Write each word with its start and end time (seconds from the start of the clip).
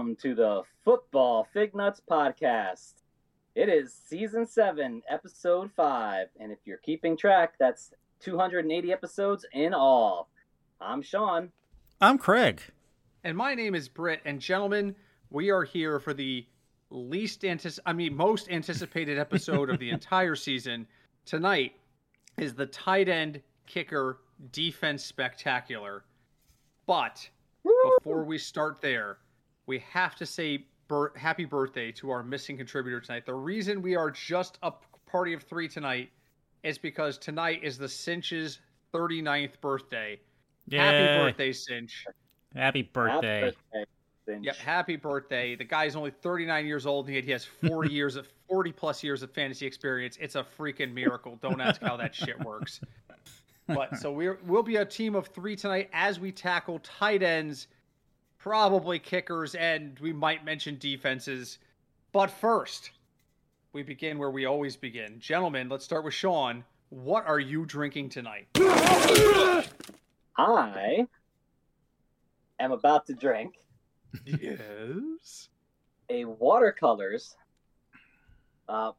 Welcome 0.00 0.16
to 0.22 0.34
the 0.34 0.62
Football 0.82 1.46
Fignuts 1.54 2.00
Podcast. 2.10 3.02
It 3.54 3.68
is 3.68 3.92
season 3.92 4.46
seven, 4.46 5.02
episode 5.10 5.70
five. 5.76 6.28
And 6.40 6.50
if 6.50 6.60
you're 6.64 6.78
keeping 6.78 7.18
track, 7.18 7.56
that's 7.58 7.92
280 8.20 8.92
episodes 8.94 9.44
in 9.52 9.74
all. 9.74 10.30
I'm 10.80 11.02
Sean. 11.02 11.50
I'm 12.00 12.16
Craig. 12.16 12.62
And 13.24 13.36
my 13.36 13.54
name 13.54 13.74
is 13.74 13.90
Britt. 13.90 14.22
And 14.24 14.40
gentlemen, 14.40 14.96
we 15.28 15.50
are 15.50 15.64
here 15.64 16.00
for 16.00 16.14
the 16.14 16.46
least 16.88 17.42
antici- 17.42 17.78
I 17.84 17.92
mean 17.92 18.16
most 18.16 18.50
anticipated 18.50 19.18
episode 19.18 19.68
of 19.68 19.78
the 19.78 19.90
entire 19.90 20.34
season. 20.34 20.86
Tonight 21.26 21.74
is 22.38 22.54
the 22.54 22.64
tight 22.64 23.10
end 23.10 23.42
kicker 23.66 24.20
defense 24.50 25.04
spectacular. 25.04 26.04
But 26.86 27.28
before 27.98 28.24
we 28.24 28.38
start 28.38 28.80
there, 28.80 29.18
we 29.70 29.78
have 29.92 30.16
to 30.16 30.26
say 30.26 30.64
bir- 30.88 31.12
happy 31.14 31.44
birthday 31.44 31.92
to 31.92 32.10
our 32.10 32.24
missing 32.24 32.56
contributor 32.56 33.00
tonight. 33.00 33.24
The 33.24 33.34
reason 33.34 33.80
we 33.80 33.94
are 33.94 34.10
just 34.10 34.58
a 34.64 34.72
party 35.06 35.32
of 35.32 35.44
three 35.44 35.68
tonight 35.68 36.10
is 36.64 36.76
because 36.76 37.16
tonight 37.18 37.60
is 37.62 37.78
the 37.78 37.88
Cinch's 37.88 38.58
39th 38.92 39.60
birthday. 39.60 40.18
Happy 40.72 41.22
birthday, 41.22 41.52
Cinch. 41.52 42.04
Happy 42.52 42.82
birthday. 42.82 43.42
Happy 43.42 43.56
birthday, 43.72 43.90
Finch. 44.26 44.46
Yep, 44.46 44.56
happy 44.56 44.96
birthday. 44.96 45.54
The 45.54 45.64
guy 45.64 45.84
is 45.84 45.94
only 45.94 46.10
39 46.10 46.66
years 46.66 46.84
old 46.84 47.06
and 47.06 47.14
yet 47.14 47.24
he 47.24 47.30
has 47.30 47.44
40 47.44 47.92
years 47.92 48.16
of 48.16 48.26
40 48.48 48.72
plus 48.72 49.04
years 49.04 49.22
of 49.22 49.30
fantasy 49.30 49.66
experience. 49.66 50.18
It's 50.20 50.34
a 50.34 50.44
freaking 50.58 50.92
miracle. 50.92 51.38
Don't 51.40 51.60
ask 51.60 51.80
how 51.80 51.96
that 51.96 52.12
shit 52.12 52.40
works. 52.40 52.80
But 53.68 53.98
so 53.98 54.10
we're 54.10 54.40
we'll 54.46 54.64
be 54.64 54.76
a 54.76 54.84
team 54.84 55.14
of 55.14 55.28
3 55.28 55.54
tonight 55.54 55.90
as 55.92 56.18
we 56.18 56.32
tackle 56.32 56.80
tight 56.80 57.22
ends, 57.22 57.68
probably 58.40 58.98
kickers 58.98 59.54
and 59.54 59.98
we 60.00 60.12
might 60.12 60.44
mention 60.44 60.76
defenses. 60.78 61.58
But 62.12 62.30
first, 62.30 62.90
we 63.72 63.82
begin 63.82 64.18
where 64.18 64.30
we 64.30 64.46
always 64.46 64.74
begin. 64.74 65.20
Gentlemen, 65.20 65.68
let's 65.68 65.84
start 65.84 66.04
with 66.04 66.14
Sean. 66.14 66.64
What 66.88 67.26
are 67.26 67.38
you 67.38 67.64
drinking 67.66 68.08
tonight? 68.08 68.48
I 70.36 71.06
am 72.58 72.72
about 72.72 73.06
to 73.06 73.14
drink 73.14 73.54
Yes. 74.24 75.48
a 76.08 76.24
watercolors 76.24 77.36
uh, 78.68 78.90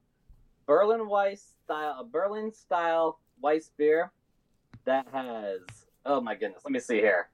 Berlin 0.65 1.07
Weiss 1.07 1.55
style, 1.65 1.97
a 1.99 2.03
Berlin 2.05 2.53
style 2.53 3.19
Weiss 3.41 3.71
beer 3.77 4.11
that 4.85 5.05
has, 5.11 5.59
oh 6.05 6.21
my 6.21 6.35
goodness, 6.35 6.61
let 6.63 6.71
me 6.71 6.79
see 6.79 6.97
here. 6.97 7.29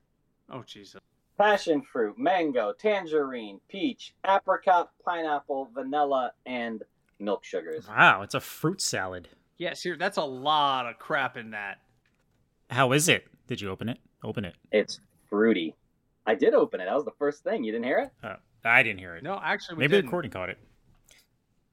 Oh 0.49 0.64
Jesus. 0.64 1.02
Passion 1.38 1.81
fruit, 1.81 2.17
mango, 2.17 2.73
tangerine, 2.73 3.59
peach, 3.69 4.13
apricot, 4.27 4.91
pineapple, 5.05 5.69
vanilla, 5.73 6.31
and 6.45 6.83
milk 7.19 7.43
sugars. 7.43 7.88
Wow, 7.88 8.21
it's 8.23 8.33
a 8.35 8.39
fruit 8.39 8.81
salad. 8.81 9.27
Yeah, 9.58 9.73
ser- 9.73 9.97
that's 9.97 10.17
a 10.17 10.23
lot 10.23 10.85
of 10.88 10.99
crap 10.99 11.38
in 11.38 11.52
that. 11.52 11.80
How 12.69 12.91
is 12.91 13.08
it? 13.09 13.27
Did 13.47 13.61
you 13.61 13.69
open 13.69 13.89
it? 13.89 13.97
Open 14.23 14.45
it. 14.45 14.55
It's 14.71 14.99
fruity. 15.30 15.75
I 16.25 16.35
did 16.35 16.53
open 16.53 16.81
it. 16.81 16.85
That 16.85 16.95
was 16.95 17.05
the 17.05 17.11
first 17.17 17.43
thing. 17.43 17.63
You 17.63 17.71
didn't 17.71 17.85
hear 17.85 17.99
it? 17.99 18.11
Oh, 18.23 18.35
I 18.65 18.83
didn't 18.83 18.99
hear 18.99 19.15
it. 19.15 19.23
No, 19.23 19.39
actually, 19.41 19.75
we 19.75 19.80
Maybe 19.81 19.91
the 19.91 19.97
didn't. 19.97 20.05
recording 20.08 20.31
caught 20.31 20.49
it. 20.49 20.58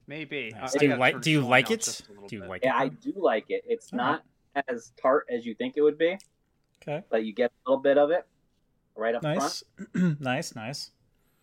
Maybe. 0.06 0.50
Nice. 0.54 0.74
I- 0.74 0.76
I 0.76 0.78
Do 0.78 0.84
you 0.84 0.88
gotta 0.90 1.00
like? 1.00 1.12
turn 1.14 1.20
Do 1.22 1.30
you 1.30 1.40
like 1.40 1.70
it? 1.70 1.80
just 1.80 2.08
a 2.08 2.12
little 2.12 2.28
Do 2.28 2.36
you 2.36 2.42
bit. 2.42 2.50
like 2.50 2.64
Yeah, 2.64 2.76
I 2.76 2.88
do 2.88 3.12
like 3.16 3.47
it. 3.48 3.62
It's 3.66 3.92
All 3.92 3.97
not 3.98 4.22
as 4.69 4.92
tart 5.00 5.26
as 5.30 5.44
you 5.44 5.54
think 5.54 5.76
it 5.76 5.80
would 5.82 5.98
be, 5.98 6.16
Okay. 6.82 7.03
but 7.10 7.24
you 7.24 7.32
get 7.32 7.50
a 7.50 7.70
little 7.70 7.82
bit 7.82 7.98
of 7.98 8.10
it 8.10 8.24
right 8.97 9.15
up 9.15 9.22
front. 9.22 9.41
Nice. 9.41 9.65
nice. 10.21 10.55
Nice. 10.55 10.91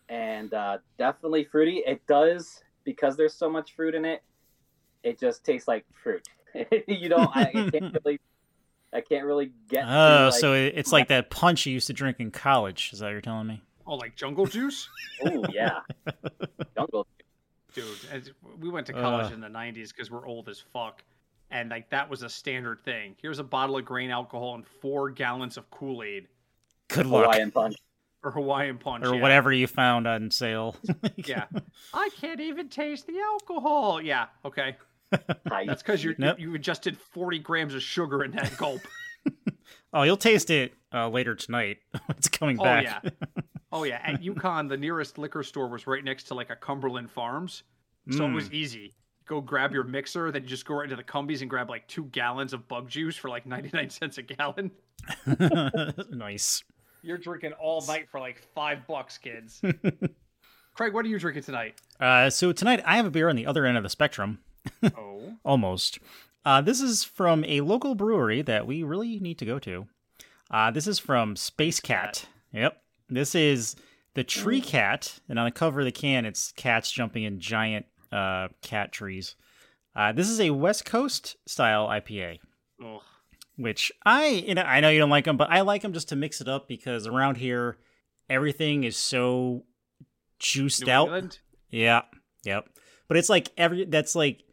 And 0.10 0.54
uh, 0.54 0.80
definitely 0.98 1.46
fruity. 1.46 1.84
It 1.86 2.06
does, 2.08 2.62
because 2.84 3.16
there's 3.16 3.34
so 3.34 3.50
much 3.50 3.76
fruit 3.76 3.96
in 3.96 4.04
it, 4.06 4.22
it 5.04 5.20
just 5.20 5.44
tastes 5.44 5.68
like 5.68 5.86
fruit. 6.04 6.28
you 6.88 7.10
don't, 7.10 7.30
I, 7.36 7.44
I 7.44 7.70
can't 7.72 7.98
really. 8.06 8.20
I 8.94 9.00
can't 9.00 9.26
really 9.26 9.52
get. 9.70 9.84
to, 9.84 9.88
Oh, 9.88 10.26
like, 10.26 10.34
so 10.34 10.54
it's 10.54 10.92
like 10.92 11.08
that 11.08 11.30
punch 11.30 11.66
you 11.66 11.72
used 11.72 11.88
to 11.88 11.94
drink 11.94 12.20
in 12.20 12.30
college. 12.30 12.90
Is 12.92 13.00
that 13.00 13.06
what 13.06 13.12
you're 13.12 13.22
telling 13.22 13.48
me? 13.48 13.62
Oh, 13.88 13.96
like 13.96 14.18
jungle 14.18 14.46
juice, 14.46 14.90
oh 15.26 15.46
yeah, 15.54 15.80
jungle. 16.76 17.08
Juice. 17.74 18.06
Dude. 18.12 18.36
We 18.60 18.70
went 18.70 18.88
to 18.88 18.94
college 18.94 19.28
Ugh. 19.28 19.32
in 19.32 19.40
the 19.40 19.48
'90s 19.48 19.90
because 19.96 20.12
we're 20.12 20.28
old 20.28 20.50
as 20.50 20.60
fuck, 20.60 21.06
and 21.50 21.70
like 21.70 21.90
that 21.92 22.10
was 22.10 22.22
a 22.22 22.28
standard 22.28 22.84
thing. 22.84 23.16
Here's 23.22 23.40
a 23.40 23.46
bottle 23.46 23.78
of 23.78 23.86
grain 23.86 24.12
alcohol 24.12 24.56
and 24.56 24.68
four 24.68 25.10
gallons 25.10 25.56
of 25.56 25.72
Kool 25.72 26.04
Aid 26.04 26.28
Good 26.94 27.06
luck. 27.06 27.26
Hawaiian 27.26 27.52
punch. 27.52 27.76
or 28.24 28.32
Hawaiian 28.32 28.78
Punch 28.78 29.06
or 29.06 29.16
yeah. 29.16 29.22
whatever 29.22 29.52
you 29.52 29.68
found 29.68 30.08
on 30.08 30.30
sale. 30.32 30.76
Yeah, 31.18 31.46
I 31.94 32.10
can't 32.20 32.40
even 32.40 32.70
taste 32.70 33.06
the 33.08 33.20
alcohol. 33.20 34.02
Yeah, 34.02 34.28
okay. 34.46 34.76
That's 35.46 35.82
because 35.84 36.04
you 36.04 36.16
Nope. 36.18 36.40
you 36.40 36.54
adjusted 36.56 36.98
40 36.98 37.40
grams 37.40 37.74
of 37.76 37.82
sugar 37.84 38.24
in 38.24 38.32
that 38.32 38.56
gulp. 38.58 38.82
oh, 39.94 40.04
you'll 40.04 40.18
taste 40.18 40.50
it 40.50 40.74
uh, 40.94 41.10
later 41.10 41.36
tonight. 41.36 41.78
it's 42.10 42.28
coming 42.30 42.60
Oh 42.60 42.64
back. 42.64 42.84
yeah. 43.04 43.10
Oh 43.72 43.84
yeah. 43.84 44.02
At 44.04 44.22
UConn, 44.22 44.68
the 44.70 44.78
nearest 44.78 45.18
liquor 45.18 45.44
store 45.44 45.68
was 45.68 45.86
right 45.88 46.04
next 46.04 46.24
to 46.26 46.34
like 46.34 46.50
a 46.50 46.56
Cumberland 46.56 47.10
Farms, 47.12 47.64
so 48.10 48.26
it 48.26 48.32
was 48.32 48.50
Mm. 48.50 48.54
easy. 48.54 48.94
Go 49.28 49.40
grab 49.42 49.72
your 49.74 49.84
mixer, 49.84 50.32
then 50.32 50.42
you 50.44 50.48
just 50.50 50.66
go 50.66 50.76
right 50.76 50.86
into 50.86 50.96
the 50.96 51.04
Cumbies 51.04 51.42
and 51.42 51.50
grab 51.50 51.70
like 51.70 51.88
two 51.88 52.06
gallons 52.06 52.52
of 52.54 52.68
bug 52.68 52.90
juice 52.90 53.16
for 53.16 53.30
like 53.30 53.46
99 53.46 53.90
cents 53.90 54.18
a 54.18 54.22
gallon. 54.24 54.72
nice. 56.10 56.64
You're 57.02 57.18
drinking 57.18 57.54
all 57.54 57.84
night 57.88 58.08
for 58.10 58.20
like 58.20 58.42
five 58.54 58.86
bucks, 58.88 59.18
kids. 59.18 59.62
Craig, 60.74 60.94
what 60.94 61.06
are 61.06 61.10
you 61.10 61.20
drinking 61.20 61.44
tonight? 61.44 61.76
Uh, 62.00 62.30
so 62.30 62.52
tonight 62.52 62.82
I 62.86 62.96
have 62.96 63.06
a 63.06 63.12
beer 63.12 63.30
on 63.30 63.36
the 63.36 63.46
other 63.46 63.66
end 63.66 63.78
of 63.78 63.84
the 63.84 63.90
spectrum. 63.90 64.40
Oh, 64.96 65.34
almost. 65.44 65.98
Uh, 66.46 66.62
this 66.62 66.82
is 66.82 67.04
from 67.04 67.44
a 67.46 67.62
local 67.62 67.96
brewery 67.96 68.42
that 68.44 68.68
we 68.68 68.84
really 68.84 69.20
need 69.20 69.40
to 69.40 69.46
go 69.46 69.58
to. 69.60 69.88
Uh, 70.52 70.70
this 70.70 70.86
is 70.86 71.00
from 71.00 71.36
Space 71.36 71.80
Cat. 71.80 72.28
Yep. 72.54 72.80
This 73.10 73.34
is 73.34 73.76
the 74.14 74.24
Tree 74.24 74.62
Cat, 74.62 75.20
and 75.30 75.40
on 75.40 75.46
the 75.46 75.52
cover 75.52 75.80
of 75.80 75.86
the 75.86 75.92
can, 75.92 76.26
it's 76.26 76.52
cats 76.52 76.92
jumping 76.92 77.24
in 77.24 77.40
giant 77.40 77.86
uh, 78.12 78.50
cat 78.62 78.92
trees. 78.92 79.36
Uh, 79.96 80.12
this 80.12 80.30
is 80.30 80.40
a 80.40 80.52
West 80.52 80.86
Coast 80.86 81.38
style 81.48 81.88
IPA, 81.88 82.40
Ugh. 82.84 83.02
Which 83.58 83.92
I 84.06 84.28
you 84.28 84.56
know 84.56 84.62
I 84.64 84.80
know 84.80 84.90
you 84.90 85.00
don't 85.00 85.10
like 85.10 85.26
them, 85.26 85.38
but 85.38 85.50
I 85.50 85.62
like 85.62 85.82
them 85.82 85.94
just 85.94 86.10
to 86.10 86.16
mix 86.16 86.42
it 86.42 86.48
up 86.48 86.68
because 86.68 87.08
around 87.08 87.38
here 87.38 87.78
everything 88.30 88.84
is 88.84 88.96
so 88.98 89.64
juiced 90.40 90.86
New 90.86 90.92
out. 90.92 91.04
England? 91.06 91.40
Yeah. 91.70 92.02
Yep. 92.44 92.70
But 93.08 93.18
it's 93.18 93.30
like 93.30 93.52
every 93.58 93.86
that's 93.86 94.16
like 94.16 94.44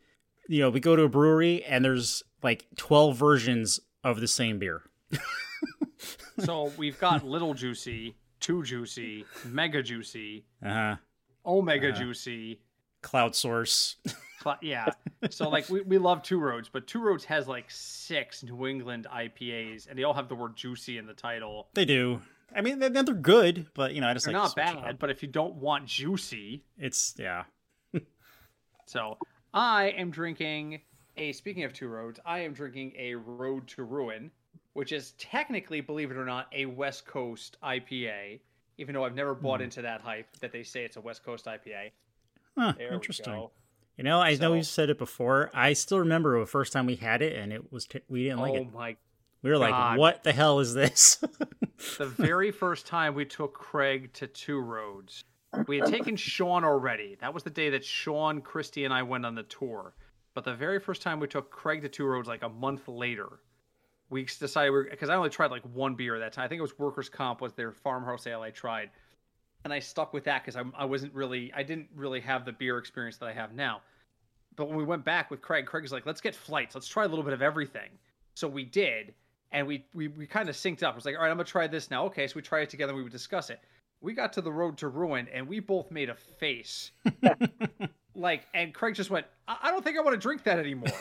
you 0.49 0.61
know, 0.61 0.71
we 0.71 0.81
go 0.81 0.97
to 0.97 1.03
a 1.03 1.09
brewery 1.09 1.63
and 1.65 1.85
there's 1.85 2.23
like 2.43 2.65
12 2.77 3.17
versions 3.17 3.81
of 4.03 4.21
the 4.21 4.29
same 4.29 4.59
beer. 4.59 4.83
So 6.41 6.73
we've 6.77 6.99
got 7.01 7.27
Little 7.27 7.53
Juicy, 7.53 8.15
Too 8.39 8.63
Juicy, 8.63 9.25
Mega 9.45 9.83
Juicy, 9.83 10.45
Uh-huh. 10.65 10.95
Omega 11.45 11.89
Uh-huh. 11.89 11.99
Juicy. 11.99 12.61
Cloud 13.03 13.35
source. 13.35 13.97
Yeah. 14.63 14.87
So 15.31 15.49
like 15.49 15.69
we, 15.69 15.81
we 15.81 15.99
love 15.99 16.23
Two 16.23 16.39
Roads, 16.39 16.69
but 16.73 16.87
Two 16.87 17.01
Roads 17.03 17.25
has 17.25 17.49
like 17.49 17.65
six 17.69 18.45
New 18.45 18.69
England 18.69 19.09
IPAs, 19.13 19.89
and 19.91 19.99
they 19.99 20.05
all 20.05 20.15
have 20.15 20.29
the 20.29 20.37
word 20.37 20.55
juicy 20.55 20.97
in 20.97 21.07
the 21.07 21.13
title. 21.13 21.67
They 21.75 21.85
do. 21.85 22.21
I 22.55 22.61
mean, 22.61 22.79
they're, 22.79 22.89
they're 22.89 23.03
good, 23.03 23.67
but 23.75 23.95
you 23.95 24.01
know, 24.01 24.07
I 24.09 24.15
just 24.15 24.27
They're 24.27 24.35
like 24.35 24.45
not 24.45 24.55
bad, 24.55 24.99
but 25.01 25.11
if 25.11 25.23
you 25.23 25.29
don't 25.29 25.57
want 25.57 25.87
juicy, 25.87 26.63
It's 26.79 27.15
yeah. 27.19 27.43
so 28.87 29.19
I 29.53 29.87
am 29.97 30.11
drinking 30.11 30.81
a. 31.17 31.33
Speaking 31.33 31.65
of 31.65 31.73
Two 31.73 31.89
Roads, 31.89 32.21
I 32.25 32.39
am 32.41 32.53
drinking 32.53 32.93
a 32.97 33.15
Road 33.17 33.67
to 33.69 33.83
Ruin, 33.83 34.31
which 34.75 34.93
is 34.93 35.13
technically, 35.19 35.81
believe 35.81 36.11
it 36.13 36.17
or 36.17 36.25
not, 36.25 36.47
a 36.53 36.67
West 36.67 37.07
Coast 37.07 37.57
IPA. 37.63 38.41
Even 38.79 38.95
though 38.95 39.05
I've 39.05 39.17
never 39.17 39.35
bought 39.35 39.59
Hmm. 39.59 39.65
into 39.65 39.83
that 39.83 40.01
hype 40.01 40.29
that 40.41 40.53
they 40.53 40.63
say 40.63 40.85
it's 40.85 40.97
a 40.97 41.01
West 41.01 41.25
Coast 41.25 41.47
IPA. 41.47 41.91
Huh, 42.57 42.75
interesting. 42.79 43.49
You 43.99 44.05
know, 44.05 44.21
I 44.21 44.31
know 44.33 44.37
So- 44.39 44.53
we've 44.53 44.67
said 44.67 44.91
it 44.91 44.97
before. 44.99 45.51
I 45.53 45.73
still 45.75 45.99
remember 45.99 46.39
the 46.39 46.47
first 46.47 46.73
time 46.73 46.87
we 46.87 46.97
had 46.97 47.21
it, 47.21 47.37
and 47.37 47.53
it 47.53 47.73
was 47.73 47.85
t- 47.87 48.01
we 48.09 48.25
didn't 48.25 48.39
like 48.39 48.53
oh 48.53 48.57
it. 48.57 48.73
my 48.73 48.97
We 49.43 49.51
were 49.51 49.59
like, 49.59 49.99
"What 49.99 50.23
the 50.23 50.33
hell 50.33 50.61
is 50.61 50.73
this?" 50.73 51.17
the 51.99 52.07
very 52.07 52.51
first 52.53 52.87
time 52.87 53.15
we 53.15 53.25
took 53.25 53.55
Craig 53.55 54.13
to 54.15 54.29
Two 54.29 54.61
Roads, 54.61 55.25
we 55.67 55.79
had 55.79 55.89
taken 55.89 56.15
Sean 56.17 56.65
already. 56.65 57.17
That 57.21 57.35
was 57.35 57.43
the 57.43 57.51
day 57.51 57.71
that 57.71 57.85
Sean, 57.85 58.41
Christy, 58.41 58.85
and 58.85 58.95
I 58.95 59.03
went 59.03 59.27
on 59.27 59.35
the 59.35 59.43
tour. 59.43 59.95
But 60.35 60.45
the 60.45 60.55
very 60.55 60.79
first 60.79 61.03
time 61.03 61.19
we 61.19 61.27
took 61.27 61.51
Craig 61.51 61.83
to 61.83 61.89
Two 61.89 62.07
Roads, 62.07 62.29
like 62.29 62.45
a 62.45 62.49
month 62.49 62.87
later, 62.87 63.41
we 64.11 64.25
decided 64.25 64.71
we 64.71 64.85
because 64.89 65.09
I 65.09 65.17
only 65.17 65.31
tried 65.31 65.51
like 65.51 65.65
one 65.65 65.97
beer 65.97 66.15
at 66.15 66.21
that 66.21 66.33
time. 66.35 66.45
I 66.45 66.49
think 66.49 66.61
it 66.61 66.63
was 66.63 66.79
Workers 66.79 67.09
Comp 67.09 67.41
was 67.41 67.53
their 67.55 67.73
farmhouse 67.73 68.29
ale 68.29 68.43
I 68.43 68.51
tried, 68.51 68.91
and 69.69 69.75
I 69.75 69.79
stuck 69.81 70.13
with 70.13 70.25
that 70.25 70.43
because 70.45 70.57
I, 70.57 70.63
I 70.77 70.85
wasn't 70.85 71.15
really 71.15 71.53
I 71.55 71.63
didn't 71.63 71.89
really 71.95 72.21
have 72.21 72.45
the 72.45 72.53
beer 72.53 72.79
experience 72.79 73.17
that 73.19 73.27
I 73.27 73.33
have 73.33 73.55
now. 73.55 73.83
But 74.57 74.69
when 74.69 74.77
we 74.77 74.85
went 74.85 75.05
back 75.05 75.31
with 75.31 75.41
Craig, 75.41 75.67
Craig 75.67 75.83
was 75.83 75.93
like, 75.93 76.07
"Let's 76.07 76.21
get 76.21 76.35
flights. 76.35 76.75
Let's 76.75 76.89
try 76.89 77.05
a 77.05 77.09
little 77.09 77.25
bit 77.25 77.33
of 77.35 77.43
everything." 77.43 77.91
So 78.35 78.49
we 78.49 78.65
did, 78.65 79.15
and 79.53 79.67
we 79.67 79.85
we, 79.95 80.09
we 80.09 80.27
kind 80.27 80.49
of 80.49 80.57
synced 80.57 80.83
up. 80.83 80.95
It 80.95 80.97
was 80.97 81.05
like, 81.05 81.15
"All 81.17 81.23
right, 81.23 81.31
I'm 81.31 81.37
gonna 81.37 81.45
try 81.45 81.67
this 81.67 81.91
now." 81.91 82.05
Okay, 82.07 82.27
so 82.27 82.33
we 82.37 82.43
try 82.43 82.61
it 82.61 82.71
together. 82.71 82.91
and 82.91 82.97
We 82.97 83.03
would 83.05 83.13
discuss 83.13 83.51
it. 83.51 83.61
we 84.01 84.15
got 84.15 84.33
to 84.33 84.41
the 84.41 84.53
road 84.53 84.79
to 84.79 84.89
ruin 84.89 85.29
and 85.33 85.47
we 85.49 85.61
both 85.61 85.91
made 85.91 86.09
a 86.09 86.15
face. 86.15 86.93
like, 88.15 88.47
and 88.55 88.73
Craig 88.75 88.95
just 88.95 89.11
went, 89.11 89.27
I, 89.47 89.57
I 89.65 89.71
don't 89.71 89.83
think 89.85 89.97
I 89.99 90.01
want 90.03 90.15
to 90.15 90.21
drink 90.21 90.43
that 90.45 90.59
anymore. 90.59 90.89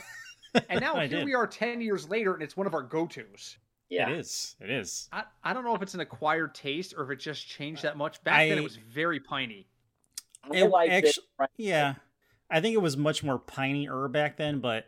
And 0.69 0.81
now 0.81 0.95
I 0.95 1.05
here 1.05 1.19
did. 1.19 1.25
we 1.25 1.35
are 1.35 1.45
10 1.45 1.81
years 1.81 2.09
later 2.09 2.33
and 2.33 2.41
it's 2.41 2.57
one 2.57 2.65
of 2.65 2.73
our 2.73 2.81
go 2.81 3.05
tos. 3.05 3.57
Yeah. 3.89 4.09
It 4.09 4.17
is. 4.19 4.55
It 4.59 4.69
is. 4.69 5.07
I, 5.11 5.23
I 5.43 5.53
don't 5.53 5.63
know 5.63 5.75
if 5.75 5.81
it's 5.81 5.93
an 5.93 5.99
acquired 6.01 6.53
taste 6.55 6.93
or 6.97 7.03
if 7.05 7.09
it 7.11 7.21
just 7.21 7.47
changed 7.47 7.83
that 7.83 7.95
much. 7.97 8.23
Back 8.23 8.49
then 8.49 8.57
it 8.57 8.63
was 8.63 8.75
very 8.75 9.19
piney. 9.19 9.67
I 10.43 10.57
It 10.57 10.69
liked 10.69 10.91
actu- 10.93 11.21
it. 11.39 11.49
Yeah. 11.57 11.95
I 12.49 12.61
think 12.61 12.73
it 12.75 12.81
was 12.81 12.97
much 12.97 13.23
more 13.23 13.39
piney 13.39 13.87
er 13.89 14.07
back 14.07 14.37
then, 14.37 14.59
but 14.59 14.85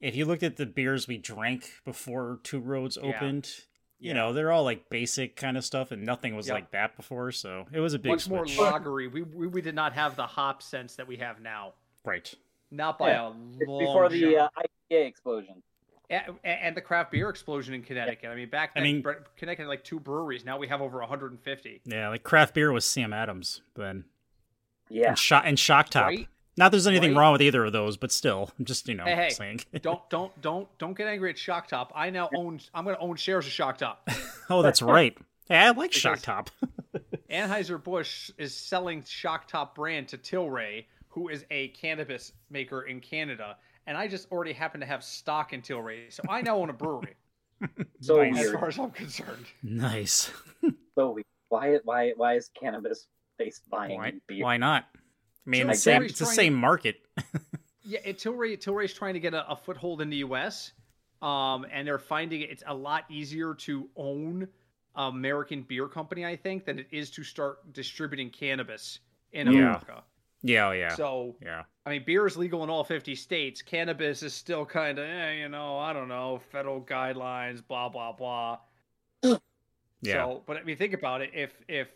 if 0.00 0.14
you 0.16 0.24
looked 0.24 0.42
at 0.42 0.56
the 0.56 0.66
beers 0.66 1.06
we 1.08 1.18
drank 1.18 1.70
before 1.84 2.40
Two 2.42 2.60
Roads 2.60 2.96
Yeah. 3.02 3.08
opened, 3.16 3.50
you 3.98 4.08
Yeah. 4.08 4.12
know, 4.14 4.32
they're 4.32 4.52
all 4.52 4.64
like 4.64 4.88
basic 4.90 5.36
kind 5.36 5.56
of 5.56 5.64
stuff 5.64 5.90
and 5.90 6.04
nothing 6.04 6.34
was 6.36 6.46
Yep. 6.48 6.54
like 6.54 6.70
that 6.72 6.96
before, 6.96 7.32
so 7.32 7.66
it 7.72 7.80
was 7.80 7.94
a 7.94 7.98
big 7.98 8.12
Much 8.12 8.28
more 8.28 8.46
switch. 8.46 8.58
lagery. 8.58 9.10
We, 9.12 9.22
we 9.22 9.46
we 9.46 9.60
did 9.62 9.74
not 9.74 9.92
have 9.94 10.16
the 10.16 10.26
hop 10.26 10.62
sense 10.62 10.96
that 10.96 11.06
we 11.06 11.16
have 11.16 11.40
now. 11.40 11.74
right. 12.04 12.32
Not 12.70 12.98
by 12.98 13.10
Yeah. 13.10 13.28
a 13.28 13.30
It's 13.60 13.66
long 13.68 13.78
before 13.78 14.08
the 14.10 14.36
uh, 14.36 14.48
IPA 14.90 15.06
explosion. 15.06 15.62
A- 16.10 16.14
a- 16.44 16.46
and 16.46 16.76
the 16.76 16.80
craft 16.80 17.10
beer 17.12 17.28
explosion 17.28 17.74
in 17.74 17.82
Connecticut. 17.82 18.30
I 18.30 18.34
mean, 18.34 18.48
back 18.48 18.72
I 18.76 18.80
mean- 18.80 19.02
Bre- 19.02 19.12
Connecticut 19.36 19.64
had 19.64 19.68
like 19.68 19.84
two 19.84 20.00
breweries. 20.00 20.44
Now 20.44 20.56
we 20.58 20.68
have 20.68 20.80
over 20.80 20.98
150. 21.00 21.82
Yeah, 21.84 22.08
like 22.08 22.22
craft 22.22 22.54
beer 22.54 22.72
was 22.72 22.84
Sam 22.84 23.12
Adams 23.12 23.60
then. 23.76 24.04
Yeah. 24.88 25.08
And 25.10 25.18
shock 25.18 25.42
and 25.46 25.58
shock 25.58 25.90
top. 25.90 26.06
Right? 26.06 26.28
Not 26.56 26.70
there's 26.72 26.86
anything 26.88 27.14
Right? 27.14 27.20
wrong 27.20 27.32
with 27.32 27.42
either 27.42 27.64
of 27.66 27.72
those, 27.72 27.96
but 27.96 28.10
still, 28.10 28.50
I'm 28.58 28.64
just, 28.64 28.88
you 28.88 28.94
know, 28.94 29.04
Hey, 29.04 29.14
hey. 29.14 29.28
saying. 29.30 29.60
don't 29.82 30.00
don't 30.10 30.40
don't 30.40 30.78
don't 30.78 30.96
get 30.96 31.06
angry 31.06 31.30
at 31.30 31.38
Shock 31.38 31.68
Top. 31.68 31.92
I 31.94 32.10
now 32.10 32.30
own. 32.34 32.58
I'm 32.74 32.84
going 32.84 32.96
to 32.96 33.02
own 33.02 33.14
shares 33.16 33.46
of 33.46 33.52
Shock 33.52 33.78
Top. 33.78 34.08
oh, 34.50 34.62
that's 34.62 34.82
right. 34.82 35.16
Hey, 35.48 35.56
I 35.58 35.70
like 35.70 35.92
shock 35.92 36.20
top. 36.20 36.50
Anheuser 37.30 37.82
Busch 37.82 38.30
is 38.38 38.54
selling 38.54 39.02
Shock 39.04 39.46
Top 39.48 39.74
brand 39.74 40.08
to 40.08 40.18
Tilray, 40.18 40.84
who 41.08 41.28
is 41.28 41.44
a 41.50 41.68
cannabis 41.68 42.32
maker 42.50 42.82
in 42.82 43.00
Canada, 43.00 43.56
and 43.88 43.96
I 43.96 44.06
just 44.06 44.30
already 44.30 44.52
happen 44.52 44.78
to 44.80 44.86
have 44.86 45.02
stock 45.02 45.52
in 45.52 45.62
Tilray, 45.62 46.12
so 46.12 46.22
I 46.28 46.42
now 46.42 46.58
own 46.58 46.70
a 46.70 46.74
brewery. 46.74 47.16
So 48.00 48.22
Nice. 48.22 48.36
as 48.36 48.40
weird. 48.44 48.60
far 48.60 48.68
as 48.68 48.78
I'm 48.78 48.90
concerned. 48.92 49.46
nice. 49.64 50.30
So 50.94 51.10
weird. 51.12 51.24
Why? 51.48 51.78
Why? 51.82 52.12
Why 52.16 52.34
is 52.34 52.50
cannabis 52.60 53.08
based 53.38 53.68
buying 53.70 53.96
Why, 53.98 54.12
beer? 54.28 54.44
why 54.44 54.56
not? 54.58 54.84
I 54.94 55.50
mean, 55.50 55.66
Tilray- 55.66 55.70
it's, 55.70 55.78
the 55.78 55.82
same, 55.90 56.02
it's 56.04 56.18
the 56.20 56.24
trying 56.26 56.36
same 56.36 56.54
market. 56.54 56.96
Yeah, 57.82 58.00
it, 58.04 58.18
Tilray 58.18 58.58
Tilray's 58.62 58.92
trying 58.92 59.14
to 59.14 59.20
get 59.20 59.32
a, 59.32 59.50
a 59.50 59.56
foothold 59.56 60.02
in 60.02 60.10
the 60.10 60.18
U.S. 60.18 60.72
Um, 61.22 61.64
and 61.72 61.88
they're 61.88 61.98
finding 61.98 62.42
it's 62.42 62.62
a 62.66 62.74
lot 62.74 63.04
easier 63.08 63.54
to 63.54 63.88
own 63.96 64.42
an 64.94 65.08
American 65.08 65.62
beer 65.62 65.88
company, 65.88 66.26
I 66.26 66.36
think, 66.36 66.66
than 66.66 66.78
it 66.80 66.88
is 66.90 67.10
to 67.12 67.24
start 67.24 67.72
distributing 67.72 68.28
cannabis 68.28 68.98
in 69.32 69.46
Yeah. 69.46 69.58
America. 69.60 70.02
Yeah, 70.42 70.68
oh, 70.68 70.72
yeah. 70.72 70.94
So, 70.94 71.36
yeah. 71.42 71.62
I 71.84 71.90
mean, 71.90 72.02
beer 72.06 72.26
is 72.26 72.36
legal 72.36 72.62
in 72.64 72.70
all 72.70 72.84
50 72.84 73.14
states. 73.14 73.62
Cannabis 73.62 74.22
is 74.22 74.34
still 74.34 74.64
kind 74.64 74.98
of, 74.98 75.04
eh, 75.08 75.32
you 75.32 75.48
know, 75.48 75.78
I 75.78 75.92
don't 75.92 76.08
know, 76.08 76.40
federal 76.52 76.80
guidelines, 76.80 77.62
blah 77.66 77.88
blah 77.88 78.12
blah. 78.12 78.58
Yeah. 80.00 80.12
So, 80.12 80.42
but 80.46 80.56
I 80.56 80.62
mean, 80.62 80.76
think 80.76 80.92
about 80.92 81.22
it. 81.22 81.30
If 81.34 81.50
if 81.66 81.88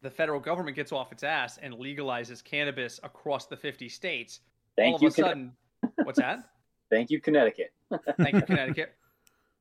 the 0.00 0.08
federal 0.10 0.40
government 0.40 0.76
gets 0.76 0.92
off 0.92 1.12
its 1.12 1.22
ass 1.22 1.58
and 1.58 1.74
legalizes 1.74 2.42
cannabis 2.42 2.98
across 3.02 3.46
the 3.46 3.56
50 3.56 3.86
states, 3.90 4.40
Thank 4.76 4.94
all 4.94 4.98
Thank 4.98 5.12
of 5.12 5.18
you, 5.18 5.24
a 5.24 5.28
Conne- 5.28 5.52
sudden, 5.82 5.96
what's 6.06 6.18
that? 6.18 6.48
Thank 6.90 7.10
you, 7.10 7.20
Connecticut. 7.20 7.72
Thank 8.16 8.34
you, 8.34 8.40
Connecticut. 8.46 8.94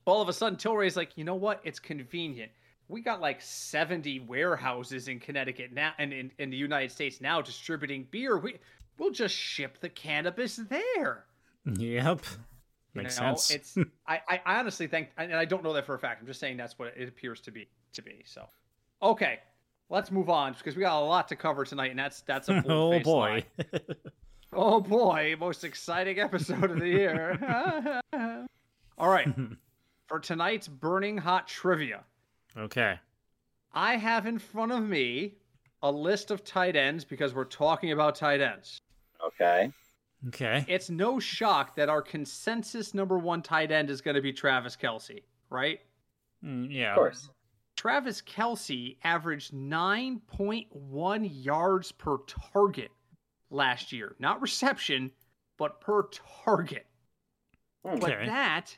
All 0.05 0.21
of 0.21 0.29
a 0.29 0.33
sudden, 0.33 0.57
Tilray's 0.57 0.95
like, 0.95 1.17
you 1.17 1.25
know 1.25 1.35
what? 1.35 1.59
It's 1.65 1.79
convenient. 1.79 2.51
We 2.87 3.01
got 3.01 3.19
like 3.19 3.41
70 3.41 4.21
warehouses 4.21 5.07
in 5.07 5.19
Connecticut 5.19 5.73
now 5.73 5.91
and 5.97 6.13
in, 6.13 6.31
in 6.39 6.49
the 6.49 6.57
United 6.57 6.91
States 6.91 7.19
now 7.19 7.41
distributing 7.41 8.07
beer. 8.11 8.37
We 8.37 8.57
we'll 8.97 9.11
just 9.11 9.35
ship 9.35 9.79
the 9.79 9.89
cannabis 9.89 10.55
there. 10.55 11.25
Yep. 11.65 12.21
You 12.93 13.01
Makes 13.01 13.19
know, 13.19 13.35
sense. 13.35 13.51
It's 13.51 13.77
I, 14.07 14.21
I 14.27 14.59
honestly 14.59 14.87
think 14.87 15.09
and 15.17 15.33
I 15.33 15.45
don't 15.45 15.63
know 15.63 15.73
that 15.73 15.85
for 15.85 15.95
a 15.95 15.99
fact. 15.99 16.21
I'm 16.21 16.27
just 16.27 16.39
saying 16.39 16.57
that's 16.57 16.79
what 16.79 16.93
it 16.95 17.07
appears 17.07 17.41
to 17.41 17.51
be 17.51 17.67
to 17.93 18.01
be. 18.01 18.23
So 18.25 18.47
okay. 19.01 19.39
Let's 19.89 20.11
move 20.11 20.29
on 20.29 20.53
because 20.53 20.75
we 20.75 20.81
got 20.81 21.01
a 21.01 21.05
lot 21.05 21.29
to 21.29 21.37
cover 21.37 21.63
tonight, 21.63 21.91
and 21.91 21.99
that's 21.99 22.21
that's 22.21 22.49
a 22.49 22.63
oh 22.69 22.99
boy. 22.99 23.45
Oh 24.53 24.79
boy, 24.79 25.35
most 25.39 25.63
exciting 25.63 26.19
episode 26.19 26.71
of 26.71 26.79
the 26.79 26.87
year. 26.87 28.01
All 28.97 29.09
right. 29.09 29.27
For 30.07 30.19
tonight's 30.19 30.67
burning 30.67 31.17
hot 31.17 31.47
trivia, 31.47 32.03
okay. 32.57 32.99
I 33.73 33.95
have 33.95 34.25
in 34.25 34.39
front 34.39 34.71
of 34.71 34.83
me 34.83 35.35
a 35.83 35.91
list 35.91 36.31
of 36.31 36.43
tight 36.43 36.75
ends 36.75 37.05
because 37.05 37.33
we're 37.33 37.45
talking 37.45 37.91
about 37.91 38.15
tight 38.15 38.41
ends. 38.41 38.79
Okay. 39.25 39.71
Okay. 40.27 40.65
It's 40.67 40.89
no 40.89 41.19
shock 41.19 41.75
that 41.75 41.89
our 41.89 42.01
consensus 42.01 42.93
number 42.93 43.19
one 43.19 43.41
tight 43.41 43.71
end 43.71 43.89
is 43.89 44.01
going 44.01 44.15
to 44.15 44.21
be 44.21 44.33
Travis 44.33 44.75
Kelce, 44.75 45.21
right? 45.49 45.79
Mm, 46.43 46.67
yeah. 46.71 46.91
Of 46.91 46.95
course. 46.95 47.29
Travis 47.75 48.21
Kelce 48.23 48.97
averaged 49.03 49.53
9.1 49.53 51.29
yards 51.31 51.91
per 51.91 52.17
target 52.51 52.89
last 53.51 53.91
year. 53.91 54.15
Not 54.17 54.41
reception, 54.41 55.11
but 55.57 55.79
per 55.79 56.09
target. 56.43 56.87
Okay. 57.85 57.99
But 57.99 58.09
that 58.25 58.75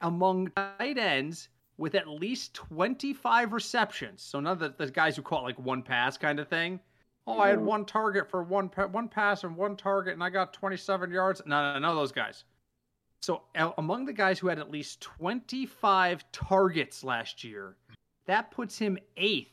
among 0.00 0.50
tight 0.56 0.96
ends 0.96 1.50
with 1.78 1.94
at 1.94 2.08
least 2.08 2.54
25 2.54 3.52
receptions. 3.52 4.20
So 4.22 4.40
none 4.40 4.52
of 4.52 4.58
the, 4.58 4.74
the 4.84 4.90
guys 4.90 5.16
who 5.16 5.22
caught 5.22 5.44
like 5.44 5.58
one 5.58 5.82
pass 5.82 6.18
kind 6.18 6.38
of 6.40 6.48
thing. 6.48 6.80
Oh, 7.26 7.38
I 7.38 7.48
had 7.48 7.58
Mhm. 7.60 7.64
one 7.64 7.84
target 7.84 8.28
for 8.28 8.42
one 8.42 8.68
pa- 8.68 8.86
one 8.86 9.08
pass 9.08 9.44
and 9.44 9.56
one 9.56 9.76
target, 9.76 10.14
and 10.14 10.22
I 10.22 10.30
got 10.30 10.52
27 10.52 11.10
yards. 11.10 11.40
No, 11.46 11.72
no, 11.74 11.78
none 11.78 11.90
of 11.90 11.96
those 11.96 12.12
guys. 12.12 12.44
So 13.22 13.42
among 13.54 14.06
the 14.06 14.12
guys 14.12 14.38
who 14.38 14.48
had 14.48 14.58
at 14.58 14.70
least 14.70 15.00
25 15.00 16.30
targets 16.32 17.04
last 17.04 17.44
year, 17.44 17.76
that 18.26 18.50
puts 18.50 18.78
him 18.78 18.98
eighth 19.16 19.52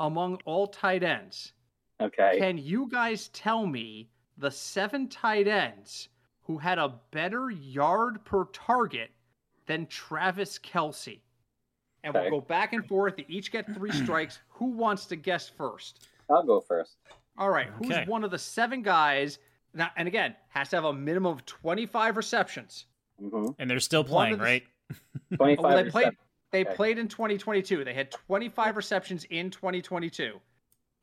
among 0.00 0.40
all 0.44 0.66
tight 0.66 1.02
ends. 1.02 1.52
Okay. 2.00 2.38
Can 2.38 2.58
you 2.58 2.88
guys 2.88 3.28
tell 3.28 3.66
me 3.66 4.10
the 4.38 4.50
seven 4.50 5.08
tight 5.08 5.46
ends 5.46 6.08
who 6.42 6.58
had 6.58 6.78
a 6.78 6.98
better 7.12 7.50
yard 7.50 8.24
per 8.24 8.46
target 8.46 9.10
than 9.66 9.86
Travis 9.86 10.58
Kelce? 10.58 11.20
And 12.04 12.14
Okay. 12.16 12.30
we'll 12.30 12.40
go 12.40 12.46
back 12.46 12.72
and 12.72 12.86
forth. 12.86 13.16
They 13.16 13.26
each 13.28 13.52
get 13.52 13.72
three 13.74 13.92
strikes. 14.04 14.40
Who 14.50 14.66
wants 14.66 15.06
to 15.06 15.16
guess 15.16 15.48
first? 15.48 16.08
I'll 16.28 16.42
go 16.42 16.60
first. 16.60 16.96
All 17.38 17.50
right. 17.50 17.68
Who's 17.68 17.96
one 18.06 18.24
of 18.24 18.30
the 18.30 18.38
seven 18.38 18.82
guys? 18.82 19.38
Now, 19.74 19.90
and 19.96 20.06
again, 20.08 20.34
has 20.48 20.68
to 20.70 20.76
have 20.76 20.84
a 20.84 20.92
minimum 20.92 21.32
of 21.32 21.46
25 21.46 22.16
receptions. 22.16 22.86
hmm 23.18 23.48
And 23.58 23.70
they're 23.70 23.80
still 23.80 24.04
playing, 24.04 24.38
the- 24.38 24.44
right? 24.44 24.62
Twenty-five. 25.36 25.64
Well, 25.64 25.84
they 25.84 25.90
played. 25.90 26.02
receptions. 26.06 26.18
They 26.50 26.64
Okay. 26.66 26.74
played 26.74 26.98
in 26.98 27.08
2022. 27.08 27.82
They 27.84 27.94
had 27.94 28.10
25 28.10 28.76
receptions 28.76 29.24
in 29.30 29.50
2022. 29.50 30.38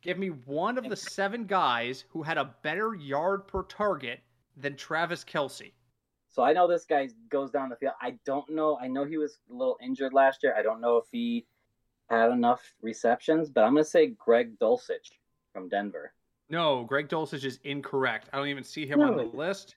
Give 0.02 0.18
me 0.20 0.28
one 0.30 0.78
of 0.78 0.88
the 0.88 0.96
seven 0.96 1.46
guys 1.46 2.06
who 2.10 2.22
had 2.22 2.38
a 2.38 2.54
better 2.62 2.94
yard 2.94 3.48
per 3.48 3.64
target 3.64 4.20
than 4.56 4.76
Travis 4.76 5.26
Kelce. 5.26 5.72
So 6.30 6.44
I 6.44 6.54
know 6.54 6.68
this 6.68 6.86
guy 6.86 7.10
goes 7.30 7.52
down 7.52 7.70
the 7.70 7.76
field. 7.76 7.94
I 8.02 8.16
don't 8.26 8.50
know. 8.50 8.78
I 8.82 8.88
know 8.88 9.04
he 9.04 9.18
was 9.18 9.40
a 9.50 9.54
little 9.54 9.78
injured 9.82 10.14
last 10.14 10.44
year. 10.44 10.56
I 10.58 10.62
don't 10.62 10.80
know 10.80 10.98
if 10.98 11.06
he 11.12 11.46
had 12.10 12.32
enough 12.32 12.62
receptions, 12.82 13.50
but 13.50 13.64
I'm 13.64 13.74
gonna 13.74 13.84
say 13.84 14.08
Greg 14.08 14.58
Dulcich 14.60 15.12
from 15.54 15.70
Denver. 15.70 16.14
No, 16.50 16.84
Greg 16.84 17.08
Dulcich 17.08 17.46
is 17.46 17.60
incorrect. 17.64 18.30
I 18.34 18.38
don't 18.38 18.48
even 18.48 18.64
see 18.64 18.86
him 18.86 19.02
on 19.02 19.16
the 19.16 19.24
list. 19.24 19.76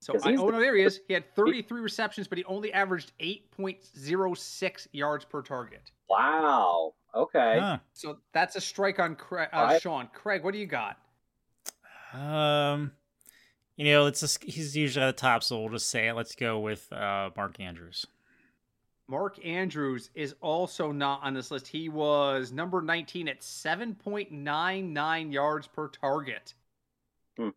So 0.00 0.14
I, 0.22 0.34
oh 0.34 0.50
no, 0.50 0.60
there 0.60 0.76
he 0.76 0.82
is. 0.82 1.00
He 1.08 1.14
had 1.14 1.34
33 1.34 1.80
receptions, 1.80 2.28
but 2.28 2.36
he 2.36 2.44
only 2.44 2.72
averaged 2.72 3.12
8.06 3.20 4.88
yards 4.92 5.24
per 5.24 5.40
target. 5.40 5.92
Wow. 6.10 6.92
Okay. 7.14 7.58
Huh. 7.58 7.78
So 7.94 8.18
that's 8.32 8.54
a 8.56 8.60
strike 8.60 8.98
on 8.98 9.14
Craig, 9.14 9.48
uh, 9.52 9.78
Sean. 9.78 10.08
Craig, 10.12 10.44
what 10.44 10.52
do 10.52 10.58
you 10.58 10.66
got? 10.66 10.98
Um, 12.12 12.92
you 13.76 13.84
know, 13.86 14.06
it's 14.06 14.20
just, 14.20 14.42
he's 14.44 14.76
usually 14.76 15.04
at 15.04 15.16
the 15.16 15.20
top, 15.20 15.42
so 15.42 15.60
we'll 15.60 15.70
just 15.70 15.90
say 15.90 16.08
it. 16.08 16.14
Let's 16.14 16.34
go 16.34 16.58
with 16.60 16.92
uh, 16.92 17.30
Mark 17.36 17.58
Andrews. 17.60 18.06
Mark 19.06 19.44
Andrews 19.44 20.10
is 20.14 20.34
also 20.40 20.90
not 20.90 21.22
on 21.22 21.34
this 21.34 21.50
list. 21.50 21.66
He 21.66 21.88
was 21.90 22.52
number 22.52 22.80
19 22.80 23.28
at 23.28 23.40
7.99 23.40 25.32
yards 25.32 25.66
per 25.66 25.88
target. 25.88 26.54
Hmm. 27.36 27.50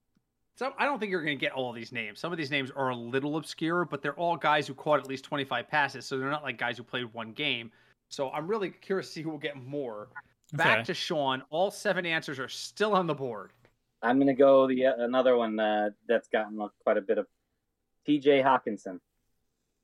So 0.55 0.73
I 0.77 0.85
don't 0.85 0.99
think 0.99 1.11
you're 1.11 1.23
going 1.23 1.37
to 1.37 1.41
get 1.45 1.53
all 1.53 1.71
these 1.71 1.91
names. 1.91 2.19
Some 2.19 2.31
of 2.31 2.37
these 2.37 2.51
names 2.51 2.71
are 2.75 2.89
a 2.89 2.95
little 2.95 3.37
obscure, 3.37 3.85
but 3.85 4.01
they're 4.01 4.15
all 4.15 4.35
guys 4.35 4.67
who 4.67 4.73
caught 4.73 4.99
at 4.99 5.07
least 5.07 5.23
25 5.23 5.69
passes. 5.69 6.05
So 6.05 6.17
they're 6.17 6.29
not 6.29 6.43
like 6.43 6.57
guys 6.57 6.77
who 6.77 6.83
played 6.83 7.13
one 7.13 7.31
game. 7.31 7.71
So 8.09 8.29
I'm 8.31 8.47
really 8.47 8.69
curious 8.71 9.07
to 9.07 9.13
see 9.13 9.21
who 9.21 9.29
will 9.29 9.37
get 9.37 9.55
more. 9.55 10.09
Back 10.53 10.77
Okay. 10.79 10.83
to 10.85 10.93
Sean. 10.93 11.43
All 11.49 11.69
seven 11.71 12.05
answers 12.05 12.39
are 12.39 12.47
still 12.47 12.93
on 12.93 13.05
the 13.05 13.13
board. 13.13 13.51
I'm 14.01 14.19
gonna 14.19 14.33
go 14.33 14.67
the 14.67 14.85
uh, 14.85 14.93
another 14.99 15.35
one 15.37 15.59
uh, 15.59 15.89
that's 16.07 16.27
gotten 16.27 16.59
uh, 16.61 16.67
quite 16.83 16.97
a 16.97 17.01
bit 17.01 17.17
of 17.17 17.27
T.J. 18.05 18.41
Hockenson. 18.41 18.99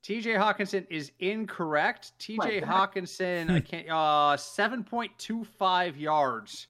TJ 0.04 0.36
Hockenson 0.38 0.86
is 0.90 1.12
incorrect. 1.18 2.12
TJ 2.18 2.62
Hockenson, 2.62 3.50
I 3.50 3.60
can't, 3.60 3.88
uh, 3.88 4.36
7.25 4.36 5.98
yards 5.98 6.66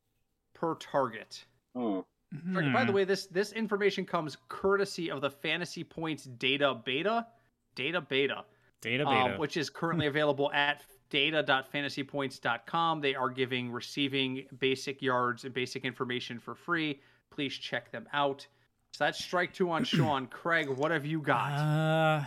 per 0.54 0.76
target. 0.76 1.44
Hmm. 1.74 2.00
By 2.72 2.84
the 2.84 2.92
way, 2.92 3.04
this 3.04 3.26
this 3.26 3.52
information 3.52 4.04
comes 4.04 4.36
courtesy 4.48 5.10
of 5.10 5.20
the 5.20 5.30
Fantasy 5.30 5.84
Points 5.84 6.24
Data 6.24 6.80
Beta, 6.84 7.26
Data 7.76 8.00
Beta, 8.00 8.44
data 8.80 9.06
um, 9.06 9.26
beta. 9.26 9.36
which 9.40 9.56
is 9.56 9.70
currently 9.70 10.06
available 10.06 10.50
at 10.52 10.82
data.fantasypoints.com. 11.10 13.00
They 13.00 13.14
are 13.14 13.30
giving 13.30 13.70
receiving 13.70 14.46
basic 14.58 15.00
yards 15.00 15.44
and 15.44 15.54
basic 15.54 15.84
information 15.84 16.40
for 16.40 16.56
free. 16.56 17.00
Please 17.34 17.54
check 17.54 17.90
them 17.90 18.06
out. 18.12 18.46
So 18.92 19.04
that's 19.04 19.22
strike 19.22 19.52
two 19.52 19.70
on 19.70 19.84
Sean. 19.84 20.26
Craig, 20.26 20.68
what 20.68 20.90
have 20.90 21.04
you 21.04 21.20
got? 21.20 21.50
Uh, 21.52 22.20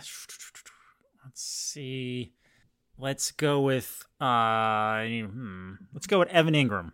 let's 1.24 1.42
see. 1.42 2.32
Let's 2.98 3.30
go 3.30 3.60
with 3.60 4.04
uh, 4.20 5.04
hmm. 5.04 5.74
Let's 5.94 6.06
go 6.06 6.18
with 6.18 6.28
Evan 6.28 6.54
Engram. 6.54 6.92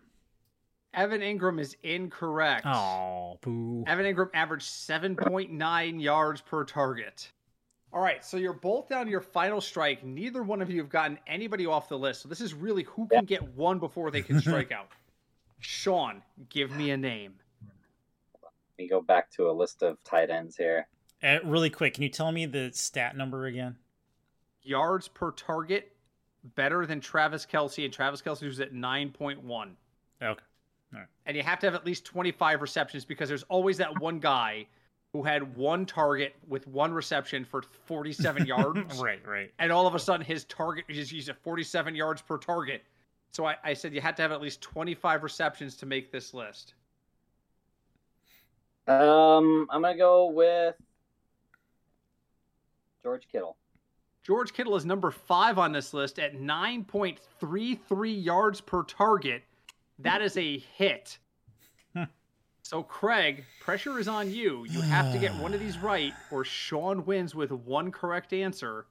Evan 0.93 1.19
Engram 1.19 1.59
is 1.59 1.75
incorrect. 1.83 2.65
Oh, 2.65 3.37
boo. 3.41 3.83
Evan 3.85 4.05
Engram 4.05 4.29
averaged 4.33 4.65
7.9 4.65 6.01
yards 6.01 6.39
per 6.39 6.63
target. 6.63 7.29
All 7.91 8.01
right, 8.01 8.23
so 8.23 8.37
you're 8.37 8.53
both 8.53 8.87
down 8.87 9.05
to 9.05 9.11
your 9.11 9.21
final 9.21 9.59
strike. 9.59 10.05
Neither 10.05 10.41
one 10.43 10.61
of 10.61 10.69
you 10.69 10.79
have 10.79 10.89
gotten 10.89 11.17
anybody 11.27 11.65
off 11.65 11.89
the 11.89 11.97
list. 11.97 12.21
So 12.21 12.29
this 12.29 12.39
is 12.39 12.53
really 12.53 12.83
who 12.83 13.07
can 13.07 13.25
get 13.25 13.55
one 13.55 13.79
before 13.79 14.09
they 14.09 14.21
can 14.21 14.39
strike 14.39 14.71
out. 14.73 14.89
Sean, 15.59 16.21
give 16.49 16.71
me 16.71 16.91
a 16.91 16.97
name. 16.97 17.35
Let 18.77 18.83
me 18.83 18.89
go 18.89 19.01
back 19.01 19.31
to 19.31 19.49
a 19.49 19.53
list 19.53 19.83
of 19.83 20.03
tight 20.03 20.29
ends 20.29 20.57
here. 20.57 20.87
Uh, 21.23 21.37
really 21.43 21.69
quick, 21.69 21.93
can 21.93 22.03
you 22.03 22.09
tell 22.09 22.31
me 22.31 22.45
the 22.45 22.71
stat 22.73 23.15
number 23.15 23.45
again? 23.45 23.77
Yards 24.63 25.07
per 25.07 25.31
target, 25.31 25.93
better 26.55 26.85
than 26.85 26.99
Travis 26.99 27.45
Kelce, 27.45 27.85
and 27.85 27.93
Travis 27.93 28.21
Kelce 28.21 28.45
was 28.45 28.59
at 28.59 28.73
9.1. 28.73 29.69
Okay. 30.21 30.43
And 31.25 31.35
you 31.35 31.43
have 31.43 31.59
to 31.59 31.67
have 31.67 31.73
at 31.73 31.85
least 31.85 32.05
25 32.05 32.61
receptions 32.61 33.03
because 33.03 33.27
there's 33.27 33.43
always 33.43 33.77
that 33.77 33.99
one 33.99 34.19
guy 34.19 34.67
who 35.11 35.23
had 35.23 35.55
one 35.55 35.85
target 35.85 36.35
with 36.47 36.67
one 36.67 36.93
reception 36.93 37.43
for 37.43 37.63
47 37.85 38.45
yards. 38.47 38.99
right, 38.99 39.25
right. 39.25 39.51
and 39.59 39.71
all 39.71 39.87
of 39.87 39.95
a 39.95 39.99
sudden 39.99 40.25
his 40.25 40.45
target 40.45 40.85
is 40.87 41.09
he's 41.09 41.29
at 41.29 41.41
47 41.41 41.95
yards 41.95 42.21
per 42.21 42.37
target. 42.37 42.83
So 43.31 43.45
I, 43.45 43.55
I 43.63 43.73
said 43.73 43.93
you 43.93 44.01
had 44.01 44.15
to 44.17 44.21
have 44.21 44.31
at 44.31 44.41
least 44.41 44.61
25 44.61 45.23
receptions 45.23 45.75
to 45.77 45.85
make 45.85 46.11
this 46.11 46.33
list. 46.33 46.75
Um, 48.87 49.67
I'm 49.71 49.81
gonna 49.81 49.97
go 49.97 50.27
with 50.29 50.75
George 53.03 53.27
Kittle. 53.31 53.57
George 54.23 54.53
Kittle 54.53 54.75
is 54.75 54.85
number 54.85 55.11
five 55.11 55.59
on 55.59 55.71
this 55.71 55.93
list 55.93 56.17
at 56.17 56.35
9.33 56.35 58.25
yards 58.25 58.61
per 58.61 58.81
target. 58.83 59.43
That 59.99 60.21
is 60.21 60.35
a 60.37 60.57
hit. 60.57 61.19
so, 62.63 62.81
Craig, 62.81 63.45
pressure 63.59 63.99
is 63.99 64.07
on 64.07 64.31
you. 64.31 64.65
You 64.67 64.81
have 64.81 65.11
to 65.13 65.19
get 65.19 65.35
one 65.35 65.53
of 65.53 65.59
these 65.59 65.77
right, 65.77 66.13
or 66.31 66.43
Sean 66.43 67.05
wins 67.05 67.35
with 67.35 67.51
one 67.51 67.91
correct 67.91 68.33
answer. 68.33 68.87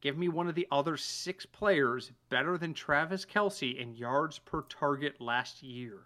Give 0.00 0.16
me 0.16 0.28
one 0.28 0.48
of 0.48 0.54
the 0.54 0.66
other 0.72 0.96
six 0.96 1.46
players 1.46 2.10
better 2.28 2.56
than 2.58 2.74
Travis 2.74 3.26
Kelce 3.26 3.78
in 3.78 3.94
yards 3.94 4.38
per 4.38 4.62
target 4.62 5.20
last 5.20 5.62
year. 5.62 6.00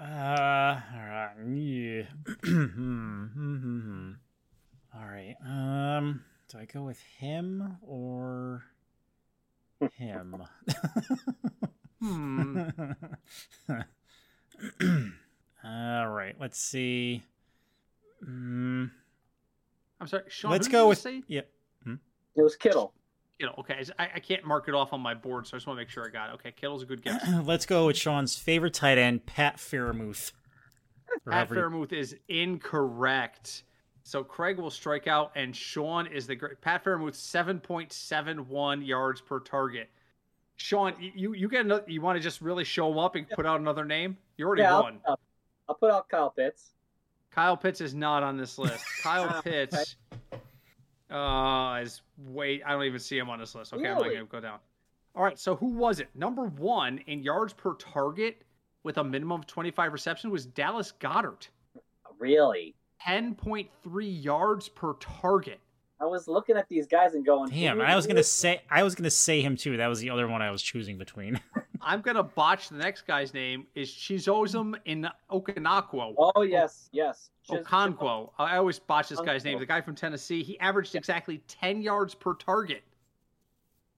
Uh, 0.00 0.80
all 0.94 1.00
right. 1.02 1.32
Yeah. 1.54 2.02
Hmm, 2.44 2.64
hmm, 2.64 3.24
hmm, 3.26 3.56
hmm. 3.56 4.12
all 4.96 5.06
right. 5.06 5.36
Um, 5.44 6.24
do 6.48 6.58
I 6.58 6.64
go 6.64 6.82
with 6.84 7.00
him 7.18 7.76
or 7.82 8.64
him? 9.96 10.42
Hmm. 12.00 12.62
all 15.62 16.08
right. 16.08 16.34
Let's 16.40 16.58
see. 16.58 17.22
Mm, 18.26 18.90
I'm 20.00 20.06
sorry, 20.06 20.22
Sean. 20.28 20.50
let's 20.50 20.66
go 20.66 20.84
you 20.84 20.88
with. 20.88 20.98
Say? 20.98 21.22
Yep. 21.26 21.46
It 22.36 22.42
was 22.42 22.56
Kittle. 22.56 22.94
Kittle. 23.40 23.54
Okay, 23.58 23.82
I, 23.98 24.08
I 24.16 24.20
can't 24.20 24.44
mark 24.44 24.68
it 24.68 24.74
off 24.74 24.92
on 24.92 25.00
my 25.00 25.14
board, 25.14 25.46
so 25.46 25.56
I 25.56 25.58
just 25.58 25.66
want 25.66 25.78
to 25.78 25.80
make 25.80 25.88
sure 25.88 26.06
I 26.06 26.10
got 26.10 26.30
it. 26.30 26.34
Okay, 26.34 26.52
Kittle's 26.52 26.82
a 26.82 26.86
good 26.86 27.02
guess. 27.02 27.26
Let's 27.44 27.66
go 27.66 27.86
with 27.86 27.96
Sean's 27.96 28.36
favorite 28.36 28.74
tight 28.74 28.98
end, 28.98 29.26
Pat 29.26 29.56
Freiermuth. 29.56 30.32
Pat 31.28 31.48
however 31.48 31.54
Freiermuth 31.70 31.92
is 31.92 32.14
incorrect. 32.28 33.64
So 34.02 34.22
Craig 34.24 34.58
will 34.58 34.70
strike 34.70 35.06
out, 35.06 35.32
and 35.36 35.54
Sean 35.54 36.06
is 36.06 36.26
the 36.26 36.34
great. 36.34 36.60
Pat 36.60 36.84
Freiermuth 36.84 37.14
seven 37.14 37.60
point 37.60 37.92
seven 37.92 38.48
one 38.48 38.82
yards 38.82 39.20
per 39.20 39.40
target. 39.40 39.88
Sean, 40.56 40.94
you 41.00 41.32
you 41.34 41.48
get 41.48 41.64
another. 41.64 41.84
You 41.86 42.00
want 42.00 42.16
to 42.16 42.20
just 42.22 42.40
really 42.40 42.64
show 42.64 42.90
him 42.90 42.98
up 42.98 43.14
and 43.14 43.28
put 43.30 43.46
out 43.46 43.60
another 43.60 43.84
name? 43.84 44.16
You 44.36 44.46
already 44.46 44.62
Yeah, 44.62 44.80
won. 44.80 45.00
I'll- 45.06 45.18
I'll 45.68 45.76
put 45.76 45.92
out 45.92 46.08
Kyle 46.08 46.30
Pitts. 46.30 46.70
Kyle 47.30 47.56
Pitts 47.56 47.80
is 47.80 47.94
not 47.94 48.24
on 48.24 48.36
this 48.36 48.58
list. 48.58 48.84
Kyle 49.04 49.40
Pitts 49.40 49.94
uh, 51.10 51.80
is 51.82 52.02
wait. 52.28 52.62
I 52.64 52.72
don't 52.72 52.84
even 52.84 53.00
see 53.00 53.18
him 53.18 53.30
on 53.30 53.38
this 53.38 53.54
list. 53.54 53.72
Okay, 53.72 53.86
I'm 53.86 53.96
not 53.96 54.04
gonna 54.04 54.24
go 54.24 54.40
down. 54.40 54.58
All 55.14 55.24
right, 55.24 55.38
so 55.38 55.56
who 55.56 55.66
was 55.66 56.00
it? 56.00 56.08
Number 56.14 56.44
one 56.44 56.98
in 57.06 57.22
yards 57.22 57.52
per 57.52 57.74
target 57.74 58.42
with 58.82 58.98
a 58.98 59.04
minimum 59.04 59.40
of 59.40 59.46
25 59.46 59.92
reception 59.92 60.30
was 60.30 60.46
Dallas 60.46 60.92
Goedert. 61.00 61.48
Really? 62.18 62.74
10.3 63.06 63.68
yards 64.24 64.68
per 64.68 64.94
target. 64.94 65.60
I 66.00 66.06
was 66.06 66.26
looking 66.26 66.56
at 66.56 66.68
these 66.68 66.86
guys 66.86 67.14
and 67.14 67.24
going, 67.24 67.50
Damn, 67.50 67.76
who 67.76 67.82
I 67.82 67.94
was 67.94 68.06
gonna 68.06 68.22
say 68.22 68.62
I 68.70 68.82
was 68.82 68.94
gonna 68.94 69.10
say 69.10 69.42
him 69.42 69.56
too. 69.56 69.76
That 69.76 69.88
was 69.88 70.00
the 70.00 70.10
other 70.10 70.26
one 70.26 70.40
I 70.40 70.50
was 70.50 70.62
choosing 70.62 70.96
between. 70.96 71.40
I'm 71.82 72.00
gonna 72.00 72.22
botch 72.22 72.68
the 72.70 72.76
next 72.76 73.06
guy's 73.06 73.34
name 73.34 73.66
is 73.74 73.90
Chizozum 73.90 74.76
in 74.86 75.08
Okanakwo. 75.30 76.14
Oh 76.18 76.42
yes, 76.42 76.88
yes. 76.92 77.30
Chis- 77.48 77.66
Okonkwo. 77.66 78.30
I 78.38 78.56
always 78.56 78.78
botch 78.78 79.10
this 79.10 79.20
guy's 79.20 79.44
name. 79.44 79.58
The 79.58 79.66
guy 79.66 79.80
from 79.80 79.94
Tennessee. 79.94 80.42
He 80.42 80.58
averaged 80.58 80.94
exactly 80.94 81.42
10 81.48 81.82
yards 81.82 82.14
per 82.14 82.34
target. 82.34 82.82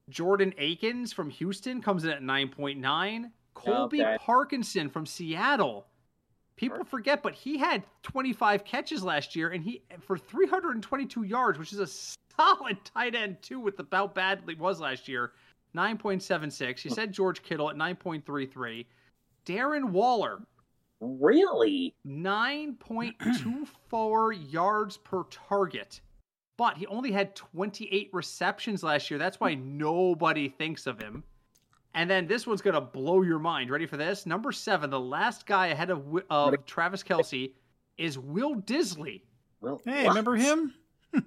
Jordan 0.09 0.53
Akins 0.57 1.13
from 1.13 1.29
Houston 1.29 1.81
comes 1.81 2.03
in 2.03 2.09
at 2.11 2.21
9.9. 2.21 3.31
Colby 3.53 4.01
Okay. 4.01 4.17
Parkinson 4.19 4.89
from 4.89 5.05
Seattle. 5.05 5.85
People 6.55 6.83
forget, 6.83 7.23
but 7.23 7.33
he 7.33 7.57
had 7.57 7.83
25 8.03 8.63
catches 8.63 9.03
last 9.03 9.35
year, 9.35 9.49
and 9.49 9.63
he 9.63 9.81
for 10.01 10.17
322 10.17 11.23
yards, 11.23 11.57
which 11.57 11.73
is 11.73 11.79
a 11.79 11.87
solid 12.37 12.77
tight 12.85 13.15
end 13.15 13.41
too, 13.41 13.59
with 13.59 13.79
how 13.91 14.07
bad 14.07 14.43
it 14.47 14.59
was 14.59 14.79
last 14.79 15.07
year. 15.07 15.31
9.76. 15.75 16.85
You 16.85 16.91
said 16.91 17.11
George 17.11 17.41
Kittle 17.41 17.69
at 17.69 17.75
9.33. 17.75 18.85
Darren 19.45 19.89
Waller, 19.89 20.39
Really? 21.03 21.93
9.24 22.07 24.37
yards 24.51 24.97
per 24.97 25.23
target. 25.23 25.99
But 26.57 26.77
he 26.77 26.87
only 26.87 27.11
had 27.11 27.35
28 27.35 28.09
receptions 28.13 28.81
last 28.83 29.11
year. 29.11 29.17
That's 29.17 29.39
why 29.39 29.55
hmm. 29.55 29.77
nobody 29.77 30.49
thinks 30.49 30.85
of 30.87 31.01
him. 31.01 31.23
And 31.95 32.09
then 32.09 32.25
this 32.25 32.47
one's 32.47 32.61
going 32.61 32.73
to 32.73 32.81
blow 32.81 33.21
your 33.21 33.39
mind. 33.39 33.69
Ready 33.69 33.85
for 33.85 33.97
this? 33.97 34.25
Number 34.25 34.51
seven, 34.51 34.89
the 34.89 34.99
last 34.99 35.45
guy 35.45 35.67
ahead 35.67 35.91
of, 35.91 35.99
Wi- 35.99 36.25
of 36.29 36.65
Travis 36.65 37.03
Kelce 37.03 37.53
is 37.97 38.17
Will 38.17 38.55
Dissly. 38.55 39.21
Well, 39.61 39.79
hey, 39.85 40.03
what? 40.03 40.09
remember 40.09 40.35
him? 40.35 40.73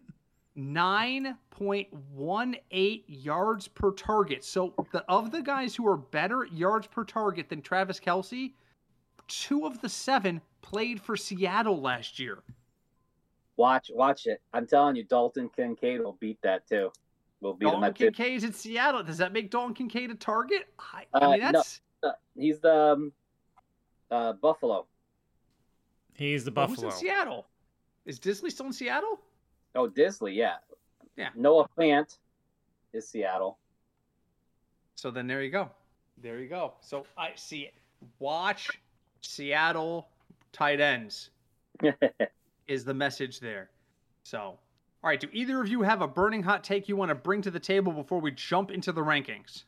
9.18 0.59 3.05
yards 3.07 3.69
per 3.69 3.93
target. 3.93 4.45
So 4.45 4.75
the, 4.93 5.05
of 5.09 5.31
the 5.31 5.43
guys 5.43 5.77
who 5.77 5.87
are 5.87 5.97
better 5.97 6.47
yards 6.53 6.89
per 6.89 7.05
target 7.05 7.49
than 7.49 7.63
Travis 7.63 8.01
Kelce, 8.01 8.53
two 9.29 9.67
of 9.67 9.81
the 9.81 9.89
seven 9.89 10.41
played 10.63 11.01
for 11.01 11.17
Seattle 11.17 11.81
last 11.81 12.19
year. 12.19 12.43
Watch, 13.57 13.91
watch 13.95 14.27
it. 14.27 14.43
I'm 14.53 14.67
telling 14.67 14.97
you, 14.97 15.05
Dalton 15.05 15.49
Kincaid 15.55 16.01
will 16.01 16.17
beat 16.21 16.39
that 16.43 16.69
too. 16.69 16.91
We'll 17.41 17.55
beat 17.55 17.67
him 17.67 17.73
Dalton 17.73 17.89
at 17.91 17.97
two. 17.97 18.05
Kincaid's 18.11 18.45
in 18.45 18.53
Seattle. 18.53 19.03
Does 19.03 19.19
that 19.19 19.33
make 19.33 19.51
Don 19.51 19.75
Kincaid 19.75 20.11
a 20.11 20.15
target? 20.15 20.69
I, 20.79 21.05
I 21.13 21.19
Uh, 21.19 21.31
mean, 21.33 21.41
that's 21.41 21.81
Uh, 22.03 22.13
He's 22.35 22.61
the 22.61 22.75
um, 22.93 23.13
uh, 24.11 24.33
Buffalo. 24.35 24.87
He's 26.15 26.45
the 26.45 26.51
Buffalo. 26.51 26.87
who's 26.91 26.95
in 26.95 26.99
Seattle. 27.09 27.47
Is 28.07 28.19
Dissly 28.19 28.51
still 28.51 28.67
in 28.67 28.73
Seattle? 28.73 29.21
Oh, 29.75 29.89
Dissly, 29.89 30.35
yeah. 30.35 30.57
Yeah. 31.17 31.29
Noah 31.35 31.69
Fant 31.79 32.17
is 32.93 33.09
Seattle. 33.09 33.59
So 34.95 35.11
then 35.11 35.27
there 35.27 35.43
you 35.43 35.51
go. 35.51 35.71
There 36.23 36.39
you 36.41 36.49
go. 36.49 36.75
So 36.81 37.05
I 37.19 37.33
see. 37.35 37.71
Watch 38.19 38.71
Seattle 39.21 40.09
tight 40.53 40.81
ends 40.81 41.31
is 42.69 42.85
the 42.85 42.95
message 42.95 43.41
there. 43.41 43.71
So, 44.23 44.59
all 45.03 45.11
right. 45.11 45.21
Do 45.21 45.29
either 45.33 45.61
of 45.61 45.69
you 45.69 45.83
have 45.83 46.03
a 46.03 46.09
burning 46.09 46.43
hot 46.43 46.65
take 46.65 46.89
you 46.89 46.97
want 46.97 47.11
to 47.11 47.15
bring 47.15 47.43
to 47.43 47.51
the 47.51 47.61
table 47.61 47.93
before 47.93 48.21
we 48.21 48.31
jump 48.31 48.71
into 48.71 48.93
the 48.93 49.03
rankings? 49.03 49.65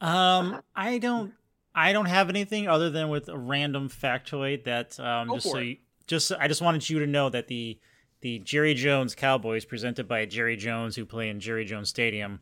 Um, 0.00 0.62
I 0.74 0.98
don't, 0.98 1.32
I 1.74 1.92
don't 1.92 2.06
have 2.06 2.28
anything 2.28 2.68
other 2.68 2.90
than 2.90 3.08
with 3.08 3.28
a 3.28 3.38
random 3.38 3.88
factoid 3.88 4.64
that 4.64 4.98
um, 4.98 5.28
Go 5.28 5.34
just 5.34 5.50
so 5.50 5.58
you, 5.58 5.76
just 6.06 6.32
I 6.32 6.48
just 6.48 6.60
wanted 6.60 6.88
you 6.90 6.98
to 6.98 7.06
know 7.06 7.28
that 7.30 7.48
the 7.48 7.78
the 8.20 8.38
Jerry 8.40 8.74
Jones 8.74 9.14
Cowboys 9.14 9.64
presented 9.64 10.06
by 10.08 10.26
Jerry 10.26 10.56
Jones 10.56 10.96
who 10.96 11.04
play 11.04 11.28
in 11.28 11.40
Jerry 11.40 11.64
Jones 11.64 11.88
Stadium 11.88 12.40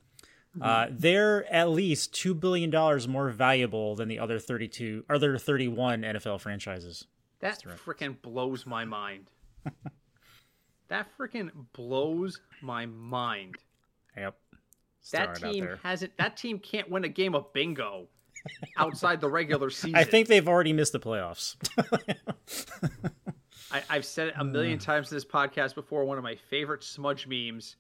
Uh, 0.61 0.89
they're 0.91 1.51
at 1.53 1.71
least 1.71 2.13
two 2.13 2.35
billion 2.35 2.71
dollars 2.71 3.07
more 3.07 3.31
valuable 3.31 3.95
than 3.95 4.09
the 4.09 4.19
other 4.19 4.39
thirty-two, 4.41 5.05
other 5.09 5.39
thirty-one 5.39 6.03
NFL 6.03 6.41
franchises. 6.41 7.07
That 7.41 7.63
freaking 7.63 8.21
blows 8.21 8.67
my 8.67 8.85
mind. 8.85 9.31
that 10.91 11.07
freaking 11.19 11.51
blows 11.73 12.41
my 12.61 12.87
mind. 12.87 13.57
Yep. 14.17 14.37
That 15.13 15.37
team 15.37 15.69
hasn't. 15.83 16.17
That 16.19 16.37
team 16.37 16.59
can't 16.59 16.91
win 16.91 17.05
a 17.05 17.09
game 17.09 17.35
of 17.35 17.53
bingo 17.53 18.09
outside 18.77 19.21
the 19.21 19.31
regular 19.31 19.71
season. 19.71 19.97
I 19.97 20.05
think 20.05 20.29
they've 20.29 20.47
already 20.47 20.73
missed 20.73 20.93
the 20.93 21.01
playoffs. 21.01 21.57
I, 23.73 23.83
I've 23.89 24.05
said 24.05 24.29
it 24.29 24.35
a 24.37 24.45
million 24.45 24.79
times 24.79 25.11
in 25.11 25.17
this 25.17 25.25
podcast 25.25 25.75
before. 25.75 26.05
One 26.05 26.19
of 26.19 26.25
my 26.25 26.37
favorite 26.51 26.85
Smudge 26.85 27.27
memes: 27.27 27.77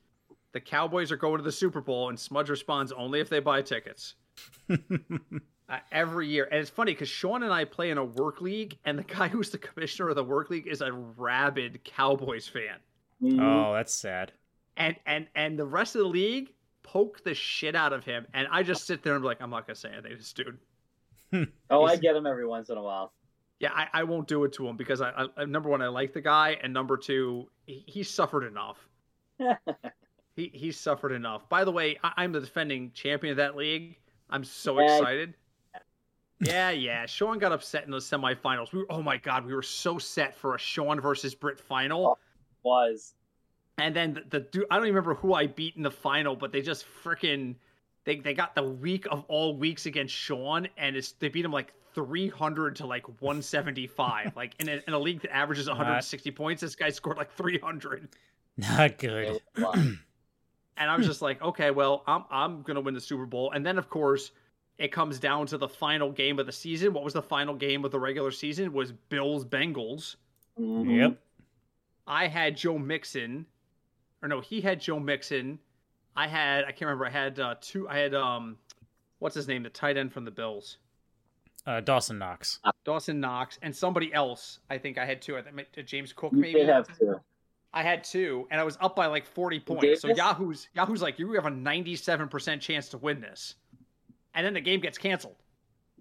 the 0.52 0.61
Cowboys 0.61 1.12
are 1.12 1.17
going 1.17 1.38
to 1.38 1.43
the 1.43 1.52
Super 1.52 1.81
Bowl, 1.81 2.09
and 2.09 2.19
Smudge 2.19 2.49
responds 2.49 2.93
only 2.93 3.21
if 3.21 3.29
they 3.29 3.40
buy 3.40 3.61
tickets. 3.61 4.14
uh, 4.71 5.79
every 5.93 6.29
year, 6.29 6.49
and 6.50 6.61
it's 6.61 6.71
funny 6.71 6.93
because 6.93 7.09
Sean 7.09 7.43
and 7.43 7.52
I 7.52 7.64
play 7.64 7.90
in 7.90 7.99
a 7.99 8.05
work 8.05 8.40
league, 8.40 8.79
and 8.85 8.99
the 8.99 9.02
guy 9.02 9.29
who's 9.29 9.50
the 9.50 9.59
commissioner 9.59 10.09
of 10.09 10.17
the 10.17 10.25
work 10.25 10.49
league 10.49 10.67
is 10.67 10.81
a 10.81 10.93
rabid 10.93 11.85
Cowboys 11.85 12.49
fan, 12.49 12.76
Mhm. 13.23 13.41
oh, 13.41 13.75
that's 13.75 13.93
sad. 13.95 14.33
and 14.77 14.97
and 15.07 15.29
and 15.35 15.59
the 15.59 15.65
rest 15.67 15.95
of 15.95 16.00
the 16.03 16.09
league 16.09 16.53
poke 16.83 17.23
the 17.23 17.35
shit 17.35 17.75
out 17.75 17.93
of 17.93 18.05
him, 18.05 18.27
and 18.35 18.49
I 18.50 18.62
just 18.62 18.87
sit 18.87 19.03
there 19.03 19.15
and 19.15 19.23
be 19.23 19.27
like, 19.27 19.41
I'm 19.43 19.50
not 19.50 19.67
gonna 19.67 19.75
say 19.77 19.91
anything 19.91 20.12
to 20.12 20.17
this 20.17 20.33
dude. 20.33 20.59
oh, 21.71 21.85
I 21.85 21.97
get 21.97 22.17
him 22.17 22.27
every 22.27 22.47
once 22.47 22.71
in 22.71 22.77
a 22.79 22.83
while. 22.83 23.12
Yeah, 23.61 23.73
I, 23.75 23.89
I 23.93 24.05
won't 24.05 24.27
do 24.27 24.45
it 24.45 24.55
to 24.55 24.67
him 24.67 24.77
because 24.79 25.03
I, 25.03 25.27
I 25.37 25.45
number 25.45 25.69
one 25.69 25.83
I 25.83 25.89
like 25.89 26.12
the 26.15 26.21
guy, 26.23 26.57
and 26.62 26.73
number 26.73 26.97
two 26.97 27.49
he, 27.67 27.85
he 27.87 28.03
suffered 28.03 28.45
enough. 28.45 28.79
He 30.37 30.49
he 30.55 30.71
suffered 30.71 31.11
enough. 31.12 31.49
By 31.49 31.65
the 31.65 31.73
way, 31.73 31.99
I, 32.05 32.12
I'm 32.19 32.31
the 32.33 32.41
defending 32.41 32.93
champion 32.93 33.33
of 33.33 33.37
that 33.39 33.57
league. 33.57 33.99
I'm 34.31 34.45
so 34.45 34.79
Yeah. 34.81 34.97
excited. 34.97 35.35
Yeah, 36.39 36.71
yeah. 36.71 37.05
Sean 37.07 37.39
got 37.39 37.53
upset 37.53 37.85
in 37.85 37.91
the 37.91 37.99
semifinals. 37.99 38.73
We 38.73 38.79
were, 38.79 38.87
oh 38.91 39.03
my 39.03 39.17
god, 39.19 39.45
we 39.45 39.53
were 39.53 39.62
so 39.62 39.99
set 39.99 40.35
for 40.35 40.55
a 40.55 40.59
Sean 40.59 41.00
versus 41.00 41.35
Britt 41.35 41.59
final. 41.59 42.17
Was 42.62 43.14
And 43.79 43.95
then 43.95 44.14
the, 44.14 44.23
the 44.29 44.40
dude, 44.40 44.64
I 44.71 44.76
don't 44.76 44.85
even 44.85 44.95
remember 44.95 45.14
who 45.14 45.35
I 45.35 45.47
beat 45.47 45.76
in 45.76 45.83
the 45.83 45.90
final, 45.90 46.37
but 46.37 46.52
they 46.52 46.62
just 46.62 46.85
freaking 47.05 47.55
they 48.05 48.17
they 48.17 48.35
got 48.35 48.55
the 48.55 48.62
week 48.62 49.07
of 49.11 49.25
all 49.29 49.57
weeks 49.57 49.87
against 49.87 50.14
Sean, 50.14 50.69
and 50.76 50.97
it's 50.97 51.12
they 51.12 51.29
beat 51.29 51.45
him 51.45 51.52
like 51.52 51.73
300 51.95 52.76
to 52.76 52.87
like 52.87 53.07
175. 53.21 54.37
like 54.37 54.55
in 54.61 54.69
a, 54.69 54.81
in 54.87 54.95
a 54.95 54.99
league 54.99 55.23
that 55.23 55.35
averages 55.35 55.69
160 55.69 56.31
points, 56.31 56.61
this 56.62 56.76
guy 56.76 56.90
scored 56.90 57.17
like 57.17 57.33
300. 57.35 58.09
Not 58.57 58.99
good. 58.99 59.40
And 60.76 60.90
I 60.90 60.97
was 60.97 61.07
just 61.07 61.21
like, 61.21 61.43
okay, 61.43 61.71
well, 61.71 62.02
I'm 62.07 62.25
I'm 62.31 62.62
gonna 62.62 62.81
win 62.81 62.95
the 62.95 63.00
Super 63.00 63.26
Bowl. 63.26 63.50
And 63.52 63.64
then 63.67 63.76
of 63.76 63.90
course, 63.90 64.33
it 64.79 64.88
comes 64.93 65.19
down 65.19 65.47
to 65.49 65.59
the 65.59 65.69
final 65.69 66.11
game 66.11 66.38
of 66.38 66.47
the 66.47 66.52
season. 66.52 66.95
What 66.95 67.05
was 67.05 67.12
the 67.12 67.23
final 67.23 67.55
game 67.55 67.85
of 67.85 67.90
the 67.90 68.00
regular 68.00 68.31
season? 68.31 68.64
It 68.64 68.73
was 68.73 68.93
Bills 68.93 69.45
Bengals. 69.45 70.17
Mhm. 70.59 70.97
Yep. 70.97 71.19
I 72.07 72.26
had 72.26 72.57
Joe 72.57 72.78
Mixon, 72.78 73.47
or 74.23 74.28
no, 74.28 74.40
he 74.40 74.61
had 74.61 74.80
Joe 74.80 74.99
Mixon. 74.99 75.59
I 76.16 76.26
had 76.26 76.64
I 76.64 76.73
can't 76.73 76.83
remember. 76.83 77.07
I 77.07 77.11
had 77.11 77.38
uh, 77.40 77.54
two. 77.61 77.88
I 77.88 77.99
had 77.99 78.14
um, 78.14 78.57
what's 79.19 79.35
his 79.35 79.47
name? 79.49 79.62
The 79.62 79.71
tight 79.71 79.97
end 79.97 80.12
from 80.12 80.25
the 80.25 80.30
Bills, 80.30 80.78
Uh, 81.66 81.80
Dawson 81.80 82.19
Knox. 82.19 82.59
Dawson 82.85 83.21
Knox, 83.21 83.59
and 83.62 83.75
somebody 83.75 84.12
else. 84.12 84.59
I 84.71 84.78
think 84.78 84.99
I 84.99 85.04
had 85.07 85.23
two. 85.23 85.37
I 85.38 85.42
think 85.42 85.66
uh, 85.78 85.83
James 85.83 86.13
Cook 86.13 86.32
You 86.32 86.39
maybe. 86.39 86.60
did 86.60 86.69
have 86.69 86.86
to. 86.99 87.21
I 87.73 87.84
had 87.84 88.02
two, 88.02 88.49
and 88.50 88.60
I 88.60 88.65
was 88.65 88.76
up 88.80 88.97
by 88.97 89.06
like 89.06 89.25
forty 89.25 89.60
points. 89.60 90.00
So 90.02 90.08
Yahoo's 90.08 90.69
Yahoo's 90.75 91.02
like, 91.02 91.19
you 91.21 91.32
have 91.34 91.47
a 91.47 91.50
ninety-seven 91.50 92.28
percent 92.28 92.60
chance 92.60 92.89
to 92.89 92.99
win 92.99 93.21
this, 93.21 93.54
and 94.34 94.45
then 94.45 94.54
the 94.54 94.60
game 94.60 94.80
gets 94.80 94.99
canceled. 94.99 95.36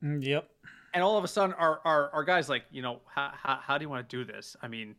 Mm, 0.04 0.26
Yep. 0.26 0.50
and 0.96 1.04
all 1.04 1.18
of 1.18 1.24
a 1.24 1.28
sudden 1.28 1.54
our 1.60 1.82
our, 1.86 2.10
our 2.12 2.24
guys 2.24 2.48
like 2.50 2.64
you 2.72 2.82
know 2.82 3.02
how, 3.06 3.32
how, 3.36 3.60
how 3.62 3.78
do 3.78 3.84
you 3.84 3.90
want 3.90 4.10
to 4.10 4.16
do 4.18 4.24
this 4.24 4.56
i 4.62 4.68
mean 4.70 4.96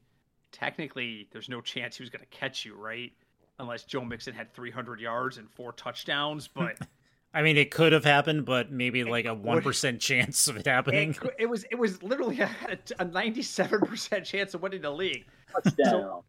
technically 0.53 1.29
there's 1.33 1.49
no 1.49 1.61
chance 1.61 1.97
he 1.97 2.03
was 2.03 2.11
going 2.11 2.25
to 2.25 2.37
catch 2.39 2.65
you 2.65 2.75
right? 2.75 3.13
Unless 3.59 3.85
joe 3.85 4.05
mixon 4.05 4.35
had 4.35 4.53
300 4.55 5.01
yards 5.01 5.39
and 5.39 5.51
four 5.51 5.73
touchdowns 5.73 6.49
hmm. 6.55 6.65
but 6.65 6.79
I 7.33 7.43
mean, 7.43 7.57
it 7.57 7.71
could 7.71 7.93
have 7.93 8.05
happened, 8.05 8.45
but 8.45 8.73
maybe 8.73 9.05
like 9.05 9.25
a 9.25 9.35
one 9.35 9.63
percent 9.63 10.01
chance 10.01 10.49
of 10.49 10.57
it 10.57 10.67
happening. 10.67 11.11
it, 11.23 11.35
it 11.41 11.47
was 11.47 11.65
it 11.71 11.77
was 11.77 12.03
literally 12.03 12.41
a, 12.41 12.51
a 12.99 13.05
97% 13.05 14.25
chance 14.25 14.55
of 14.55 14.63
winning 14.63 14.83
the 14.83 14.91
league. 14.91 15.27
Touchdown. 15.53 16.23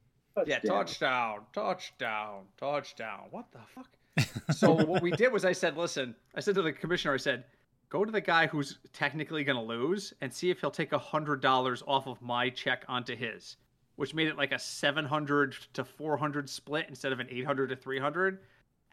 yeah 0.45 0.59
touchdown. 0.59 1.39
touchdown 1.53 2.43
touchdown 2.57 3.21
what 3.31 3.45
the 3.51 3.59
fuck? 3.75 3.87
So 4.55 4.71
what 4.73 5.01
we 5.01 5.11
did 5.11 5.31
was 5.31 5.45
i 5.45 5.51
said 5.51 5.77
listen 5.77 6.15
i 6.35 6.39
said 6.39 6.55
to 6.55 6.61
the 6.61 6.71
commissioner 6.71 7.13
i 7.13 7.17
said 7.17 7.43
go 7.89 8.03
to 8.03 8.11
the 8.11 8.21
guy 8.21 8.47
who's 8.47 8.79
technically 8.93 9.43
going 9.43 9.57
to 9.57 9.63
lose 9.63 10.13
and 10.21 10.33
see 10.33 10.49
if 10.49 10.59
he'll 10.59 10.71
take 10.71 10.93
a 10.93 10.97
hundred 10.97 11.41
dollars 11.41 11.83
off 11.85 12.07
of 12.07 12.21
my 12.21 12.49
check 12.49 12.83
onto 12.87 13.15
his 13.15 13.57
which 13.95 14.13
made 14.13 14.27
it 14.27 14.37
like 14.37 14.51
a 14.51 14.59
700 14.59 15.55
to 15.73 15.83
400 15.83 16.49
split 16.49 16.85
instead 16.89 17.11
of 17.11 17.19
an 17.19 17.27
800 17.29 17.67
to 17.69 17.75
300 17.75 18.39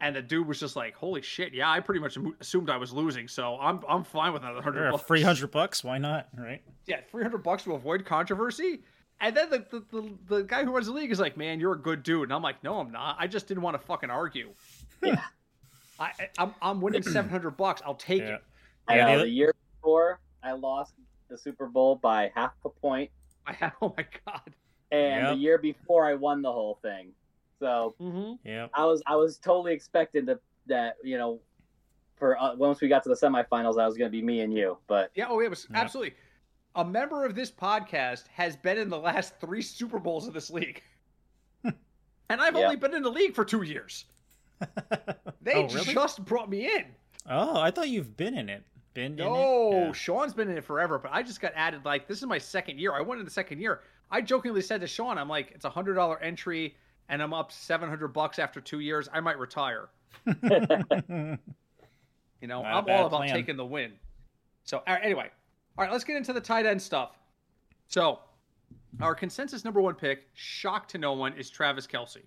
and 0.01 0.15
the 0.15 0.21
dude 0.21 0.47
was 0.47 0.59
just 0.59 0.75
like 0.75 0.93
holy 0.95 1.21
shit 1.21 1.53
yeah 1.53 1.69
i 1.69 1.79
pretty 1.79 1.99
much 1.99 2.17
assumed 2.39 2.69
i 2.69 2.77
was 2.77 2.93
losing 2.93 3.27
so 3.27 3.57
i'm 3.59 3.79
i'm 3.87 4.03
fine 4.03 4.31
with 4.33 4.41
another 4.43 4.55
100 4.55 4.91
bucks. 4.91 5.03
Three 5.03 5.21
hundred 5.21 5.51
bucks. 5.51 5.83
Why 5.83 5.97
not? 5.97 6.27
Right. 6.37 6.61
yeah 6.85 7.01
300 7.11 7.39
bucks 7.39 7.63
to 7.63 7.73
avoid 7.73 8.05
controversy 8.05 8.81
and 9.21 9.35
then 9.35 9.49
the, 9.49 9.65
the, 9.69 9.83
the, 9.91 10.17
the 10.37 10.43
guy 10.43 10.63
who 10.63 10.71
runs 10.71 10.85
the 10.87 10.93
league 10.93 11.11
is 11.11 11.19
like 11.19 11.35
man 11.37 11.59
you're 11.59 11.73
a 11.73 11.77
good 11.81 12.03
dude 12.03 12.23
and 12.23 12.33
i'm 12.33 12.41
like 12.41 12.63
no 12.63 12.79
i'm 12.79 12.91
not 12.91 13.15
i 13.19 13.27
just 13.27 13.47
didn't 13.47 13.63
want 13.63 13.79
to 13.79 13.85
fucking 13.85 14.09
argue 14.09 14.49
Yeah. 15.03 15.21
I, 15.99 16.11
I- 16.19 16.29
I'm, 16.37 16.55
I'm 16.61 16.81
winning 16.81 17.03
700 17.03 17.51
bucks 17.51 17.81
i'll 17.85 17.95
take 17.95 18.21
Yeah. 18.21 18.35
it 18.35 18.43
I 18.87 18.95
Yeah, 18.97 19.05
know. 19.05 19.17
the- 19.19 19.23
The 19.25 19.29
year 19.31 19.53
before, 19.75 20.19
I 20.41 20.53
lost 20.53 20.93
the 21.29 21.37
Super 21.37 21.67
Bowl 21.67 21.95
by 21.97 22.31
half 22.33 22.53
a 22.65 22.69
point, 22.69 23.11
I, 23.45 23.71
oh 23.81 23.93
my 23.97 24.05
god 24.25 24.53
and 24.91 25.23
Yep. 25.23 25.33
the 25.33 25.37
year 25.39 25.57
before, 25.57 26.05
I 26.05 26.13
won 26.15 26.41
the 26.41 26.51
whole 26.51 26.79
thing. 26.81 27.11
So 27.59 27.95
mm-hmm. 28.01 28.47
Yep. 28.47 28.71
I 28.73 28.85
was 28.85 29.03
I 29.05 29.15
was 29.15 29.37
totally 29.37 29.73
expecting 29.73 30.25
that 30.25 30.39
that 30.67 30.95
you 31.03 31.17
know, 31.17 31.39
for 32.15 32.37
uh, 32.39 32.55
once 32.55 32.81
we 32.81 32.87
got 32.87 33.03
to 33.03 33.09
the 33.09 33.15
semifinals, 33.15 33.79
I 33.81 33.85
was 33.85 33.97
going 33.97 34.09
to 34.09 34.11
be 34.11 34.21
me 34.21 34.41
and 34.41 34.53
you. 34.53 34.77
But 34.87 35.11
yeah 35.15 35.27
oh 35.29 35.39
it 35.41 35.49
was 35.49 35.67
Yep. 35.69 35.77
absolutely 35.79 36.13
a 36.75 36.85
member 36.85 37.25
of 37.25 37.33
this 37.35 37.49
podcast 37.51 38.27
has 38.27 38.55
been 38.55 38.77
in 38.77 38.89
the 38.89 38.97
last 38.99 39.33
three 39.41 39.61
super 39.61 39.97
bowls 39.99 40.27
of 40.27 40.35
this 40.35 40.51
league 40.51 40.83
and 41.63 41.73
i've 42.29 42.55
Yeah. 42.55 42.61
only 42.65 42.75
been 42.75 42.93
in 42.93 43.01
the 43.01 43.09
league 43.09 43.33
for 43.33 43.43
two 43.43 43.63
years 43.63 44.05
they 45.41 45.53
oh, 45.55 45.67
really? 45.67 45.93
just 45.93 46.23
brought 46.25 46.47
me 46.49 46.65
in 46.67 46.85
Oh, 47.27 47.59
I 47.59 47.69
thought 47.71 47.89
you've 47.89 48.17
been 48.17 48.35
in 48.35 48.49
it. 48.49 48.63
Been 48.95 49.15
No, 49.15 49.71
in 49.71 49.77
it. 49.89 49.95
Sean's 49.95 50.33
been 50.33 50.49
in 50.49 50.57
it 50.57 50.63
forever, 50.63 50.97
but 50.97 51.11
I 51.13 51.21
just 51.21 51.41
got 51.41 51.51
added. 51.55 51.85
Like 51.85 52.07
this 52.07 52.17
is 52.19 52.25
my 52.25 52.39
second 52.39 52.79
year. 52.79 52.93
I 52.93 53.01
went 53.01 53.19
in 53.19 53.25
the 53.25 53.31
second 53.31 53.59
year. 53.59 53.81
I 54.11 54.21
jokingly 54.21 54.61
said 54.61 54.81
to 54.81 54.87
Sean, 54.87 55.17
"I'm 55.17 55.29
like, 55.29 55.51
it's 55.53 55.65
a 55.65 55.69
hundred 55.69 55.95
dollar 55.95 56.19
entry, 56.19 56.75
and 57.09 57.21
I'm 57.21 57.33
up 57.33 57.51
seven 57.51 57.89
hundred 57.89 58.09
bucks 58.09 58.39
after 58.39 58.59
two 58.61 58.79
years. 58.79 59.07
I 59.13 59.19
might 59.19 59.37
retire. 59.39 59.89
You 62.41 62.47
know, 62.47 62.61
Not 62.61 62.87
I'm 62.89 62.95
all 62.95 63.07
about 63.07 63.17
plan. 63.21 63.33
taking 63.33 63.57
the 63.57 63.65
win. 63.65 63.91
So 64.63 64.81
anyway, 64.87 65.29
all 65.77 65.83
right, 65.83 65.91
let's 65.91 66.03
get 66.03 66.15
into 66.15 66.33
the 66.33 66.41
tight 66.41 66.65
end 66.65 66.81
stuff. 66.81 67.17
So, 67.87 68.19
our 69.01 69.13
consensus 69.15 69.65
number 69.65 69.81
one 69.81 69.95
pick, 69.95 70.27
shock 70.35 70.87
to 70.89 70.97
no 70.97 71.13
one, 71.13 71.33
is 71.33 71.49
Travis 71.49 71.85
Kelce. 71.87 72.21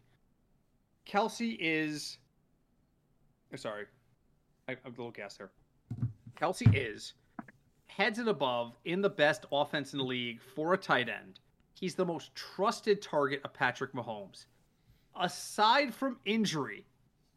Kelce 1.07 1.57
is, 1.61 2.19
oh, 3.53 3.57
sorry, 3.57 3.87
I, 4.69 4.73
I'm 4.73 4.79
a 4.87 4.89
little 4.91 5.11
gas 5.11 5.37
there. 5.37 5.51
Kelce 6.39 6.71
is 6.75 7.15
heads 7.87 8.19
and 8.19 8.29
above 8.29 8.77
in 8.85 9.01
the 9.01 9.11
best 9.11 9.47
offense 9.53 9.93
in 9.93 9.99
the 9.99 10.05
league 10.05 10.41
for 10.55 10.75
a 10.75 10.77
tight 10.77 11.09
end. 11.09 11.39
He's 11.83 11.97
the 11.97 12.05
most 12.07 12.33
trusted 12.37 13.03
target 13.03 13.41
of 13.45 13.53
Patrick 13.53 13.93
Mahomes. 13.93 14.47
Aside 15.21 15.93
from 15.93 16.17
injury, 16.25 16.87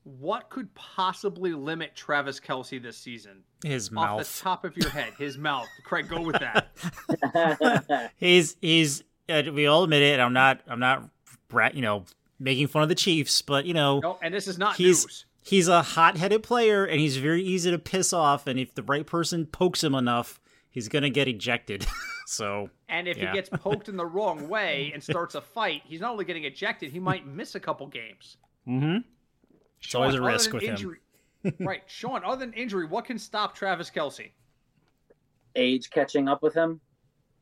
what 0.03 0.51
could 0.51 0.71
possibly 0.75 1.51
limit 1.53 1.95
Travis 1.95 2.39
Kelce 2.39 2.79
this 2.79 2.95
season? 2.95 3.41
His 3.65 3.87
Off 3.87 3.93
mouth. 3.93 4.19
the 4.37 4.43
top 4.43 4.63
of 4.63 4.77
your 4.77 4.91
head, 4.91 5.13
his 5.17 5.39
mouth. 5.39 5.65
Craig, 5.83 6.07
go 6.07 6.21
with 6.21 6.37
that. 6.39 8.11
he's 8.17 8.55
he's. 8.61 9.03
Uh, 9.27 9.41
we 9.51 9.65
all 9.65 9.83
admit 9.83 10.03
it. 10.03 10.19
I'm 10.19 10.33
not. 10.33 10.61
I'm 10.67 10.79
not. 10.79 11.09
Brat, 11.47 11.73
you 11.73 11.81
know, 11.81 12.03
making 12.39 12.67
fun 12.67 12.83
of 12.83 12.89
the 12.89 12.93
Chiefs, 12.93 13.41
but 13.41 13.65
you 13.65 13.73
know, 13.73 13.99
No, 13.99 14.19
and 14.21 14.31
this 14.31 14.47
is 14.47 14.59
not 14.59 14.75
He's- 14.75 15.05
news. 15.05 15.25
he's 15.41 15.67
a 15.67 15.81
hot-headed 15.81 16.43
player, 16.43 16.85
and 16.85 16.99
he's 16.99 17.17
very 17.17 17.41
easy 17.43 17.71
to 17.71 17.79
piss 17.79 18.13
off. 18.13 18.45
And 18.45 18.59
if 18.59 18.75
the 18.75 18.83
right 18.83 19.07
person 19.07 19.47
pokes 19.47 19.83
him 19.83 19.95
enough, 19.95 20.39
he's 20.69 20.87
gonna 20.87 21.09
get 21.09 21.27
ejected. 21.27 21.87
so 22.25 22.69
And 22.89 23.07
if 23.07 23.17
Yeah. 23.17 23.29
he 23.31 23.33
gets 23.35 23.49
poked 23.49 23.89
in 23.89 23.97
the 23.97 24.05
wrong 24.05 24.47
way 24.49 24.91
and 24.93 25.03
starts 25.03 25.35
a 25.35 25.41
fight, 25.41 25.81
he's 25.85 26.01
not 26.01 26.11
only 26.11 26.25
getting 26.25 26.43
ejected, 26.45 26.91
he 26.91 26.99
might 26.99 27.25
miss 27.27 27.55
a 27.55 27.59
couple 27.59 27.87
games. 27.87 28.37
mm-hmm. 28.67 28.97
It's 29.81 29.93
always 29.93 30.15
a 30.15 30.21
risk 30.21 30.51
than 30.51 30.59
with 30.59 30.63
him. 31.43 31.57
right, 31.59 31.83
Sean. 31.85 32.23
Other 32.23 32.39
than 32.45 32.53
injury, 32.53 32.85
what 32.87 33.05
can 33.05 33.19
stop 33.19 33.53
Travis 33.53 33.91
Kelce? 33.91 34.31
Age 35.55 35.89
catching 35.91 36.27
up 36.27 36.41
with 36.41 36.53
him. 36.55 36.81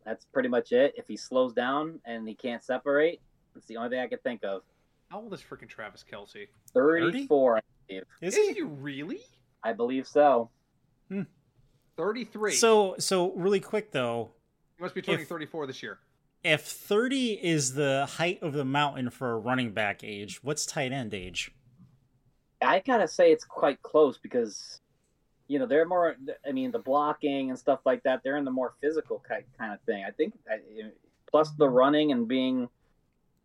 That's 0.05 0.25
pretty 0.25 0.49
much 0.49 0.73
it. 0.73 0.93
If 0.97 1.07
he 1.07 1.15
slows 1.15 1.53
down 1.53 2.01
and 2.05 2.27
he 2.27 2.35
can't 2.35 2.61
separate, 2.61 3.21
that's 3.53 3.65
the 3.67 3.77
only 3.77 3.89
thing 3.89 3.99
I 4.01 4.07
could 4.07 4.21
think 4.21 4.43
of. 4.43 4.63
How 5.07 5.21
old 5.21 5.33
is 5.33 5.41
freaking 5.41 5.69
Travis 5.69 6.03
Kelce? 6.03 6.47
34. 6.73 7.57
I 7.57 7.61
believe. 7.87 8.03
Is 8.21 8.35
Is 8.35 8.47
he? 8.49 8.53
he 8.55 8.61
really? 8.63 9.21
I 9.63 9.71
believe 9.71 10.05
so. 10.05 10.49
33. 11.95 12.51
So 12.53 12.95
so 12.99 13.31
really 13.33 13.59
quick 13.59 13.91
though, 13.91 14.31
he 14.41 14.42
must 14.83 14.93
be 14.95 15.01
turning 15.01 15.21
if- 15.21 15.27
34 15.29 15.65
this 15.65 15.81
year. 15.81 15.99
if 16.43 16.61
30 16.61 17.39
is 17.41 17.73
the 17.73 18.05
height 18.17 18.41
of 18.43 18.53
the 18.53 18.65
mountain 18.65 19.09
for 19.09 19.31
a 19.31 19.37
running 19.37 19.71
back 19.71 20.03
age, 20.03 20.43
what's 20.43 20.65
tight 20.65 20.91
end 20.91 21.13
age? 21.13 21.51
I 22.61 22.79
gotta 22.79 23.07
say 23.07 23.31
it's 23.31 23.43
quite 23.45 23.81
close 23.81 24.17
because, 24.17 24.81
you 25.47 25.57
know, 25.59 25.65
they're 25.65 25.85
more. 25.85 26.15
I 26.47 26.51
mean, 26.51 26.71
the 26.71 26.79
blocking 26.79 27.49
and 27.49 27.57
stuff 27.59 27.79
like 27.85 28.03
that. 28.03 28.21
They're 28.23 28.37
in 28.37 28.45
the 28.45 28.51
more 28.51 28.73
physical 28.81 29.19
ki- 29.27 29.45
kind 29.57 29.73
of 29.73 29.81
thing. 29.81 30.03
I 30.05 30.11
think. 30.11 30.33
I, 30.49 30.59
plus 31.29 31.51
the 31.51 31.69
running 31.69 32.11
and 32.11 32.27
being 32.27 32.69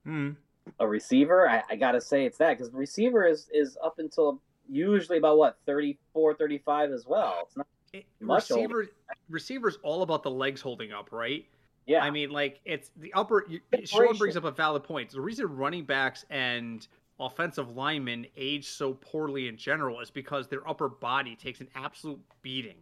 Hmm. 0.04 0.30
a 0.78 0.86
receiver, 0.86 1.48
I, 1.48 1.62
I 1.70 1.76
gotta 1.76 2.00
say 2.00 2.24
it's 2.26 2.38
that 2.38 2.56
because 2.58 2.72
receiver 2.72 3.26
is 3.26 3.48
is 3.52 3.76
up 3.82 3.98
until 3.98 4.40
usually 4.68 5.18
about 5.18 5.38
what 5.38 5.56
34, 5.66 6.34
35 6.34 6.92
as 6.92 7.06
well. 7.06 7.40
It's 7.46 7.56
not. 7.56 7.66
It, 7.92 8.06
Much 8.20 8.50
older. 8.50 8.76
receiver, 8.76 8.92
receiver's 9.28 9.78
all 9.82 10.02
about 10.02 10.22
the 10.22 10.30
legs 10.30 10.60
holding 10.60 10.92
up, 10.92 11.10
right? 11.12 11.46
Yeah, 11.86 12.00
I 12.00 12.10
mean, 12.10 12.30
like 12.30 12.60
it's 12.66 12.90
the 12.96 13.12
upper. 13.14 13.46
You, 13.48 13.60
Sean 13.84 14.16
brings 14.16 14.36
up 14.36 14.44
a 14.44 14.50
valid 14.50 14.84
point. 14.84 15.10
The 15.10 15.20
reason 15.20 15.46
running 15.56 15.84
backs 15.84 16.24
and 16.28 16.86
offensive 17.18 17.74
linemen 17.74 18.26
age 18.36 18.68
so 18.68 18.92
poorly 18.92 19.48
in 19.48 19.56
general 19.56 20.00
is 20.00 20.10
because 20.10 20.48
their 20.48 20.68
upper 20.68 20.88
body 20.88 21.34
takes 21.34 21.60
an 21.60 21.68
absolute 21.74 22.20
beating, 22.42 22.76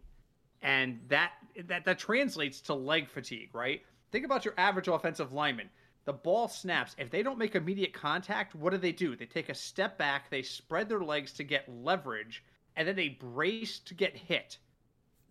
and 0.61 0.99
that 1.07 1.31
that 1.67 1.85
that 1.85 1.99
translates 1.99 2.59
to 2.61 2.73
leg 2.73 3.09
fatigue, 3.09 3.49
right? 3.53 3.81
Think 4.11 4.25
about 4.25 4.43
your 4.43 4.53
average 4.57 4.89
offensive 4.89 5.31
lineman. 5.31 5.69
The 6.03 6.13
ball 6.13 6.49
snaps. 6.49 6.93
If 6.97 7.09
they 7.09 7.23
don't 7.23 7.37
make 7.37 7.55
immediate 7.55 7.93
contact, 7.93 8.55
what 8.55 8.71
do 8.71 8.77
they 8.77 8.91
do? 8.91 9.15
They 9.15 9.25
take 9.25 9.47
a 9.47 9.55
step 9.55 9.97
back, 9.97 10.29
they 10.29 10.41
spread 10.41 10.89
their 10.89 11.01
legs 11.01 11.31
to 11.33 11.43
get 11.43 11.67
leverage, 11.69 12.43
and 12.75 12.85
then 12.87 12.95
they 12.95 13.09
brace 13.09 13.79
to 13.79 13.93
get 13.93 14.15
hit 14.15 14.57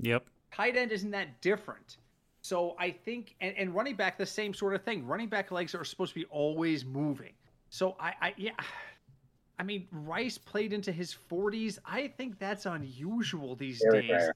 Yep. 0.00 0.26
tight 0.52 0.76
end 0.76 0.92
isn't 0.92 1.10
that 1.10 1.40
different. 1.40 1.96
So 2.42 2.76
I 2.78 2.90
think, 2.90 3.34
and, 3.40 3.54
and 3.56 3.74
running 3.74 3.96
back, 3.96 4.18
the 4.18 4.26
same 4.26 4.54
sort 4.54 4.74
of 4.74 4.82
thing. 4.82 5.04
Running 5.06 5.28
back 5.28 5.50
legs 5.50 5.74
are 5.74 5.84
supposed 5.84 6.12
to 6.14 6.20
be 6.20 6.26
always 6.26 6.84
moving. 6.84 7.32
So 7.70 7.96
I, 7.98 8.12
I 8.22 8.34
yeah, 8.36 8.52
I 9.58 9.62
mean, 9.62 9.88
Rice 9.90 10.38
played 10.38 10.72
into 10.72 10.92
his 10.92 11.16
40s. 11.30 11.78
I 11.84 12.08
think 12.08 12.38
that's 12.38 12.66
unusual 12.66 13.56
these 13.56 13.82
Very 13.90 14.02
days. 14.02 14.10
rare. 14.10 14.34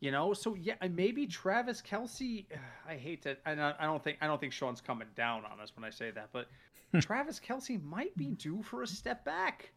You 0.00 0.10
know, 0.10 0.32
so 0.32 0.54
yeah, 0.54 0.74
maybe 0.90 1.26
Travis 1.26 1.82
Kelce. 1.82 2.46
I 2.88 2.94
hate 2.96 3.22
to, 3.22 3.36
and 3.46 3.60
I, 3.60 3.74
I 3.78 3.84
don't 3.84 4.02
think 4.02 4.18
I 4.20 4.26
don't 4.26 4.40
think 4.40 4.52
Sean's 4.52 4.80
coming 4.80 5.08
down 5.16 5.42
on 5.50 5.60
us 5.60 5.72
when 5.76 5.84
I 5.84 5.90
say 5.90 6.10
that, 6.12 6.28
but 6.32 6.48
Travis 7.00 7.40
Kelce 7.40 7.82
might 7.82 8.16
be 8.16 8.26
due 8.26 8.62
for 8.62 8.82
a 8.82 8.86
step 8.86 9.24
back. 9.24 9.70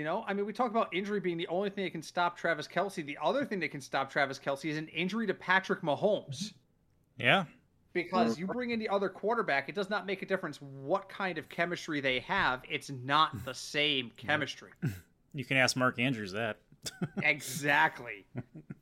You 0.00 0.06
know, 0.06 0.24
I 0.26 0.32
mean, 0.32 0.46
we 0.46 0.54
talk 0.54 0.70
about 0.70 0.94
injury 0.94 1.20
being 1.20 1.36
the 1.36 1.46
only 1.48 1.68
thing 1.68 1.84
that 1.84 1.90
can 1.90 2.00
stop 2.00 2.34
Travis 2.34 2.66
Kelce. 2.66 3.04
The 3.04 3.18
other 3.22 3.44
thing 3.44 3.60
that 3.60 3.70
can 3.70 3.82
stop 3.82 4.10
Travis 4.10 4.38
Kelce 4.38 4.70
is 4.70 4.78
an 4.78 4.88
injury 4.88 5.26
to 5.26 5.34
Patrick 5.34 5.82
Mahomes. 5.82 6.54
Yeah. 7.18 7.44
Because 7.92 8.38
you 8.38 8.46
mm-hmm. 8.46 8.52
bring 8.54 8.70
in 8.70 8.78
the 8.78 8.88
other 8.88 9.10
quarterback, 9.10 9.68
it 9.68 9.74
does 9.74 9.90
not 9.90 10.06
make 10.06 10.22
a 10.22 10.24
difference 10.24 10.56
what 10.62 11.10
kind 11.10 11.36
of 11.36 11.50
chemistry 11.50 12.00
they 12.00 12.20
have. 12.20 12.62
It's 12.66 12.88
not 12.88 13.44
the 13.44 13.52
same 13.74 14.10
chemistry. 14.16 14.70
You 15.32 15.44
can 15.44 15.58
ask 15.58 15.76
Mark 15.76 16.00
Andrews 16.00 16.32
that. 16.32 16.56
exactly. 17.22 18.24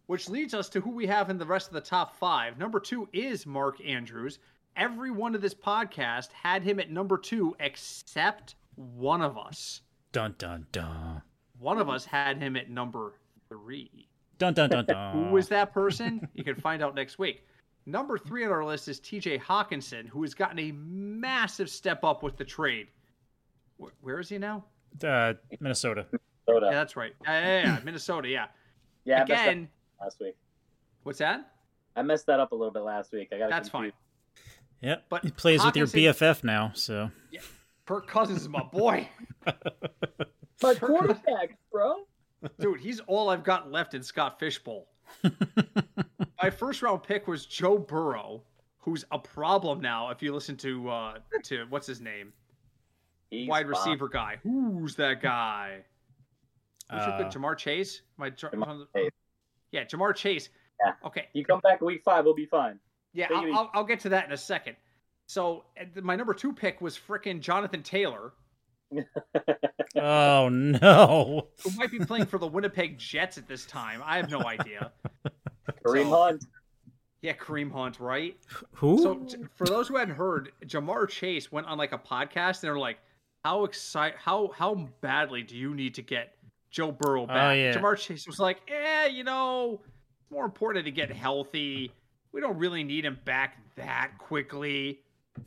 Which 0.07 0.31
leads 0.31 0.55
us 0.55 0.71
to 0.71 0.81
who 0.81 0.93
we 0.93 1.07
have 1.07 1.29
in 1.29 1.37
the 1.37 1.45
rest 1.45 1.67
of 1.67 1.75
the 1.75 1.81
top 1.83 2.17
five. 2.17 2.57
Number 2.57 2.81
two 2.81 3.07
is 3.13 3.45
Mark 3.45 3.85
Andrews. 3.85 4.39
Every 4.75 5.11
one 5.11 5.35
of 5.35 5.43
this 5.43 5.53
podcast 5.53 6.33
had 6.33 6.63
him 6.63 6.81
at 6.81 6.91
number 6.91 7.19
two, 7.19 7.55
except 7.61 8.55
one 8.77 9.21
of 9.21 9.37
us. 9.37 9.83
Dun 10.19 10.35
dun 10.37 10.67
dun. 10.73 11.23
One 11.61 11.79
of 11.79 11.89
us 11.89 12.05
had 12.05 12.39
him 12.39 12.57
at 12.57 12.69
number 12.69 13.13
three. 13.49 14.09
Dun 14.39 14.53
dun 14.53 14.69
dun 14.69 14.85
dun. 14.89 15.13
Who 15.15 15.31
was 15.33 15.47
that 15.51 15.73
person? 15.73 16.27
You 16.35 16.43
can 16.43 16.57
find 16.57 16.83
out 16.83 16.97
next 16.97 17.21
week. 17.21 17.47
Number 17.87 18.19
three 18.19 18.45
on 18.45 18.51
our 18.51 18.65
list 18.65 18.89
is 18.89 18.99
TJ 18.99 19.41
Hockenson, 19.41 20.09
who 20.09 20.23
has 20.23 20.35
gotten 20.35 20.59
a 20.59 20.73
massive 20.73 21.71
step 21.71 22.03
up 22.03 22.25
with 22.25 22.37
the 22.37 22.45
trade. 22.45 22.89
Wh- 23.81 23.91
Where 24.01 24.19
is 24.19 24.29
he 24.29 24.39
now? 24.39 24.65
Uh, 25.05 25.35
Minnesota. 25.61 26.05
Yeah, 26.49 26.59
that's 26.73 26.97
right. 26.97 27.13
Yeah, 27.23 27.41
yeah, 27.41 27.63
yeah, 27.63 27.79
Minnesota. 27.85 28.29
Yeah. 28.29 28.47
Yeah, 29.05 29.15
I 29.15 29.19
messed 29.21 29.29
that 29.29 29.49
Again, 29.49 29.69
last 30.01 30.21
week. 30.21 30.37
what's 31.05 31.19
that? 31.21 31.49
I 31.95 32.03
messed 32.03 32.27
that 32.27 32.41
up 32.41 32.51
a 32.51 32.57
little 32.57 32.73
bit 32.73 32.83
last 32.83 33.13
week. 33.13 33.29
I 33.33 33.39
got 33.39 33.51
That's 33.51 33.69
fine. 33.69 33.93
Yep. 34.81 35.05
But 35.11 35.25
he 35.25 35.31
plays 35.31 35.65
with 35.65 35.77
your 35.77 35.87
BFF 35.87 36.43
now, 36.43 36.73
so 36.75 37.13
Kirk 37.89 38.07
Cousins 38.07 38.43
is 38.43 38.49
my 38.51 38.63
boy. 38.65 39.09
My 40.63 40.75
quarterback, 40.75 41.57
bro. 41.73 42.01
Dude, 42.61 42.81
he's 42.81 43.01
all 43.07 43.31
I've 43.31 43.45
got 43.45 43.73
left 43.73 43.95
in 43.95 44.03
Scott 44.03 44.39
Fish 44.39 44.59
Bowl. 44.59 44.89
My 46.43 46.51
first 46.51 46.83
round 46.83 47.03
pick 47.03 47.27
was 47.27 47.47
Joe 47.47 47.79
Burrow, 47.79 48.43
who's 48.79 49.07
a 49.11 49.19
problem 49.19 49.81
now. 49.81 50.11
If 50.11 50.23
you 50.23 50.35
listen 50.35 50.55
to 50.59 50.91
uh 50.91 51.15
to 51.45 51.65
what's 51.71 51.87
his 51.87 52.03
name, 52.03 52.35
He's 53.31 53.49
wide 53.49 53.63
bomb. 53.63 53.71
receiver 53.71 54.09
guy. 54.09 54.37
Who's 54.43 54.95
that 54.97 55.23
guy? 55.23 55.79
Who's 56.91 57.01
your 57.07 57.15
Uh, 57.15 57.19
good 57.19 57.27
Ja'Marr 57.29 57.57
Chase? 57.57 58.03
My 58.19 58.29
Jar- 58.29 58.51
Ja'Marr 58.51 58.85
Chase. 58.95 59.11
yeah, 59.73 59.85
Ja'Marr 59.85 60.15
Chase. 60.15 60.51
Yeah. 60.85 60.93
Okay, 61.07 61.29
You 61.33 61.43
come 61.45 61.61
back 61.61 61.81
week 61.81 62.03
five, 62.05 62.25
we'll 62.27 62.35
be 62.35 62.45
fine. 62.47 62.79
yeah, 63.15 63.29
I'll. 63.35 63.55
I'll, 63.55 63.71
I'll 63.75 63.85
get 63.85 64.01
to 64.01 64.09
that 64.11 64.27
in 64.27 64.33
a 64.33 64.37
second. 64.37 64.77
So 65.29 65.65
my 66.03 66.17
number 66.17 66.33
two 66.33 66.53
pick 66.55 66.81
was 66.81 66.97
frickin' 66.99 67.41
Jonathan 67.41 67.83
Taylor, 67.83 68.33
oh 69.97 70.49
no. 70.49 71.49
who 71.63 71.71
might 71.77 71.91
be 71.91 71.99
playing 71.99 72.25
for 72.27 72.39
the 72.39 72.47
Winnipeg 72.47 72.99
Jets 72.99 73.37
at 73.37 73.47
this 73.47 73.67
time. 73.67 74.01
I 74.05 74.17
have 74.17 74.31
no 74.31 74.41
idea. 74.41 74.91
Kareem 75.85 76.05
So- 76.05 76.11
Hunt. 76.23 76.45
Yeah, 77.21 77.33
Kareem 77.35 77.71
Hunt, 77.73 77.99
right? 77.99 78.37
Who? 78.75 79.03
So 79.03 79.15
t- 79.17 79.39
for 79.57 79.67
those 79.67 79.89
who 79.89 79.97
hadn't 79.97 80.15
heard, 80.15 80.53
Ja'Marr 80.65 81.09
Chase 81.09 81.51
went 81.51 81.67
on 81.67 81.77
like 81.77 81.91
a 81.93 81.99
podcast 81.99 82.63
and 82.63 82.69
they're 82.69 82.79
like, 82.79 82.99
"How 83.45 83.65
excite? 83.65 84.15
How 84.17 84.53
how 84.57 84.89
badly 85.01 85.43
do 85.43 85.57
you 85.57 85.75
need 85.75 85.95
to 85.97 86.03
get 86.03 86.37
Joe 86.71 86.93
Burrow 86.93 87.27
back?" 87.27 87.51
Oh, 87.51 87.53
yeah. 87.55 87.75
Ja'Marr 87.75 87.99
Chase 87.99 88.25
was 88.29 88.39
like, 88.39 88.59
"Eh, 88.69 89.07
you 89.09 89.25
know, 89.25 89.81
it's 89.83 90.31
more 90.31 90.45
important 90.45 90.85
to 90.85 90.93
get 90.93 91.11
healthy. 91.11 91.93
We 92.31 92.41
don't 92.41 92.57
really 92.57 92.85
need 92.85 93.05
him 93.05 93.19
back 93.25 93.59
that 93.75 94.13
quickly." 94.19 95.01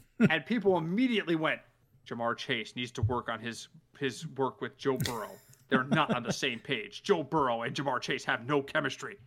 and 0.29 0.45
people 0.45 0.77
immediately 0.77 1.35
went, 1.35 1.59
"Ja'Marr 2.07 2.37
Chase 2.37 2.75
needs 2.75 2.91
to 2.91 3.01
work 3.01 3.29
on 3.29 3.39
his 3.39 3.69
his 3.99 4.27
work 4.27 4.61
with 4.61 4.77
Joe 4.77 4.97
Burrow. 4.97 5.31
They're 5.69 5.83
not 5.83 6.13
on 6.13 6.23
the 6.23 6.33
same 6.33 6.59
page. 6.59 7.03
Joe 7.03 7.23
Burrow 7.23 7.61
and 7.61 7.75
Ja'Marr 7.75 8.01
Chase 8.01 8.25
have 8.25 8.45
no 8.45 8.61
chemistry." 8.61 9.17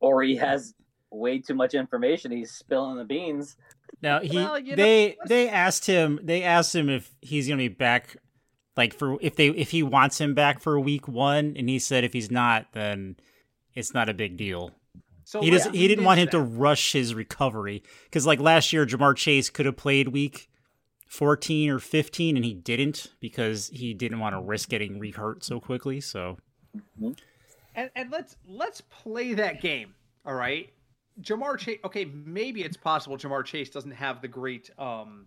Or 0.00 0.22
he 0.22 0.36
has 0.36 0.74
way 1.10 1.38
too 1.38 1.54
much 1.54 1.74
information. 1.74 2.30
He's 2.30 2.50
spilling 2.50 2.96
the 2.96 3.04
beans. 3.04 3.56
Now 4.02 4.20
he 4.20 4.36
Well, 4.36 4.58
you 4.58 4.70
know, 4.70 4.76
they 4.76 5.16
they 5.26 5.48
asked 5.48 5.86
him 5.86 6.20
they 6.22 6.42
asked 6.42 6.74
him 6.74 6.88
if 6.88 7.14
he's 7.20 7.48
gonna 7.48 7.58
be 7.58 7.68
back 7.68 8.16
like 8.76 8.94
for 8.94 9.16
if 9.20 9.36
they 9.36 9.48
if 9.48 9.70
he 9.70 9.82
wants 9.82 10.20
him 10.20 10.34
back 10.34 10.60
for 10.60 10.78
week 10.78 11.08
one 11.08 11.54
and 11.56 11.68
he 11.68 11.78
said 11.78 12.04
if 12.04 12.12
he's 12.12 12.30
not 12.30 12.72
then 12.72 13.16
it's 13.74 13.94
not 13.94 14.08
a 14.08 14.14
big 14.14 14.36
deal. 14.36 14.72
So 15.26 15.40
he 15.40 15.50
let's 15.50 15.64
doesn't 15.64 15.76
he 15.76 15.88
didn't 15.88 16.04
want 16.04 16.20
him 16.20 16.28
into 16.28 16.38
to 16.38 16.42
rush 16.42 16.92
his 16.92 17.12
recovery 17.12 17.82
because 18.04 18.26
like 18.26 18.38
last 18.38 18.72
year 18.72 18.86
Ja'Marr 18.86 19.16
Chase 19.16 19.50
could 19.50 19.66
have 19.66 19.76
played 19.76 20.08
week 20.08 20.48
14 21.08 21.68
or 21.68 21.80
15 21.80 22.36
and 22.36 22.44
he 22.44 22.54
didn't 22.54 23.08
because 23.18 23.68
he 23.74 23.92
didn't 23.92 24.20
want 24.20 24.36
to 24.36 24.40
risk 24.40 24.68
getting 24.68 25.00
re-hurt 25.00 25.42
so 25.42 25.58
quickly 25.58 26.00
so 26.00 26.36
and 27.76 27.90
and 27.94 28.10
let's 28.10 28.36
let's 28.48 28.80
play 28.80 29.34
that 29.34 29.60
game. 29.60 29.94
All 30.24 30.34
right, 30.34 30.72
Ja'Marr 31.20 31.58
Chase. 31.58 31.78
Okay, 31.84 32.06
maybe 32.06 32.62
it's 32.62 32.76
possible 32.76 33.16
Ja'Marr 33.16 33.44
Chase 33.44 33.70
doesn't 33.70 33.92
have 33.92 34.22
the 34.22 34.28
great 34.28 34.70
um 34.78 35.26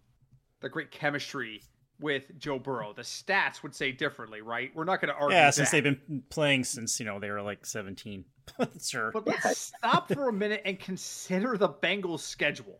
the 0.62 0.70
great 0.70 0.92
chemistry 0.92 1.62
with 2.02 2.38
Joe 2.38 2.60
Burrow. 2.60 2.94
The 2.94 3.02
stats 3.02 3.62
would 3.62 3.76
say 3.76 3.92
differently, 3.92 4.42
right? 4.42 4.72
We're 4.74 4.86
not 4.86 5.02
going 5.02 5.14
to 5.14 5.20
argue. 5.20 5.38
yeah 5.38 5.50
since 5.50 5.70
that. 5.70 5.84
they've 5.84 6.00
been 6.08 6.24
playing 6.30 6.64
since 6.64 7.00
you 7.00 7.06
know 7.06 7.20
they 7.20 7.30
were 7.30 7.42
like 7.42 7.66
17 7.66 8.26
sure 8.82 9.12
But 9.12 9.28
let's 9.28 9.58
stop 9.58 10.12
for 10.12 10.30
a 10.30 10.34
minute 10.34 10.62
and 10.66 10.80
consider 10.80 11.58
the 11.58 11.70
Bengals' 11.70 12.20
schedule. 12.20 12.80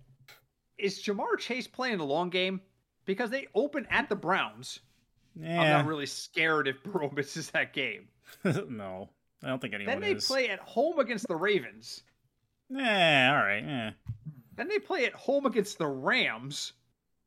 Is 0.78 1.04
Ja'Marr 1.04 1.38
Chase 1.38 1.68
playing 1.68 2.00
a 2.00 2.06
long 2.06 2.30
game? 2.30 2.62
Because 3.06 3.30
they 3.30 3.48
open 3.54 3.88
at 3.90 4.10
the 4.10 4.16
Browns. 4.16 4.80
I'm 5.38 5.70
not 5.70 5.86
really 5.86 6.06
scared 6.06 6.68
if 6.68 6.84
Burrow 6.84 7.12
misses 7.16 7.50
that 7.52 7.74
game. 7.74 8.08
no 8.44 9.10
I 9.44 9.48
don't 9.48 9.62
think 9.62 9.74
anyone 9.74 9.94
Then 9.94 10.02
they 10.02 10.18
is 10.18 10.26
play 10.26 10.50
at 10.50 10.60
home 10.60 11.00
against 11.00 11.28
the 11.28 11.36
Ravens. 11.36 12.04
Yeah, 12.70 13.36
all 13.36 13.46
right. 13.46 13.64
Yeah. 13.64 13.92
Then 14.56 14.68
they 14.68 14.80
play 14.80 15.06
at 15.06 15.14
home 15.14 15.46
against 15.46 15.78
the 15.78 15.88
Rams. 15.88 16.74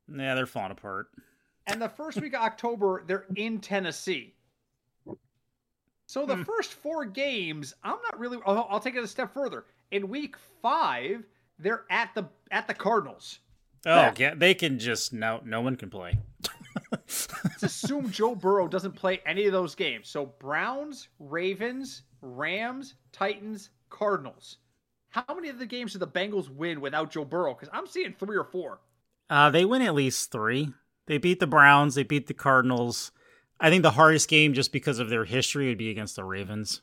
Yeah, 0.07 0.35
they're 0.35 0.45
falling 0.45 0.71
apart. 0.71 1.07
And 1.65 1.81
the 1.81 1.89
first 1.89 2.21
week 2.21 2.33
of 2.33 2.41
October, 2.41 3.03
they're 3.07 3.25
in 3.35 3.59
Tennessee. 3.59 4.32
So 6.05 6.25
the 6.25 6.35
Hmm. 6.35 6.43
first 6.43 6.73
four 6.73 7.05
games, 7.05 7.73
I'm 7.83 7.97
not 8.03 8.19
really. 8.19 8.37
I'll, 8.45 8.67
I'll 8.69 8.79
take 8.79 8.95
it 8.95 9.03
a 9.03 9.07
step 9.07 9.33
further. 9.33 9.65
In 9.91 10.09
week 10.09 10.35
five, 10.61 11.23
they're 11.59 11.85
at 11.89 12.13
the 12.15 12.25
at 12.51 12.67
the 12.67 12.73
Cardinals. 12.73 13.39
Oh, 13.85 13.95
Yeah. 13.95 14.13
yeah, 14.17 14.33
they 14.35 14.53
can 14.53 14.79
just 14.79 15.13
no 15.13 15.41
no 15.45 15.61
one 15.61 15.75
can 15.75 15.89
play. 15.89 16.17
Let's 16.91 17.63
assume 17.63 18.09
Joe 18.11 18.35
Burrow 18.35 18.67
doesn't 18.67 18.93
play 18.93 19.21
any 19.25 19.45
of 19.45 19.51
those 19.53 19.75
games. 19.75 20.09
So 20.09 20.25
Browns, 20.39 21.09
Ravens, 21.19 22.03
Rams, 22.21 22.95
Titans, 23.11 23.69
Cardinals. 23.89 24.57
How 25.09 25.23
many 25.35 25.49
of 25.49 25.59
the 25.59 25.65
games 25.65 25.93
do 25.93 25.99
the 25.99 26.07
Bengals 26.07 26.49
win 26.49 26.81
without 26.81 27.11
Joe 27.11 27.25
Burrow? 27.25 27.53
Because 27.53 27.69
I'm 27.71 27.85
seeing 27.87 28.13
three 28.13 28.35
or 28.37 28.43
four. 28.45 28.79
Uh, 29.29 29.49
they 29.51 29.63
win 29.65 29.81
at 29.83 29.93
least 29.93 30.31
three. 30.31 30.73
They 31.05 31.17
beat 31.17 31.39
the 31.39 31.47
Browns. 31.47 31.95
They 31.95 32.03
beat 32.03 32.27
the 32.27 32.33
Cardinals. 32.33 33.11
I 33.59 33.69
think 33.69 33.83
the 33.83 33.91
hardest 33.91 34.27
game, 34.29 34.53
just 34.53 34.71
because 34.71 34.99
of 34.99 35.09
their 35.09 35.25
history, 35.25 35.67
would 35.69 35.77
be 35.77 35.89
against 35.89 36.15
the 36.15 36.23
Ravens. 36.23 36.81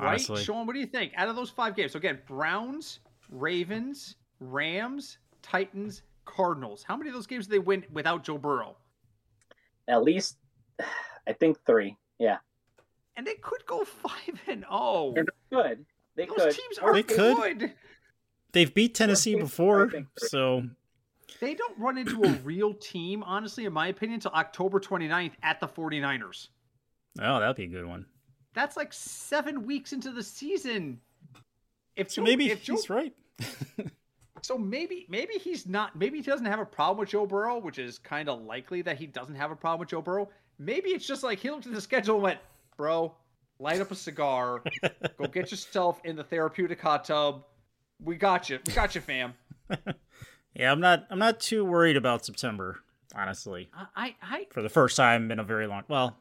Right, 0.00 0.20
Sean, 0.20 0.66
what 0.66 0.74
do 0.74 0.80
you 0.80 0.86
think? 0.86 1.12
Out 1.16 1.28
of 1.28 1.36
those 1.36 1.48
five 1.50 1.74
games, 1.74 1.92
so 1.92 1.98
again, 1.98 2.18
Browns, 2.26 3.00
Ravens, 3.30 4.16
Rams, 4.40 5.16
Titans, 5.42 6.02
Cardinals. 6.26 6.82
How 6.82 6.96
many 6.96 7.08
of 7.08 7.14
those 7.14 7.26
games 7.26 7.46
do 7.46 7.52
they 7.52 7.58
win 7.58 7.84
without 7.92 8.22
Joe 8.24 8.36
Burrow? 8.36 8.76
At 9.88 10.02
least, 10.02 10.36
I 11.26 11.32
think 11.32 11.58
three. 11.64 11.96
Yeah, 12.18 12.38
And 13.16 13.26
they 13.26 13.34
could 13.34 13.64
go 13.66 13.84
five 13.84 14.40
and 14.46 14.64
oh. 14.70 15.14
And 15.16 15.28
they 15.50 15.56
could. 15.56 15.84
They 16.16 16.26
Those 16.26 16.36
could. 16.36 16.50
teams 16.52 16.78
Or 16.82 16.90
are 16.90 16.94
They 16.94 17.02
could. 17.02 17.58
good. 17.58 17.72
They've 18.52 18.72
beat 18.74 18.94
Tennessee 18.94 19.34
before, 19.36 19.86
I 19.86 19.90
think 19.90 20.08
three. 20.18 20.28
so 20.28 20.62
They 21.40 21.54
don't 21.54 21.78
run 21.78 21.98
into 21.98 22.22
a 22.22 22.28
real 22.44 22.74
team, 22.74 23.22
honestly, 23.22 23.64
in 23.64 23.72
my 23.72 23.88
opinion, 23.88 24.14
until 24.16 24.30
October 24.32 24.78
29th 24.80 25.32
at 25.42 25.60
the 25.60 25.66
49ers. 25.68 26.48
oh, 27.20 27.40
that'd 27.40 27.56
be 27.56 27.64
a 27.64 27.66
good 27.68 27.86
one. 27.86 28.06
That's 28.54 28.76
like 28.76 28.92
seven 28.92 29.66
weeks 29.66 29.92
into 29.92 30.12
the 30.12 30.22
season. 30.22 31.00
If 31.96 32.10
So 32.10 32.16
Joe- 32.20 32.24
maybe 32.24 32.50
if 32.50 32.62
Joe- 32.62 32.74
he's 32.74 32.90
right. 32.90 33.12
So 34.42 34.56
maybe 34.56 35.06
maybe 35.08 35.34
he's 35.38 35.66
not 35.66 35.96
maybe 35.96 36.18
he 36.18 36.22
doesn't 36.22 36.46
have 36.46 36.60
a 36.60 36.64
problem 36.66 36.98
with 36.98 37.08
Joe 37.08 37.26
Burrow, 37.26 37.58
which 37.58 37.78
is 37.80 37.98
kind 37.98 38.28
of 38.28 38.42
likely 38.42 38.80
that 38.82 38.96
he 38.96 39.06
doesn't 39.06 39.34
have 39.34 39.50
a 39.50 39.56
problem 39.56 39.80
with 39.80 39.88
Joe 39.88 40.00
Burrow. 40.02 40.28
Maybe 40.58 40.90
it's 40.90 41.04
just 41.06 41.24
like 41.24 41.40
he 41.40 41.50
looked 41.50 41.66
at 41.66 41.72
the 41.72 41.80
schedule 41.80 42.14
and 42.16 42.22
went, 42.22 42.38
"Bro, 42.76 43.12
light 43.58 43.80
up 43.80 43.90
a 43.90 43.96
cigar, 43.96 44.62
go 45.18 45.26
get 45.26 45.50
yourself 45.50 46.00
in 46.04 46.14
the 46.14 46.22
therapeutic 46.22 46.80
hot 46.80 47.06
tub. 47.06 47.44
We 48.00 48.14
got 48.16 48.48
you, 48.48 48.60
we 48.66 48.72
got 48.72 48.94
you, 48.94 49.00
fam." 49.00 49.34
Yeah, 50.58 50.72
I'm 50.72 50.80
not. 50.80 51.06
I'm 51.10 51.18
not 51.18 51.38
too 51.40 51.64
worried 51.64 51.96
about 51.96 52.24
September, 52.24 52.80
honestly. 53.14 53.68
I 53.94 54.14
I, 54.22 54.46
For 54.50 54.62
the 54.62 54.68
first 54.68 54.96
time 54.96 55.30
in 55.30 55.38
a 55.38 55.44
very 55.44 55.66
long. 55.66 55.82
Well, 55.88 56.16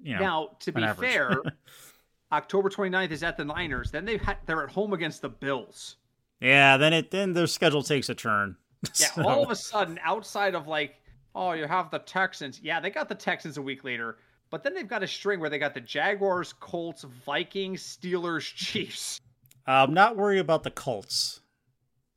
you 0.00 0.14
know. 0.14 0.20
now 0.20 0.48
to 0.60 0.72
be 0.72 0.82
average. 0.82 1.10
fair, 1.12 1.42
October 2.32 2.68
29th 2.70 3.10
is 3.10 3.22
at 3.22 3.36
the 3.36 3.44
Niners. 3.44 3.90
Then 3.90 4.04
they 4.04 4.16
ha- 4.18 4.38
they're 4.46 4.62
at 4.62 4.70
home 4.70 4.92
against 4.92 5.22
the 5.22 5.28
Bills. 5.28 5.96
yeah, 6.40 6.76
then 6.76 6.92
it 6.92 7.10
then 7.10 7.32
their 7.32 7.46
schedule 7.48 7.82
takes 7.82 8.08
a 8.08 8.14
turn. 8.14 8.56
Yeah, 8.98 9.08
So- 9.08 9.28
all 9.28 9.42
of 9.42 9.50
a 9.50 9.56
sudden, 9.56 9.98
outside 10.04 10.54
of 10.54 10.66
like, 10.68 10.96
oh, 11.34 11.52
you 11.52 11.66
have 11.66 11.90
the 11.90 11.98
Texans. 11.98 12.60
Yeah, 12.62 12.80
they 12.80 12.90
got 12.90 13.08
the 13.08 13.14
Texans 13.14 13.56
a 13.58 13.62
week 13.62 13.84
later, 13.84 14.18
but 14.50 14.62
then 14.62 14.72
they've 14.72 14.88
got 14.88 15.02
a 15.02 15.06
string 15.08 15.38
where 15.40 15.50
they 15.50 15.58
got 15.58 15.74
the 15.74 15.80
Jaguars, 15.80 16.52
Colts, 16.54 17.02
Vikings, 17.26 17.82
Steelers, 17.82 18.42
Chiefs. 18.54 19.20
I'm 19.66 19.92
not 19.92 20.16
worried 20.16 20.38
about 20.38 20.62
the 20.62 20.70
Colts. 20.70 21.39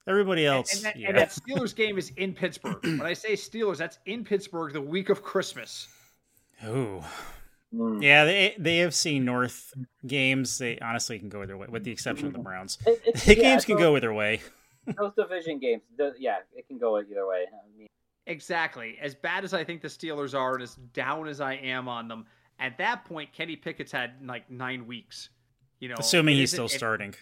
Everybody 0.07 0.45
else, 0.45 0.73
and 0.75 0.83
that, 0.85 0.97
yeah. 0.97 1.09
and 1.09 1.17
that 1.17 1.29
Steelers 1.29 1.73
game 1.75 1.97
is 1.97 2.11
in 2.17 2.33
Pittsburgh. 2.33 2.77
when 2.83 3.01
I 3.01 3.13
say 3.13 3.33
Steelers, 3.33 3.77
that's 3.77 3.99
in 4.05 4.23
Pittsburgh 4.25 4.73
the 4.73 4.81
week 4.81 5.09
of 5.09 5.23
Christmas. 5.23 5.87
Ooh. 6.65 7.01
Mm. 7.73 8.03
Yeah, 8.03 8.25
the 8.25 8.53
the 8.59 8.69
AFC 8.81 9.21
North 9.21 9.73
games 10.05 10.57
they 10.57 10.77
honestly 10.79 11.17
can 11.19 11.29
go 11.29 11.41
either 11.41 11.57
way, 11.57 11.67
with 11.69 11.83
the 11.83 11.91
exception 11.91 12.27
of 12.27 12.33
the 12.33 12.39
Browns. 12.39 12.77
It- 12.85 13.01
it's- 13.07 13.25
The 13.25 13.35
yeah, 13.37 13.41
games 13.43 13.65
can 13.65 13.75
those- 13.75 13.81
go 13.83 13.95
either 13.97 14.13
way. 14.13 14.41
Those 14.97 15.13
division 15.17 15.59
games, 15.59 15.81
the, 15.97 16.13
yeah, 16.19 16.39
it 16.53 16.67
can 16.67 16.77
go 16.77 16.99
either 16.99 17.25
way. 17.25 17.45
I 17.47 17.77
mean, 17.77 17.87
Exactly. 18.27 18.97
As 19.01 19.15
bad 19.15 19.45
as 19.45 19.53
I 19.53 19.63
think 19.63 19.81
the 19.81 19.87
Steelers 19.87 20.37
are, 20.37 20.55
and 20.55 20.63
as 20.63 20.75
down 20.75 21.29
as 21.29 21.39
I 21.39 21.53
am 21.53 21.87
on 21.87 22.09
them, 22.09 22.25
at 22.59 22.77
that 22.79 23.05
point, 23.05 23.31
Kenny 23.31 23.55
Pickett's 23.55 23.93
had 23.93 24.15
like 24.25 24.51
nine 24.51 24.85
weeks. 24.85 25.29
You 25.79 25.87
know, 25.89 25.95
Assuming 25.97 26.35
he's 26.35 26.51
still 26.51 26.65
it- 26.65 26.71
starting. 26.71 27.15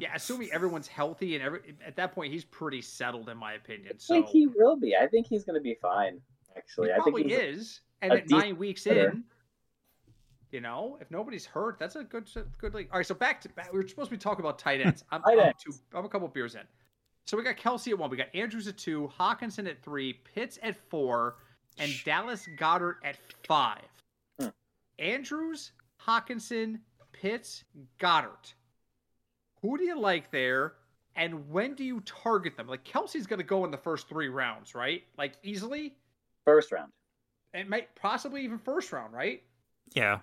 Yeah, 0.00 0.10
assuming 0.14 0.50
everyone's 0.52 0.88
healthy 0.88 1.34
and 1.34 1.44
every 1.44 1.60
at 1.84 1.96
that 1.96 2.14
point 2.14 2.32
he's 2.32 2.44
pretty 2.44 2.82
settled 2.82 3.28
in 3.28 3.36
my 3.36 3.54
opinion. 3.54 3.92
I 3.94 3.98
think 3.98 4.26
he 4.28 4.46
will 4.46 4.76
be. 4.76 4.96
I 4.96 5.06
think 5.06 5.26
he's 5.26 5.44
going 5.44 5.54
to 5.54 5.62
be 5.62 5.76
fine. 5.80 6.20
Actually, 6.56 6.88
he 6.88 6.94
I 6.94 6.98
think 7.00 7.18
he's, 7.18 7.38
is. 7.38 7.80
And 8.02 8.12
at 8.12 8.30
nine 8.30 8.56
weeks 8.56 8.84
hitter. 8.84 9.10
in, 9.10 9.24
you 10.50 10.60
know, 10.60 10.98
if 11.00 11.10
nobody's 11.10 11.44
hurt, 11.44 11.78
that's 11.78 11.96
a 11.96 12.04
good 12.04 12.28
good 12.58 12.74
league. 12.74 12.88
All 12.92 12.98
right, 12.98 13.06
so 13.06 13.14
back 13.14 13.40
to 13.42 13.48
back, 13.50 13.72
we 13.72 13.78
were 13.78 13.88
supposed 13.88 14.10
to 14.10 14.16
be 14.16 14.20
talking 14.20 14.44
about 14.44 14.58
tight 14.58 14.80
ends. 14.80 15.04
I'm, 15.10 15.22
Tight 15.22 15.38
I'm, 15.38 15.52
two, 15.62 15.72
I'm 15.94 16.04
a 16.04 16.08
couple 16.08 16.28
beers 16.28 16.54
in. 16.54 16.62
So 17.26 17.36
we 17.36 17.42
got 17.42 17.56
Kelce 17.56 17.88
at 17.90 17.98
one, 17.98 18.08
we 18.08 18.16
got 18.16 18.34
Andrews 18.34 18.68
at 18.68 18.78
two, 18.78 19.10
Hockenson 19.18 19.68
at 19.68 19.82
three, 19.82 20.14
Pitts 20.34 20.58
at 20.62 20.76
four, 20.88 21.36
and 21.78 21.92
Dallas 22.04 22.48
Goedert 22.56 22.96
at 23.04 23.18
five. 23.46 23.82
Hmm. 24.40 24.48
Andrews, 24.98 25.72
Hockenson, 26.00 26.78
Pitts, 27.12 27.64
Goedert. 28.00 28.54
Who 29.62 29.76
do 29.78 29.84
you 29.84 29.98
like 29.98 30.30
there? 30.30 30.74
And 31.16 31.50
when 31.50 31.74
do 31.74 31.82
you 31.84 32.00
target 32.02 32.56
them? 32.56 32.68
Like 32.68 32.84
Kelce's 32.84 33.26
going 33.26 33.40
to 33.40 33.44
go 33.44 33.64
in 33.64 33.70
the 33.70 33.76
first 33.76 34.08
three 34.08 34.28
rounds, 34.28 34.74
right? 34.74 35.02
Like 35.16 35.32
easily, 35.42 35.94
first 36.44 36.70
round. 36.72 36.92
and 37.52 37.68
might 37.68 37.94
possibly 37.96 38.42
even 38.44 38.58
first 38.58 38.92
round, 38.92 39.12
right? 39.12 39.42
Yeah, 39.94 40.18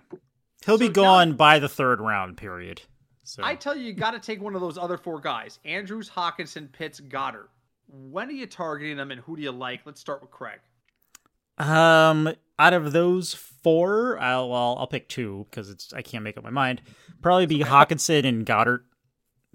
he'll 0.64 0.78
be 0.78 0.86
So 0.86 0.90
now- 0.90 0.94
gone 0.94 1.32
by 1.34 1.58
the 1.58 1.68
third 1.68 2.00
round. 2.00 2.36
Period. 2.36 2.82
So 3.24 3.42
I 3.44 3.56
tell 3.56 3.76
you, 3.76 3.82
you 3.84 3.92
got 3.92 4.12
to 4.12 4.20
take 4.20 4.40
one 4.40 4.54
of 4.54 4.60
those 4.60 4.78
other 4.78 4.96
four 4.96 5.20
guys: 5.20 5.58
Andrews, 5.64 6.08
Hockenson, 6.08 6.70
Pitts, 6.72 7.00
Goedert. 7.00 7.48
When 7.88 8.28
are 8.28 8.32
you 8.32 8.46
targeting 8.46 8.96
them, 8.96 9.10
and 9.10 9.20
who 9.20 9.36
do 9.36 9.42
you 9.42 9.50
like? 9.52 9.80
Let's 9.84 10.00
start 10.00 10.22
with 10.22 10.30
Craig. 10.30 10.60
Um, 11.58 12.32
out 12.58 12.72
of 12.74 12.92
those 12.92 13.34
four, 13.34 14.18
I'll 14.20 14.48
well, 14.50 14.76
I'll 14.78 14.86
pick 14.86 15.08
two 15.08 15.46
because 15.50 15.70
it's 15.70 15.92
I 15.92 16.02
can't 16.02 16.22
make 16.24 16.36
up 16.36 16.44
my 16.44 16.50
mind. 16.50 16.82
Probably 17.22 17.46
be 17.46 17.58
Hockenson 17.64 18.24
and 18.26 18.46
Goedert 18.46 18.80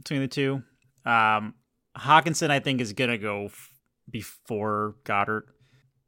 between 0.03 0.21
the 0.21 0.27
two. 0.27 0.63
Um, 1.05 1.53
Hockenson, 1.97 2.49
I 2.49 2.59
think, 2.59 2.81
is 2.81 2.93
gonna 2.93 3.17
go 3.17 3.45
f- 3.45 3.69
before 4.09 4.95
Goedert. 5.03 5.43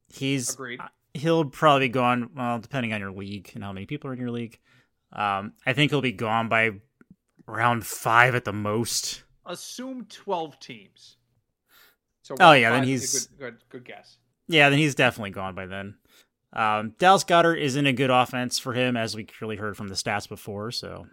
He's 0.07 0.53
Agreed. 0.53 0.79
he'll 1.13 1.45
probably 1.45 1.87
be 1.87 1.91
gone. 1.93 2.29
Well, 2.35 2.59
depending 2.59 2.93
on 2.93 2.99
your 2.99 3.11
league 3.11 3.51
and 3.55 3.63
how 3.63 3.73
many 3.73 3.85
people 3.85 4.09
are 4.09 4.13
in 4.13 4.19
your 4.19 4.31
league. 4.31 4.59
Um, 5.11 5.53
I 5.65 5.73
think 5.73 5.91
he'll 5.91 6.01
be 6.01 6.11
gone 6.11 6.49
by 6.49 6.71
round 7.47 7.85
five 7.85 8.35
at 8.35 8.45
the 8.45 8.53
most. 8.53 9.23
Assume 9.45 10.05
twelve 10.05 10.59
teams. 10.59 11.17
So 12.21 12.35
Oh, 12.39 12.53
yeah, 12.53 12.71
then 12.71 12.83
he's- 12.85 13.27
good, 13.27 13.37
good, 13.39 13.63
good 13.69 13.85
guess. 13.85 14.17
Yeah, 14.47 14.69
then 14.69 14.79
he's 14.79 14.95
definitely 14.95 15.31
gone 15.31 15.55
by 15.55 15.65
then. 15.65 15.97
Um, 16.53 16.91
Dallas 16.99 17.23
Goedert 17.23 17.59
isn't 17.59 17.85
a 17.85 17.93
good 17.93 18.09
offense 18.11 18.59
for 18.59 18.73
him, 18.73 18.95
as 18.95 19.15
we 19.15 19.23
clearly 19.25 19.55
heard 19.57 19.75
from 19.75 19.87
the 19.89 19.95
stats 19.95 20.29
before. 20.29 20.71
So 20.71 21.07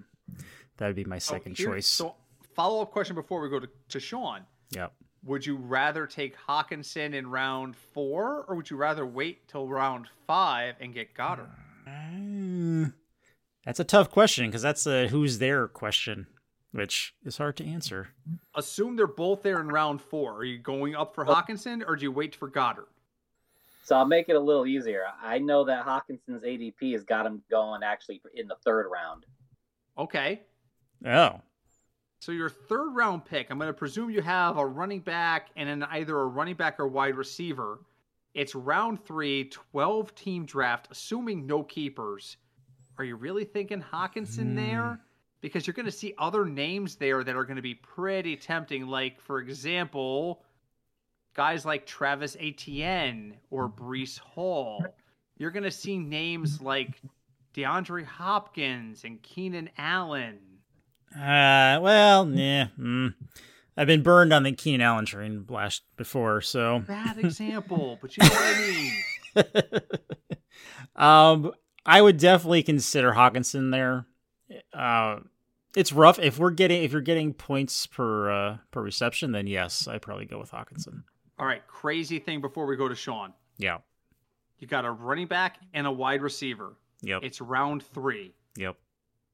that 0.76 0.86
would 0.86 0.96
be 0.96 1.04
my 1.04 1.18
So 1.18 1.34
second 1.34 1.56
here- 1.56 1.66
choice. 1.68 1.86
So 1.86 2.14
follow 2.61 2.83
up 2.83 2.90
question 2.90 3.16
before 3.16 3.40
we 3.40 3.49
go 3.49 3.59
to, 3.59 3.68
to 3.88 3.99
Sean. 3.99 4.42
Yep. 4.73 4.92
Would 5.25 5.46
you 5.46 5.57
rather 5.57 6.07
take 6.07 6.37
Hockenson 6.37 7.14
in 7.14 7.27
round 7.27 7.75
four, 7.75 8.44
or 8.49 8.55
would 8.57 8.68
you 8.68 8.77
rather 8.77 9.07
wait 9.07 9.49
till 9.49 9.66
round 9.66 10.09
five 10.27 10.75
and 10.79 10.92
get 10.92 11.14
Goedert? 11.14 11.49
Mm, 11.88 12.92
that's 13.64 13.81
a 13.81 13.85
tough 13.85 14.11
question 14.11 14.46
because 14.46 14.61
that's 14.61 14.87
a 14.87 15.09
who's 15.09 15.38
there 15.38 15.68
question, 15.68 16.27
which 16.73 17.14
is 17.25 17.38
hard 17.38 17.57
to 17.59 17.66
answer. 17.66 18.09
Assume 18.55 18.96
they're 18.96 19.07
both 19.07 19.42
there 19.42 19.61
in 19.61 19.68
round 19.68 20.03
four. 20.03 20.37
Are 20.37 20.44
you 20.44 20.59
going 20.59 20.94
up 20.94 21.14
for 21.14 21.25
Hockenson, 21.25 21.83
or 21.87 21.96
do 21.96 22.03
you 22.03 22.12
wait 22.12 22.37
for 22.37 22.51
Goedert? 22.51 22.88
So 23.85 23.96
I'll 23.96 24.07
make 24.07 24.29
it 24.29 24.37
a 24.37 24.40
little 24.40 24.66
easier. 24.66 25.05
I 25.23 25.38
know 25.38 25.64
that 25.64 25.87
Hockenson's 25.87 26.44
ADP 26.44 26.92
has 26.92 27.05
got 27.05 27.25
him 27.25 27.42
going 27.51 27.83
actually 27.83 28.20
in 28.35 28.49
the 28.49 28.57
third 28.64 28.87
round. 28.90 29.25
Okay. 29.99 30.42
Oh, 31.07 31.40
So 32.20 32.33
your 32.33 32.50
third 32.50 32.90
round 32.94 33.24
pick, 33.24 33.50
I'm 33.50 33.59
going 33.59 33.68
to 33.68 33.74
presume 33.74 34.11
you 34.11 34.20
have 34.20 34.59
a 34.59 34.66
running 34.66 35.00
back 35.00 35.48
and 35.56 35.68
then 35.68 35.83
either 35.90 36.18
a 36.18 36.26
running 36.26 36.54
back 36.54 36.78
or 36.78 36.87
wide 36.87 37.16
receiver. 37.16 37.80
It's 38.35 38.54
round 38.54 39.02
three, 39.04 39.44
12 39.44 40.14
team 40.14 40.44
draft, 40.44 40.88
assuming 40.90 41.46
no 41.46 41.62
keepers. 41.64 42.37
Are 42.98 43.04
you 43.04 43.16
really 43.16 43.44
thinking 43.44 43.83
Hockenson 43.83 44.50
Hmm. 44.50 44.54
there? 44.56 45.00
Because 45.40 45.66
you're 45.66 45.74
going 45.74 45.87
to 45.87 45.90
see 45.92 46.12
other 46.18 46.44
names 46.44 46.96
there 46.96 47.24
that 47.24 47.35
are 47.35 47.44
going 47.44 47.56
to 47.56 47.62
be 47.62 47.74
pretty 47.74 48.37
tempting. 48.37 48.87
Like, 48.87 49.18
for 49.18 49.38
example, 49.40 50.44
guys 51.33 51.64
like 51.64 51.87
Travis 51.87 52.37
Etienne 52.38 53.38
or 53.50 53.66
Breece 53.66 54.18
Hall. 54.18 54.85
You're 55.38 55.50
going 55.50 55.62
to 55.62 55.70
see 55.70 55.96
names 55.96 56.61
like 56.61 57.00
DeAndre 57.54 58.04
Hopkins 58.04 59.04
and 59.04 59.22
Keenan 59.22 59.70
Allen. 59.78 60.38
Uh, 61.14 61.79
well, 61.81 62.31
yeah. 62.31 62.68
Mm. 62.79 63.14
I've 63.77 63.87
been 63.87 64.03
burned 64.03 64.33
on 64.33 64.42
the 64.42 64.53
Keenan 64.53 64.83
Allen 64.83 65.07
train 65.07 65.46
last 65.49 65.83
before, 65.96 66.40
so 66.40 66.81
bad 66.87 67.18
example, 67.18 67.99
but 68.01 68.16
you 68.16 68.23
know 68.23 68.29
what 68.29 68.57
I 68.57 69.73
mean. 69.73 69.83
um, 70.96 71.53
I 71.87 72.03
would 72.03 72.18
definitely 72.18 72.62
consider 72.62 73.12
Hockenson 73.12 73.70
there. 73.70 74.07
Uh, 74.73 75.20
it's 75.77 75.92
rough 75.92 76.18
if 76.18 76.38
we're 76.38 76.51
getting 76.51 76.83
if 76.83 76.92
you're 76.92 77.01
getting 77.01 77.33
points 77.33 77.87
per 77.87 78.31
uh, 78.31 78.57
per 78.70 78.83
reception, 78.83 79.33
then 79.33 79.46
yes, 79.46 79.88
I'd 79.88 80.03
probably 80.03 80.27
go 80.27 80.38
with 80.38 80.51
Hockenson. 80.51 81.05
All 81.38 81.46
right, 81.46 81.66
crazy 81.66 82.18
thing 82.18 82.40
before 82.40 82.66
we 82.66 82.77
go 82.77 82.88
to 82.88 82.94
Sean. 82.94 83.33
Yeah. 83.57 83.79
You 84.59 84.66
got 84.66 84.85
a 84.85 84.90
running 84.90 85.27
back 85.27 85.59
and 85.73 85.87
a 85.87 85.90
wide 85.90 86.20
receiver. 86.20 86.77
Yep. 87.01 87.20
It's 87.23 87.40
round 87.40 87.83
three. 87.83 88.35
Yep. 88.57 88.77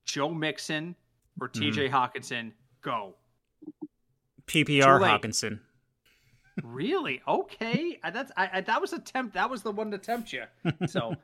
Joe 0.04 0.32
Mixon 0.32 0.94
or 1.40 1.48
Mm-hmm. 1.48 1.78
TJ 1.78 1.90
Hockenson, 1.90 2.52
go. 2.82 3.14
PPR 4.46 5.00
Hockenson. 5.00 5.60
Really? 6.62 7.20
Okay. 7.26 7.98
I, 8.02 8.10
that's 8.10 8.32
I, 8.36 8.50
I, 8.54 8.60
that 8.62 8.80
was 8.80 8.92
a 8.92 8.98
tempt. 8.98 9.34
That 9.34 9.50
was 9.50 9.62
the 9.62 9.72
one 9.72 9.90
to 9.90 9.98
tempt 9.98 10.32
you. 10.32 10.44
So, 10.86 11.14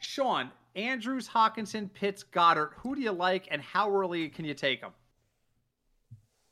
Sean, 0.00 0.50
Andrews, 0.74 1.28
Hockenson, 1.28 1.92
Pitts, 1.92 2.24
Goedert. 2.24 2.70
Who 2.78 2.94
do 2.96 3.00
you 3.02 3.12
like, 3.12 3.46
and 3.50 3.62
how 3.62 3.90
early 3.94 4.28
can 4.28 4.44
you 4.44 4.54
take 4.54 4.80
them? 4.80 4.92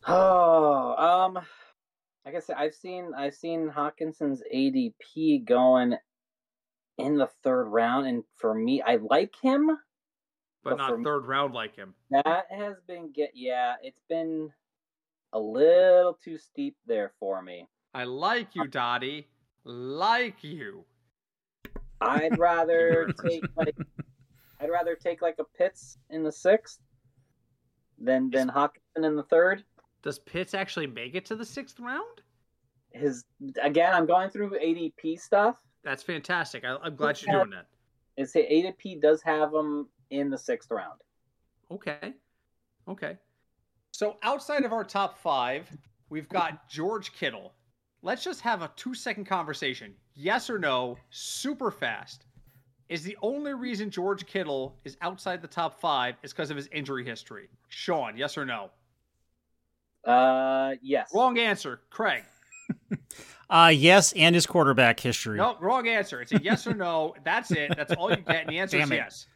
Oh, 0.07 0.95
um, 0.97 1.35
like 2.25 2.35
I 2.35 2.41
said, 2.41 2.57
I've 2.57 2.75
seen 2.75 3.13
I've 3.17 3.35
seen 3.35 3.71
Hockenson's 3.71 4.43
ADP 4.55 5.45
going 5.45 5.97
in 6.99 7.17
the 7.17 7.29
third 7.43 7.65
round, 7.65 8.07
and 8.07 8.23
for 8.37 8.55
me, 8.55 8.83
I 8.83 8.97
like 8.97 9.35
him. 9.43 9.71
But 10.63 10.77
But 10.77 10.91
not 10.91 11.03
third 11.03 11.27
round 11.27 11.55
like 11.55 11.75
him. 11.75 11.95
That 12.11 12.47
has 12.51 12.77
been 12.87 13.13
get 13.13 13.31
yeah, 13.35 13.77
it's 13.83 14.03
been 14.09 14.51
a 15.33 15.39
little 15.39 16.19
too 16.23 16.37
steep 16.37 16.77
there 16.87 17.13
for 17.19 17.41
me. 17.43 17.67
I 17.95 18.05
like 18.05 18.55
you, 18.55 18.67
Dottie. 18.67 19.29
Like 19.65 20.45
you. 20.45 20.85
I'd 22.01 22.39
rather 22.39 23.13
take 23.23 23.45
like 23.57 23.77
I'd 24.61 24.71
rather 24.71 24.95
take 24.95 25.23
like 25.23 25.37
a 25.39 25.45
Pitts 25.45 25.99
in 26.11 26.23
the 26.23 26.33
sixth 26.33 26.81
than 27.99 28.31
than 28.31 28.49
Hockenson 28.49 29.05
in 29.05 29.17
the 29.17 29.25
third. 29.25 29.65
Does 30.03 30.19
Pitts 30.19 30.55
actually 30.55 30.87
make 30.87 31.15
it 31.15 31.25
to 31.27 31.37
the 31.37 31.45
sixth 31.45 31.81
round? 31.81 32.23
His 32.93 33.25
again, 33.63 33.95
I'm 33.95 34.07
going 34.07 34.31
through 34.31 34.51
ADP 34.51 35.21
stuff. 35.21 35.57
That's 35.85 36.03
fantastic. 36.03 36.65
I, 36.65 36.77
I'm 36.83 36.97
glad 36.97 37.21
you're 37.23 37.35
doing 37.35 37.51
that. 37.51 37.67
It's 38.17 38.33
the 38.33 38.41
ADP 38.41 39.01
does 39.01 39.23
have 39.23 39.55
him 39.55 39.89
in 40.11 40.31
the 40.31 40.39
sixth 40.39 40.71
round. 40.71 41.01
Okay. 41.71 42.15
Okay. 42.89 43.17
So 43.93 44.17
outside 44.23 44.65
of 44.65 44.73
our 44.73 44.85
top 44.85 45.19
five, 45.19 45.69
we've 46.09 46.29
got 46.29 46.69
George 46.69 47.13
Kittle. 47.13 47.53
Let's 48.03 48.25
just 48.25 48.41
have 48.41 48.63
a 48.63 48.71
two 48.77 48.95
second 48.95 49.27
conversation. 49.27 49.95
Yes 50.15 50.49
or 50.51 50.59
no, 50.59 50.97
super 51.11 51.71
fast. 51.71 52.25
Is 52.89 53.05
the 53.05 53.17
only 53.23 53.55
reason 53.55 53.91
George 53.91 54.27
Kittle 54.27 54.77
is 54.85 54.97
outside 55.01 55.43
the 55.43 55.49
top 55.49 55.81
five 55.81 56.17
is 56.23 56.33
because 56.33 56.51
of 56.51 56.57
his 56.57 56.67
injury 56.69 57.05
history? 57.05 57.49
Sean, 57.69 58.17
yes 58.17 58.37
or 58.37 58.45
no? 58.45 58.71
Uh, 60.05 60.75
yes. 60.83 61.11
Wrong 61.15 61.39
answer. 61.39 61.81
Craig. 61.91 62.25
Uh 63.51 63.67
yes, 63.75 64.13
and 64.13 64.33
his 64.33 64.47
quarterback 64.47 65.01
history. 65.01 65.37
No, 65.37 65.57
wrong 65.59 65.89
answer. 65.89 66.23
It's 66.23 66.31
a 66.31 66.41
yes 66.41 66.69
or 66.69 66.75
no. 66.75 67.17
That's 67.25 67.51
it. 67.51 67.73
That's 67.77 67.93
all 67.95 68.09
you 68.09 68.19
get. 68.19 68.43
And 68.43 68.49
the 68.49 68.61
answer 68.61 68.79
Damn 68.79 68.93
it. 68.93 68.95
is 68.95 68.99
yes. 68.99 69.27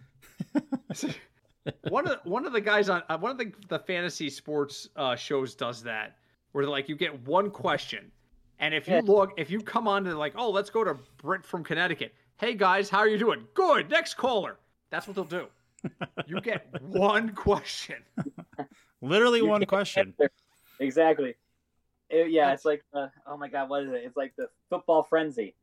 one 1.89 2.07
of 2.07 2.23
the, 2.23 2.29
one 2.29 2.47
of 2.47 2.53
the 2.53 2.61
guys 2.61 2.89
on 2.89 3.03
uh, 3.09 3.19
one 3.19 3.31
of 3.31 3.39
the, 3.39 3.53
the 3.69 3.79
fantasy 3.79 4.29
sports 4.31 4.89
uh, 4.97 5.17
shows 5.17 5.55
does 5.55 5.83
that, 5.83 6.17
where 6.53 6.67
like 6.67 6.89
you 6.89 6.97
get 6.97 7.27
one 7.27 7.51
question, 7.51 8.11
and 8.59 8.75
if 8.75 8.87
you 8.89 8.95
Yeah. 8.95 9.01
look, 9.05 9.33
if 9.37 9.51
you 9.51 9.61
come 9.61 9.89
on 9.89 10.05
to 10.05 10.17
like, 10.17 10.35
oh, 10.37 10.51
let's 10.51 10.71
go 10.71 10.85
to 10.85 10.97
Britt 11.19 11.45
from 11.45 11.65
Connecticut. 11.65 12.15
Hey 12.37 12.55
guys, 12.55 12.91
how 12.91 12.99
are 12.99 13.09
you 13.09 13.19
doing? 13.19 13.47
Good. 13.55 13.89
Next 13.91 14.15
caller. 14.15 14.57
That's 14.91 15.07
what 15.07 15.15
they'll 15.15 15.25
do. 15.25 15.47
You 16.27 16.41
get 16.41 16.67
one 16.83 17.31
question. 17.35 18.03
Literally 19.01 19.39
You 19.41 19.47
one 19.47 19.65
question. 19.67 20.15
answer. 20.21 20.33
Exactly. 20.81 21.35
It- 22.11 22.31
yeah, 22.31 22.53
it's 22.53 22.65
like 22.65 22.83
uh, 22.93 23.09
oh 23.27 23.37
my 23.37 23.49
god, 23.49 23.69
what 23.69 23.85
is 23.85 23.91
it? 23.91 24.03
It's 24.05 24.17
like 24.17 24.35
the 24.37 24.49
football 24.71 25.03
frenzy. 25.05 25.55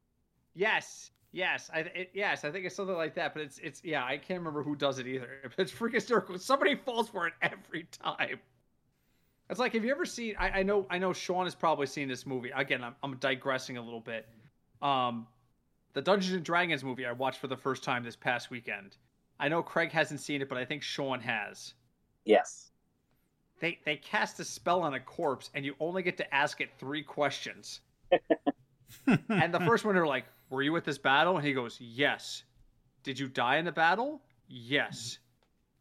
Yes, 0.54 1.12
yes, 1.32 1.70
I 1.74 1.80
it, 1.80 2.12
yes, 2.14 2.44
I 2.44 2.52
think 2.52 2.66
it's 2.66 2.76
something 2.76 2.96
like 2.96 3.16
that. 3.16 3.34
But 3.34 3.44
it's 3.44 3.60
it's 3.60 3.84
yeah, 3.84 4.04
I 4.04 4.18
can't 4.18 4.40
remember 4.40 4.64
who 4.64 4.76
does 4.76 5.00
it 5.00 5.08
either. 5.08 5.30
It's 5.58 5.72
freaking 5.72 5.96
hysterical. 5.96 6.38
Somebody 6.38 6.76
falls 6.76 7.10
for 7.10 7.28
it 7.28 7.34
every 7.42 7.88
time. 7.92 8.40
It's 9.50 9.60
like 9.60 9.74
have 9.74 9.84
you 9.84 9.92
ever 9.92 10.06
seen? 10.06 10.36
I, 10.40 10.60
I 10.60 10.64
know 10.64 10.86
I 10.90 10.98
know 10.98 11.14
Sean 11.14 11.46
has 11.46 11.56
probably 11.56 11.88
seen 11.88 12.08
this 12.08 12.26
movie. 12.26 12.52
Again, 12.56 12.84
I'm 12.84 12.96
I'm 13.04 13.18
digressing 13.18 13.78
a 13.78 13.82
little 13.82 14.00
bit. 14.00 14.28
Um, 14.82 15.28
the 15.94 16.02
Dungeons 16.02 16.34
and 16.34 16.44
Dragons 16.44 16.84
movie 16.84 17.06
I 17.06 17.12
watched 17.12 17.40
for 17.40 17.48
the 17.48 17.58
first 17.58 17.84
time 17.84 18.04
this 18.04 18.16
past 18.16 18.50
weekend. 18.50 18.98
I 19.40 19.50
know 19.50 19.62
Craig 19.62 19.92
hasn't 19.92 20.20
seen 20.20 20.42
it, 20.42 20.50
but 20.50 20.58
I 20.58 20.66
think 20.66 20.84
Sean 20.84 21.20
has. 21.20 21.74
Yes. 22.26 22.72
They 23.60 23.80
they 23.86 23.98
cast 23.98 24.40
a 24.40 24.46
spell 24.46 24.82
on 24.82 24.94
a 24.94 25.00
corpse, 25.00 25.50
and 25.54 25.66
you 25.66 25.76
only 25.80 26.02
get 26.02 26.18
to 26.18 26.34
ask 26.34 26.62
it 26.62 26.70
three 26.80 27.04
questions. 27.04 27.82
and 29.08 29.54
the 29.54 29.60
first 29.66 29.86
one, 29.86 29.96
they're 29.96 30.08
like, 30.08 30.26
"Were 30.52 30.62
you 30.62 30.76
at 30.78 30.84
this 30.86 31.00
battle?" 31.00 31.38
And 31.38 31.46
he 31.46 31.54
goes, 31.54 31.78
"Yes." 31.82 32.44
Did 33.04 33.18
you 33.18 33.28
die 33.28 33.58
in 33.58 33.66
the 33.66 33.72
battle? 33.72 34.22
Yes. 34.48 35.18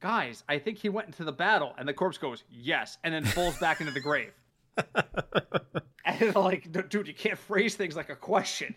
Guys, 0.01 0.43
I 0.49 0.59
think 0.59 0.79
he 0.79 0.89
went 0.89 1.09
into 1.09 1.25
the 1.25 1.33
battle, 1.33 1.75
and 1.77 1.87
the 1.87 1.93
corpse 1.93 2.17
goes, 2.17 2.45
"Yes," 2.51 2.97
and 3.05 3.13
then 3.13 3.25
falls 3.25 3.59
back 3.59 3.81
into 3.81 3.93
the 3.93 4.01
grave. 4.01 4.33
And 6.05 6.35
like, 6.35 6.73
dude, 6.89 7.07
you 7.07 7.15
can't 7.15 7.39
phrase 7.39 7.77
things 7.77 7.95
like 7.95 8.09
a 8.09 8.17
question. 8.17 8.75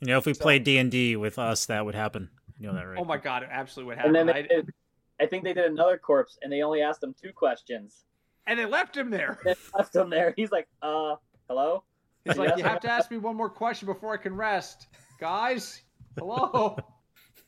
You 0.00 0.08
know, 0.08 0.18
if 0.18 0.26
we 0.26 0.34
So- 0.34 0.42
played 0.42 0.64
D 0.64 0.76
and 0.78 0.90
D 0.90 1.16
with 1.16 1.38
us, 1.38 1.66
that 1.66 1.84
would 1.84 1.94
happen. 1.94 2.28
You 2.58 2.66
know 2.66 2.74
that, 2.74 2.82
right? 2.86 2.98
Oh 2.98 3.04
my 3.04 3.16
god, 3.16 3.44
it 3.44 3.48
absolutely 3.52 3.90
would 3.90 3.98
happen. 3.98 4.16
And 4.16 4.28
happen. 4.28 4.46
then 4.48 4.58
I- 4.58 4.60
did, 4.62 4.74
I 5.20 5.26
think 5.26 5.44
they 5.44 5.54
did 5.54 5.70
another 5.70 5.96
corpse, 5.96 6.38
and 6.42 6.52
they 6.52 6.62
only 6.62 6.82
asked 6.82 7.02
him 7.02 7.14
two 7.20 7.32
questions. 7.32 8.04
and 8.46 8.58
they 8.58 8.66
left 8.66 8.96
him 8.96 9.10
there. 9.10 9.38
They 9.44 9.54
left 9.76 9.94
him 9.94 10.10
there. 10.10 10.32
He's 10.36 10.50
like, 10.50 10.66
uh, 10.82 11.16
hello. 11.48 11.84
He's 12.24 12.36
like, 12.36 12.56
you 12.58 12.64
have 12.64 12.80
to 12.80 12.90
ask 12.90 13.10
me 13.10 13.18
one 13.18 13.36
more 13.36 13.48
question 13.48 13.86
before 13.86 14.12
I 14.12 14.16
can 14.16 14.34
rest, 14.34 14.88
guys. 15.18 15.82
Hello. 16.18 16.76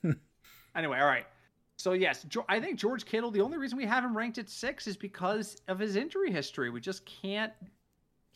anyway, 0.76 0.98
all 0.98 1.06
right. 1.06 1.26
So 1.76 1.92
yes, 1.92 2.26
I 2.48 2.60
think 2.60 2.78
George 2.78 3.04
Kittle. 3.04 3.30
The 3.30 3.40
only 3.40 3.56
reason 3.56 3.78
we 3.78 3.86
have 3.86 4.04
him 4.04 4.16
ranked 4.16 4.38
at 4.38 4.50
six 4.50 4.86
is 4.86 4.96
because 4.96 5.56
of 5.66 5.78
his 5.78 5.96
injury 5.96 6.30
history. 6.30 6.70
We 6.70 6.80
just 6.80 7.06
can't 7.06 7.52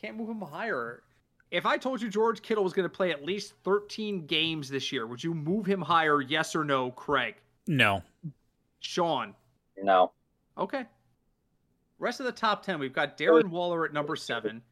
can't 0.01 0.17
move 0.17 0.31
him 0.31 0.41
higher. 0.41 1.03
If 1.51 1.67
I 1.67 1.77
told 1.77 2.03
you 2.03 2.09
George 2.09 2.43
Kittle 2.43 2.65
was 2.65 2.73
going 2.73 2.89
to 2.89 2.95
play 2.95 3.13
at 3.13 3.25
least 3.25 3.55
13 3.63 4.27
games 4.27 4.69
this 4.69 4.91
year, 4.91 5.07
would 5.07 5.23
you 5.23 5.35
move 5.35 5.67
him 5.67 5.81
higher? 5.81 6.21
Yes 6.21 6.57
or 6.57 6.65
no, 6.65 6.91
Craig? 6.91 7.37
No. 7.67 8.03
Sean. 8.81 9.35
No. 9.81 10.13
Okay. 10.59 10.85
Rest 11.99 12.21
of 12.21 12.27
the 12.27 12.33
top 12.33 12.65
10, 12.65 12.79
we've 12.79 12.93
got 12.93 13.17
Darren 13.17 13.49
Waller 13.49 13.85
at 13.85 13.93
number 13.93 14.17
seven, 14.17 14.63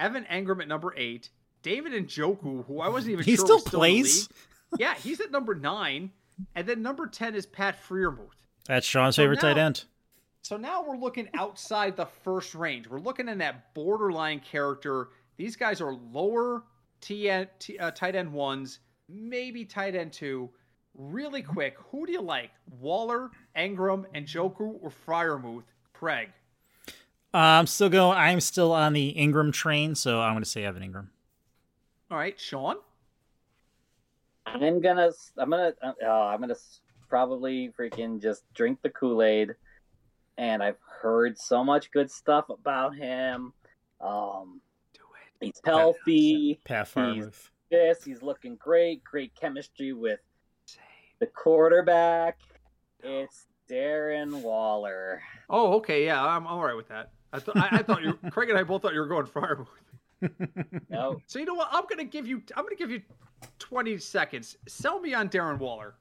Evan 0.00 0.24
Engram 0.24 0.60
at 0.62 0.68
number 0.68 0.92
eight, 0.96 1.30
David 1.62 1.92
Njoku, 1.92 2.64
who 2.66 2.80
I 2.80 2.88
wasn't 2.88 3.12
even 3.12 3.24
He 3.24 3.36
sure 3.36 3.44
still 3.46 3.56
was 3.56 3.66
in 3.66 3.70
the 3.70 3.76
plays? 3.76 4.28
league. 4.28 4.36
Yeah, 4.78 4.94
he's 4.94 5.20
at 5.20 5.32
number 5.32 5.54
nine. 5.56 6.12
And 6.54 6.64
then 6.66 6.80
number 6.80 7.06
10 7.08 7.34
is 7.34 7.44
Pat 7.44 7.76
Freiermuth. 7.86 8.28
That's 8.66 8.86
Sean's 8.86 9.16
So 9.16 9.22
favorite 9.22 9.40
tight 9.40 9.58
end. 9.58 9.84
So 10.42 10.56
now 10.56 10.84
we're 10.86 10.96
looking 10.96 11.28
outside 11.34 11.96
the 11.96 12.06
first 12.06 12.54
range. 12.54 12.86
We're 12.88 13.00
looking 13.00 13.28
in 13.28 13.38
that 13.38 13.74
borderline 13.74 14.38
character. 14.40 15.08
These 15.36 15.56
guys 15.56 15.80
are 15.80 15.92
lower 16.12 16.62
TN, 17.02 17.48
T, 17.58 17.78
uh, 17.78 17.90
tight 17.90 18.14
end 18.14 18.32
ones, 18.32 18.78
maybe 19.08 19.64
tight 19.64 19.96
end 19.96 20.12
two. 20.12 20.48
Really 20.94 21.42
quick, 21.42 21.76
who 21.90 22.06
do 22.06 22.12
you 22.12 22.22
like? 22.22 22.50
Waller, 22.78 23.30
Engram, 23.56 24.04
and 24.14 24.24
Njoku, 24.26 24.78
or 24.80 24.92
Freiermuth? 25.06 25.64
Craig. 25.92 26.28
Uh, 27.32 27.38
I'm 27.38 27.66
still 27.66 27.88
going. 27.88 28.16
I'm 28.18 28.40
still 28.40 28.72
on 28.72 28.92
the 28.92 29.14
Engram 29.16 29.52
train, 29.52 29.94
so 29.94 30.20
I'm 30.20 30.32
going 30.32 30.42
to 30.42 30.48
say 30.50 30.64
Evan 30.64 30.82
Engram. 30.82 31.06
All 32.10 32.18
right, 32.18 32.38
Sean. 32.38 32.76
I'm 34.46 34.80
gonna. 34.80 35.10
I'm 35.38 35.50
gonna. 35.50 35.72
Uh, 35.80 35.92
oh, 36.04 36.22
I'm 36.22 36.40
gonna 36.40 36.56
probably 37.08 37.72
freaking 37.78 38.20
just 38.20 38.42
drink 38.54 38.80
the 38.82 38.90
Kool 38.90 39.22
Aid. 39.22 39.54
And 40.38 40.62
I've 40.62 40.78
heard 41.02 41.38
so 41.38 41.62
much 41.62 41.90
good 41.92 42.10
stuff 42.10 42.48
about 42.48 42.96
him. 42.96 43.52
Um, 44.00 44.60
Do 44.94 45.02
it. 45.40 45.46
he's 45.46 45.60
healthy. 45.64 46.58
Pat 46.64 46.86
He's 46.88 46.94
Freiermuth. 46.94 47.48
this. 47.70 48.04
He's 48.04 48.22
looking 48.22 48.56
great. 48.56 49.04
Great 49.04 49.34
chemistry 49.38 49.92
with 49.92 50.20
the 51.20 51.26
quarterback. 51.26 52.38
It's 53.02 53.46
Darren 53.70 54.40
Waller. 54.42 55.22
Oh, 55.48 55.74
okay, 55.74 56.06
yeah, 56.06 56.24
I'm 56.24 56.46
all 56.46 56.62
right 56.64 56.76
with 56.76 56.88
that. 56.88 57.10
I, 57.32 57.38
th- 57.38 57.56
I, 57.56 57.68
I 57.78 57.82
thought 57.82 58.02
you, 58.02 58.14
Craig 58.30 58.48
and 58.50 58.58
I 58.58 58.62
both 58.62 58.82
thought 58.82 58.92
you 58.94 59.00
were 59.00 59.06
going 59.06 59.26
Freiermuth. 59.26 59.66
No, 60.90 61.20
So 61.26 61.38
you 61.38 61.44
know 61.46 61.54
what? 61.54 61.68
I'm 61.72 61.84
gonna 61.88 62.04
give 62.04 62.26
you. 62.26 62.42
I'm 62.56 62.64
gonna 62.64 62.76
give 62.76 62.90
you 62.90 63.00
20 63.58 63.96
seconds. 63.98 64.56
Sell 64.68 65.00
me 65.00 65.14
on 65.14 65.28
Darren 65.30 65.58
Waller. 65.58 65.94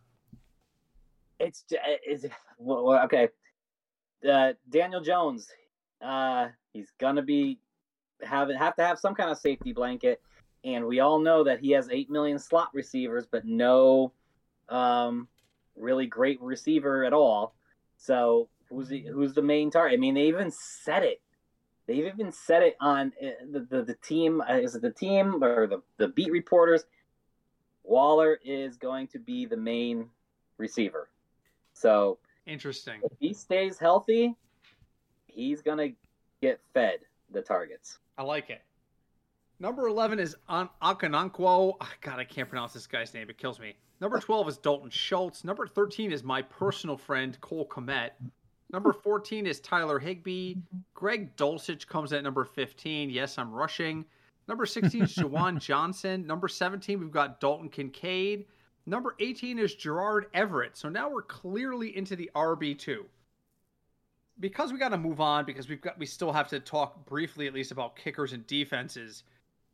it's 1.39 1.63
j- 1.69 1.77
it's 2.05 2.25
well, 2.57 2.83
well, 2.83 3.03
okay. 3.05 3.29
Uh, 4.29 4.53
Daniel 4.69 4.99
Jones, 4.99 5.47
uh, 6.01 6.49
he's 6.73 6.91
gonna 6.99 7.21
be 7.21 7.59
have 8.21 8.49
have 8.49 8.75
to 8.75 8.83
have 8.83 8.99
some 8.99 9.15
kind 9.15 9.29
of 9.29 9.37
safety 9.37 9.71
blanket, 9.71 10.21
and 10.65 10.85
we 10.85 10.99
all 10.99 11.19
know 11.19 11.43
that 11.45 11.61
he 11.61 11.71
has 11.71 11.87
eight 11.89 12.09
million 12.09 12.37
slot 12.37 12.69
receivers, 12.73 13.25
but 13.31 13.45
no, 13.45 14.11
um, 14.67 15.29
really 15.77 16.07
great 16.07 16.41
receiver 16.41 17.05
at 17.05 17.13
all. 17.13 17.55
So 17.95 18.49
who's 18.69 18.87
the, 18.87 19.01
who's 19.01 19.33
the 19.33 19.41
main 19.41 19.71
target? 19.71 19.97
I 19.97 19.99
mean, 19.99 20.15
they 20.15 20.27
even 20.27 20.51
said 20.51 21.03
it. 21.03 21.21
They've 21.87 22.05
even 22.05 22.31
said 22.31 22.61
it 22.61 22.77
on 22.79 23.13
uh, 23.19 23.29
the 23.51 23.61
the, 23.61 23.83
the 23.83 23.95
team. 23.95 24.41
Uh, 24.41 24.57
is 24.57 24.75
it 24.75 24.83
the 24.83 24.91
team 24.91 25.43
or 25.43 25.65
the 25.65 25.81
the 25.97 26.09
beat 26.09 26.31
reporters? 26.31 26.83
Waller 27.83 28.39
is 28.45 28.77
going 28.77 29.07
to 29.07 29.19
be 29.19 29.47
the 29.47 29.57
main 29.57 30.07
receiver. 30.57 31.09
So 31.73 32.19
Interesting. 32.45 32.99
if 33.03 33.11
he 33.19 33.33
stays 33.33 33.79
healthy, 33.79 34.35
he's 35.25 35.63
gonna 35.63 35.89
get 36.41 36.59
fed 36.75 36.99
the 37.31 37.41
targets. 37.41 37.97
I 38.19 38.23
like 38.23 38.51
it. 38.51 38.61
Number 39.59 39.87
11 39.87 40.19
is 40.19 40.35
An-. 40.47 40.69
Ah, 40.81 40.93
God, 40.93 42.19
I 42.19 42.23
can't 42.23 42.47
pronounce 42.47 42.73
this 42.73 42.87
guy's 42.87 43.13
name. 43.13 43.29
It 43.29 43.37
kills 43.37 43.59
me. 43.59 43.75
Number 43.99 44.19
12 44.19 44.47
is 44.47 44.57
Dalton 44.57 44.89
Schultz. 44.89 45.43
Number 45.43 45.67
13 45.67 46.11
is 46.11 46.23
my 46.23 46.41
personal 46.41 46.95
friend, 46.95 47.39
Cole 47.41 47.67
Kmet. 47.67 48.11
Number 48.71 48.93
14 48.93 49.47
is 49.47 49.59
Tyler 49.59 49.99
Higbee. 49.99 50.55
Greg 50.93 51.35
Dulcich 51.35 51.87
comes 51.87 52.13
at 52.13 52.23
number 52.23 52.45
15. 52.45 53.09
Yes, 53.09 53.37
I'm 53.37 53.51
rushing. 53.51 54.05
Number 54.47 54.65
16 54.65 55.03
is 55.03 55.15
Juwan 55.15 55.59
Johnson. 55.61 56.25
Number 56.27 56.47
17, 56.47 56.99
we've 56.99 57.11
got 57.11 57.39
Dalton 57.39 57.69
Kincaid. 57.69 58.45
Number 58.85 59.15
18 59.19 59.59
is 59.59 59.75
Gerald 59.75 60.25
Everett. 60.33 60.77
So 60.77 60.89
now 60.89 61.09
we're 61.09 61.23
clearly 61.23 61.95
into 61.95 62.15
the 62.15 62.29
RB2 62.35 63.05
because 64.39 64.71
we 64.71 64.79
got 64.79 64.89
to 64.89 64.97
move 64.97 65.19
on 65.19 65.45
because 65.45 65.67
we've 65.67 65.81
got 65.81 65.97
we 65.99 66.05
still 66.05 66.31
have 66.31 66.47
to 66.49 66.59
talk 66.59 67.05
briefly 67.05 67.47
at 67.47 67.53
least 67.53 67.71
about 67.71 67.95
kickers 67.95 68.33
and 68.33 68.45
defenses 68.47 69.23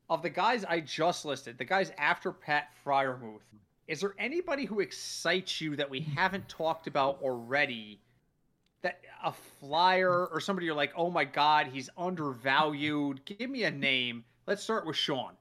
of 0.10 0.22
the 0.22 0.30
guys 0.30 0.66
I 0.66 0.80
just 0.82 1.26
listed, 1.26 1.58
the 1.58 1.66
guys 1.66 1.92
after 1.98 2.32
Pat 2.32 2.70
Freiermuth. 2.86 3.40
Is 3.88 4.02
there 4.02 4.16
anybody 4.18 4.66
who 4.66 4.80
excites 4.80 5.62
you 5.62 5.76
that 5.76 5.90
we 5.90 6.00
haven't 6.00 6.50
talked 6.50 6.88
about 6.88 7.20
already? 7.22 8.00
That 8.86 9.00
a 9.24 9.34
flyer 9.60 10.28
or 10.28 10.40
somebody 10.40 10.68
you're 10.68 10.76
like, 10.76 10.94
oh 10.96 11.10
my 11.10 11.26
god, 11.26 11.66
he's 11.66 11.90
undervalued. 11.98 13.26
Give 13.26 13.50
me 13.50 13.64
a 13.64 13.72
name. 13.72 14.24
Let's 14.46 14.62
start 14.62 14.86
with 14.86 14.96
Sean. 14.96 15.32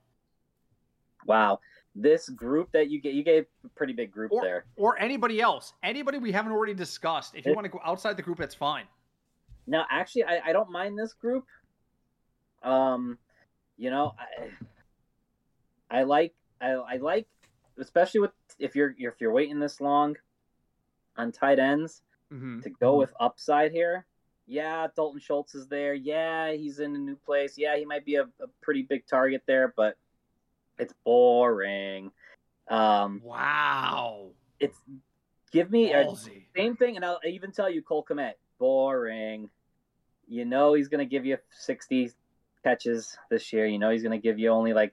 Wow, 1.27 1.61
this 1.95 2.31
group 2.31 2.73
that 2.73 2.89
you 2.89 3.03
get, 3.03 3.13
you 3.13 3.23
gave 3.23 3.45
a 3.63 3.69
pretty 3.69 3.93
big 3.93 4.11
group 4.11 4.33
Or, 4.33 4.41
there. 4.43 4.65
or 4.77 4.99
anybody 4.99 5.43
else. 5.43 5.75
Anybody 5.83 6.17
we 6.17 6.33
haven't 6.33 6.53
already 6.53 6.73
discussed. 6.73 7.35
If 7.35 7.45
you 7.45 7.53
It- 7.53 7.55
want 7.55 7.67
to 7.67 7.69
go 7.69 7.81
outside 7.85 8.17
the 8.17 8.23
group, 8.23 8.39
that's 8.39 8.55
fine. 8.55 8.87
Now, 9.67 9.85
actually, 9.91 10.25
I, 10.25 10.41
I 10.47 10.53
don't 10.55 10.71
mind 10.71 10.99
this 10.99 11.13
group. 11.13 11.45
Um, 12.63 13.19
you 13.77 13.91
know, 13.91 14.15
I, 15.91 15.99
I 15.99 16.03
like 16.05 16.33
I, 16.63 16.71
I 16.71 16.97
like 16.97 17.27
especially 17.77 18.21
with 18.21 18.31
if 18.59 18.75
you're 18.75 18.95
if 18.97 19.21
you're 19.21 19.33
waiting 19.33 19.59
this 19.59 19.83
long 19.83 20.17
on 21.19 21.31
tight 21.31 21.59
ends 21.59 22.01
Mm-hmm. 22.35 22.61
to 22.63 22.71
go 22.71 22.97
with 22.97 23.13
upside 23.21 23.71
here. 23.71 24.07
Yeah, 24.47 24.89
Dalton 24.97 25.21
Schultz 25.21 25.55
is 25.55 25.69
there. 25.69 25.95
Yeah, 25.95 26.53
he's 26.53 26.81
in 26.81 26.97
a 26.97 26.99
new 26.99 27.15
place. 27.17 27.57
Yeah, 27.57 27.77
he 27.77 27.85
might 27.85 28.05
be 28.05 28.17
a, 28.17 28.25
a 28.25 28.47
pretty 28.61 28.83
big 28.83 29.07
target 29.07 29.43
there, 29.47 29.73
but 29.77 29.97
it's 30.79 30.93
boring. 31.05 32.11
Um, 32.69 33.21
Wow. 33.23 34.31
it's 34.59 34.79
give 35.53 35.71
me 35.71 35.93
a, 35.93 36.13
same 36.57 36.77
thing, 36.77 36.97
and 36.97 37.05
I'll 37.05 37.21
even 37.25 37.53
tell 37.53 37.71
you, 37.71 37.83
Cole 37.83 38.05
Kmet, 38.05 38.33
boring. 38.59 39.49
You 40.27 40.45
know 40.45 40.75
he's 40.75 40.89
going 40.89 41.07
to 41.07 41.11
give 41.11 41.25
you 41.25 41.39
60 41.51 42.11
catches 42.65 43.17
this 43.31 43.53
year. 43.53 43.67
You 43.67 43.79
know 43.79 43.91
he's 43.91 44.03
going 44.03 44.19
to 44.19 44.23
give 44.23 44.39
you 44.39 44.49
only 44.51 44.73
like 44.73 44.93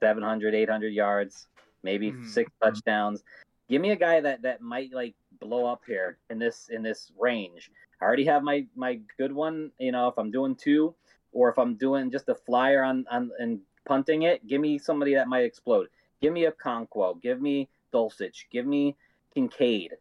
700, 0.00 0.54
800 0.54 0.88
yards, 0.88 1.48
maybe 1.82 2.12
Mhm. 2.12 2.24
six 2.24 2.50
touchdowns. 2.62 3.22
Give 3.68 3.82
me 3.82 3.90
a 3.90 3.96
guy 3.96 4.20
that 4.20 4.42
that 4.42 4.62
might 4.62 4.92
like 4.92 5.14
blow 5.40 5.66
up 5.66 5.82
here 5.86 6.18
in 6.30 6.38
this 6.38 6.68
in 6.70 6.82
this 6.82 7.12
range. 7.18 7.70
I 8.00 8.04
already 8.04 8.24
have 8.26 8.42
my 8.42 8.66
my 8.76 9.00
good 9.16 9.32
one. 9.32 9.70
You 9.78 9.92
know, 9.92 10.08
if 10.08 10.18
I'm 10.18 10.30
doing 10.30 10.54
two, 10.54 10.94
or 11.32 11.50
if 11.50 11.58
I'm 11.58 11.74
doing 11.76 12.10
just 12.10 12.28
a 12.28 12.34
flyer 12.34 12.82
on 12.82 13.04
on 13.10 13.30
and 13.38 13.60
punting 13.86 14.22
it, 14.22 14.46
give 14.46 14.60
me 14.60 14.78
somebody 14.78 15.14
that 15.14 15.28
might 15.28 15.44
explode. 15.44 15.88
Give 16.20 16.32
me 16.32 16.44
a 16.44 16.52
Conquo. 16.52 17.20
Give 17.20 17.40
me 17.40 17.68
Dulcich. 17.92 18.44
Give 18.50 18.66
me 18.66 18.96
Kincaid. 19.34 19.92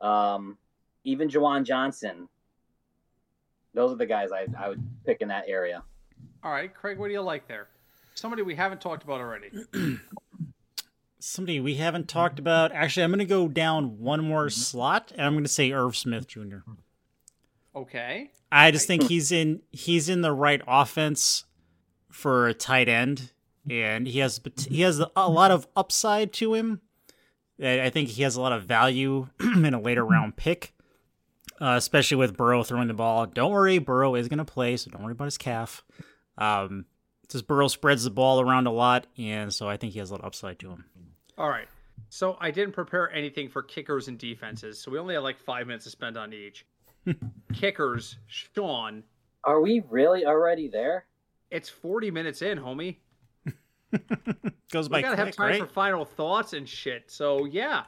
Um, 0.00 0.58
even 1.04 1.28
Juwan 1.28 1.64
Johnson. 1.64 2.28
Those 3.72 3.92
are 3.92 3.96
the 3.96 4.06
guys 4.06 4.30
I, 4.32 4.46
I 4.58 4.68
would 4.68 4.82
pick 5.06 5.20
in 5.20 5.28
that 5.28 5.44
area. 5.46 5.82
All 6.42 6.50
right, 6.50 6.74
Craig, 6.74 6.98
what 6.98 7.06
do 7.06 7.12
you 7.12 7.20
like 7.20 7.46
there? 7.46 7.68
Somebody 8.14 8.42
we 8.42 8.54
haven't 8.54 8.80
talked 8.80 9.04
about 9.04 9.20
already. 9.20 9.50
Somebody 11.20 11.60
we 11.60 11.74
haven't 11.74 12.08
talked 12.08 12.38
about. 12.38 12.72
Actually, 12.72 13.04
I'm 13.04 13.10
going 13.10 13.18
to 13.18 13.26
go 13.26 13.46
down 13.46 13.98
one 13.98 14.24
more 14.24 14.48
slot, 14.48 15.12
and 15.12 15.22
I'm 15.22 15.34
going 15.34 15.44
to 15.44 15.50
say 15.50 15.70
Irv 15.70 15.96
Smith 15.96 16.26
Jr. 16.26 16.58
Okay. 17.74 18.30
I 18.50 18.70
just 18.70 18.86
think 18.86 19.04
he's 19.04 19.30
in 19.30 19.60
he's 19.70 20.08
in 20.08 20.22
the 20.22 20.32
right 20.32 20.60
offense 20.66 21.44
for 22.10 22.48
a 22.48 22.54
tight 22.54 22.88
end, 22.88 23.32
and 23.68 24.06
he 24.06 24.18
has 24.20 24.40
he 24.68 24.80
has 24.80 25.00
a 25.14 25.28
lot 25.28 25.50
of 25.50 25.68
upside 25.76 26.32
to 26.34 26.54
him. 26.54 26.80
I 27.62 27.82
I 27.82 27.90
think 27.90 28.08
he 28.08 28.22
has 28.22 28.36
a 28.36 28.40
lot 28.40 28.52
of 28.52 28.64
value 28.64 29.28
in 29.40 29.74
a 29.74 29.80
later 29.80 30.04
round 30.04 30.36
pick, 30.36 30.74
uh, 31.60 31.74
especially 31.76 32.16
with 32.16 32.36
Burrow 32.36 32.64
throwing 32.64 32.88
the 32.88 32.94
ball. 32.94 33.26
Don't 33.26 33.52
worry, 33.52 33.78
Burrow 33.78 34.14
is 34.14 34.28
going 34.28 34.38
to 34.38 34.44
play, 34.44 34.76
so 34.76 34.90
don't 34.90 35.02
worry 35.02 35.12
about 35.12 35.26
his 35.26 35.38
calf. 35.38 35.84
Um, 36.38 36.86
just 37.28 37.46
Burrow 37.46 37.68
spreads 37.68 38.04
the 38.04 38.10
ball 38.10 38.40
around 38.40 38.66
a 38.66 38.72
lot, 38.72 39.06
and 39.16 39.54
so 39.54 39.68
I 39.68 39.76
think 39.76 39.92
he 39.92 40.00
has 40.00 40.10
a 40.10 40.14
lot 40.14 40.22
of 40.22 40.26
upside 40.26 40.58
to 40.60 40.70
him. 40.70 40.86
All 41.40 41.48
right. 41.48 41.68
So 42.10 42.36
I 42.38 42.50
didn't 42.50 42.74
prepare 42.74 43.10
anything 43.12 43.48
for 43.48 43.62
kickers 43.62 44.08
and 44.08 44.18
defenses, 44.18 44.78
so 44.78 44.90
we 44.90 44.98
only 44.98 45.14
have 45.14 45.22
like 45.22 45.38
five 45.38 45.66
minutes 45.66 45.84
to 45.84 45.90
spend 45.90 46.18
on 46.18 46.34
each. 46.34 46.66
kickers, 47.54 48.18
Sean. 48.26 49.02
Are 49.44 49.62
we 49.62 49.82
really 49.88 50.26
already 50.26 50.68
there? 50.68 51.06
It's 51.50 51.70
40 51.70 52.10
minutes 52.10 52.42
in, 52.42 52.58
homie. 52.58 52.96
Goes 54.70 54.90
We 54.90 54.92
by 54.92 55.00
gotta 55.00 55.16
have 55.16 55.34
time 55.34 55.48
right? 55.52 55.60
for 55.60 55.66
final 55.66 56.04
thoughts 56.04 56.52
and 56.52 56.68
shit. 56.68 57.10
So 57.10 57.46
yeah, 57.46 57.84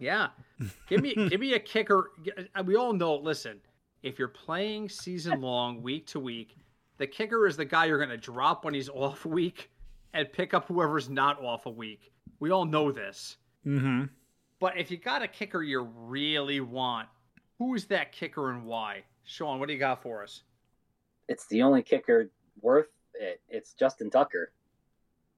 yeah. 0.00 0.30
Give 0.88 1.00
me 1.00 1.14
give 1.14 1.38
me 1.38 1.54
a 1.54 1.60
kicker. 1.60 2.10
We 2.64 2.74
all 2.74 2.92
know. 2.92 3.14
Listen, 3.14 3.60
if 4.02 4.18
you're 4.18 4.26
playing 4.26 4.88
season 4.88 5.40
long, 5.40 5.80
week 5.80 6.08
to 6.08 6.18
week, 6.18 6.56
the 6.96 7.06
kicker 7.06 7.46
is 7.46 7.56
the 7.56 7.64
guy 7.64 7.84
you're 7.84 8.00
gonna 8.00 8.16
drop 8.16 8.64
when 8.64 8.74
he's 8.74 8.88
off 8.88 9.24
a 9.24 9.28
week, 9.28 9.70
and 10.12 10.30
pick 10.32 10.54
up 10.54 10.66
whoever's 10.66 11.08
not 11.08 11.40
off 11.40 11.66
a 11.66 11.70
week. 11.70 12.10
We 12.40 12.50
all 12.50 12.64
know 12.64 12.92
this. 12.92 13.36
mm-hmm. 13.66 14.04
But 14.60 14.76
if 14.76 14.90
you 14.90 14.96
got 14.96 15.22
a 15.22 15.28
kicker 15.28 15.62
you 15.62 15.80
really 15.80 16.60
want, 16.60 17.08
who 17.58 17.74
is 17.74 17.86
that 17.86 18.12
kicker 18.12 18.50
and 18.50 18.64
why? 18.64 19.02
Sean, 19.24 19.60
what 19.60 19.68
do 19.68 19.74
you 19.74 19.78
got 19.78 20.02
for 20.02 20.22
us? 20.22 20.42
It's 21.28 21.46
the 21.46 21.62
only 21.62 21.82
kicker 21.82 22.30
worth 22.60 22.88
it. 23.14 23.40
It's 23.48 23.74
Justin 23.74 24.10
Tucker. 24.10 24.52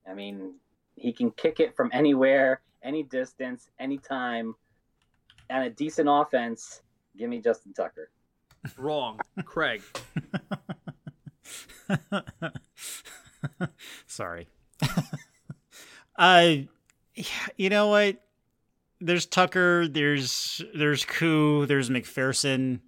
I 0.09 0.15
mean, 0.15 0.55
he 0.97 1.13
can 1.13 1.31
kick 1.33 1.61
it 1.61 1.77
from 1.77 1.91
anywhere, 1.93 2.61
any 2.83 3.03
distance, 3.03 3.69
anytime, 3.79 4.55
and 5.49 5.65
a 5.65 5.71
decent 5.71 6.09
offense. 6.11 6.83
Give 7.17 7.29
me 7.29 7.41
Justin 7.41 7.73
Tucker. 7.73 8.11
Wrong, 8.77 9.19
Craig. 9.45 9.83
Sorry. 14.07 14.49
uh, 16.19 16.55
yeah, 17.15 17.25
you 17.57 17.69
know 17.69 17.89
what? 17.89 18.23
There's 19.01 19.27
Tucker. 19.27 19.89
There's 19.89 20.63
there's 20.75 21.05
Koo. 21.05 21.67
There's 21.67 21.91
McPherson. 21.91 22.81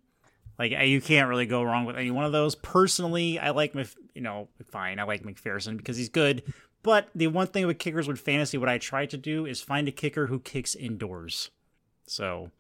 Like 0.58 0.72
you 0.72 1.00
can't 1.00 1.28
really 1.28 1.46
go 1.46 1.62
wrong 1.62 1.84
with 1.84 1.96
any 1.96 2.10
one 2.10 2.24
of 2.24 2.32
those. 2.32 2.54
Personally, 2.54 3.38
I 3.38 3.50
like 3.50 3.74
Mc, 3.74 3.88
you 4.14 4.20
know 4.20 4.48
fine. 4.70 4.98
I 4.98 5.04
like 5.04 5.22
McPherson 5.22 5.76
because 5.76 5.96
he's 5.96 6.08
good. 6.08 6.42
But 6.82 7.08
the 7.14 7.28
one 7.28 7.46
thing 7.46 7.66
with 7.66 7.78
kickers 7.78 8.08
with 8.08 8.20
fantasy, 8.20 8.58
what 8.58 8.68
I 8.68 8.78
try 8.78 9.06
to 9.06 9.16
do 9.16 9.46
is 9.46 9.60
find 9.60 9.86
a 9.88 9.92
kicker 9.92 10.26
who 10.26 10.40
kicks 10.40 10.74
indoors. 10.74 11.50
So, 12.06 12.50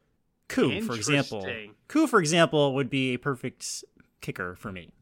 Koo, 0.48 0.80
for 0.80 0.94
example. 0.94 1.46
Koo, 1.88 2.06
for 2.06 2.20
example, 2.20 2.74
would 2.74 2.88
be 2.88 3.14
a 3.14 3.18
perfect 3.18 3.84
kicker 4.20 4.54
for 4.54 4.70
me. 4.70 4.92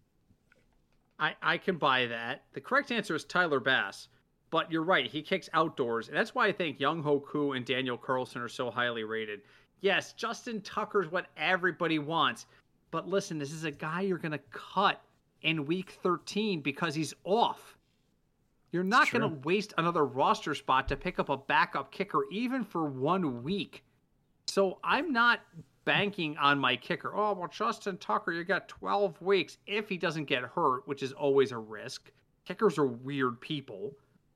I, 1.19 1.35
I 1.43 1.59
can 1.59 1.77
buy 1.77 2.07
that. 2.07 2.45
The 2.55 2.63
correct 2.63 2.91
answer 2.91 3.15
is 3.15 3.25
Tyler 3.25 3.61
Bass. 3.61 4.09
But 4.51 4.71
you're 4.71 4.83
right, 4.83 5.07
he 5.07 5.23
kicks 5.23 5.49
outdoors. 5.55 6.09
And 6.09 6.17
that's 6.17 6.35
why 6.35 6.47
I 6.47 6.53
think 6.53 6.79
Younghoe 6.79 7.25
Koo 7.25 7.53
and 7.53 7.65
Daniel 7.65 7.97
Carlson 7.97 8.43
are 8.43 8.49
so 8.49 8.71
highly 8.71 9.05
rated. 9.05 9.43
Yes, 9.81 10.13
Justin 10.13 10.61
Tucker's 10.61 11.11
what 11.11 11.27
everybody 11.37 11.99
wants. 11.99 12.47
But 12.91 13.09
listen, 13.09 13.39
this 13.39 13.53
is 13.53 13.65
a 13.65 13.71
guy 13.71 14.01
you're 14.03 14.19
going 14.19 14.33
to 14.33 14.41
cut 14.51 15.01
in 15.43 15.67
week 15.67 15.99
13 16.03 16.61
because 16.61 16.95
he's 16.95 17.15
off. 17.25 17.77
You're 18.73 18.85
not 18.85 19.11
going 19.11 19.23
to 19.23 19.41
waste 19.45 19.75
another 19.79 20.05
roster 20.05 20.55
spot 20.55 20.89
to 20.89 20.97
pick 20.97 21.19
up 21.19 21.29
a 21.29 21.37
backup 21.37 21.91
kicker, 21.91 22.25
even 22.31 22.65
for 22.65 22.85
one 22.85 23.43
week. 23.43 23.85
So 24.47 24.79
I'm 24.85 25.13
not 25.13 25.41
banking 25.85 26.37
on 26.39 26.59
my 26.59 26.77
kicker. 26.77 27.13
Oh, 27.15 27.33
well, 27.33 27.49
Justin 27.49 27.97
Tucker, 27.99 28.33
you 28.33 28.45
got 28.45 28.69
12 28.69 29.21
weeks 29.23 29.59
if 29.67 29.89
he 29.89 29.97
doesn't 29.97 30.27
get 30.27 30.43
hurt, 30.43 30.87
which 30.87 31.03
is 31.03 31.13
always 31.13 31.53
a 31.53 31.59
risk. 31.59 32.13
Kickers 32.45 32.79
are 32.79 32.87
weird 32.87 33.41
people. 33.41 33.93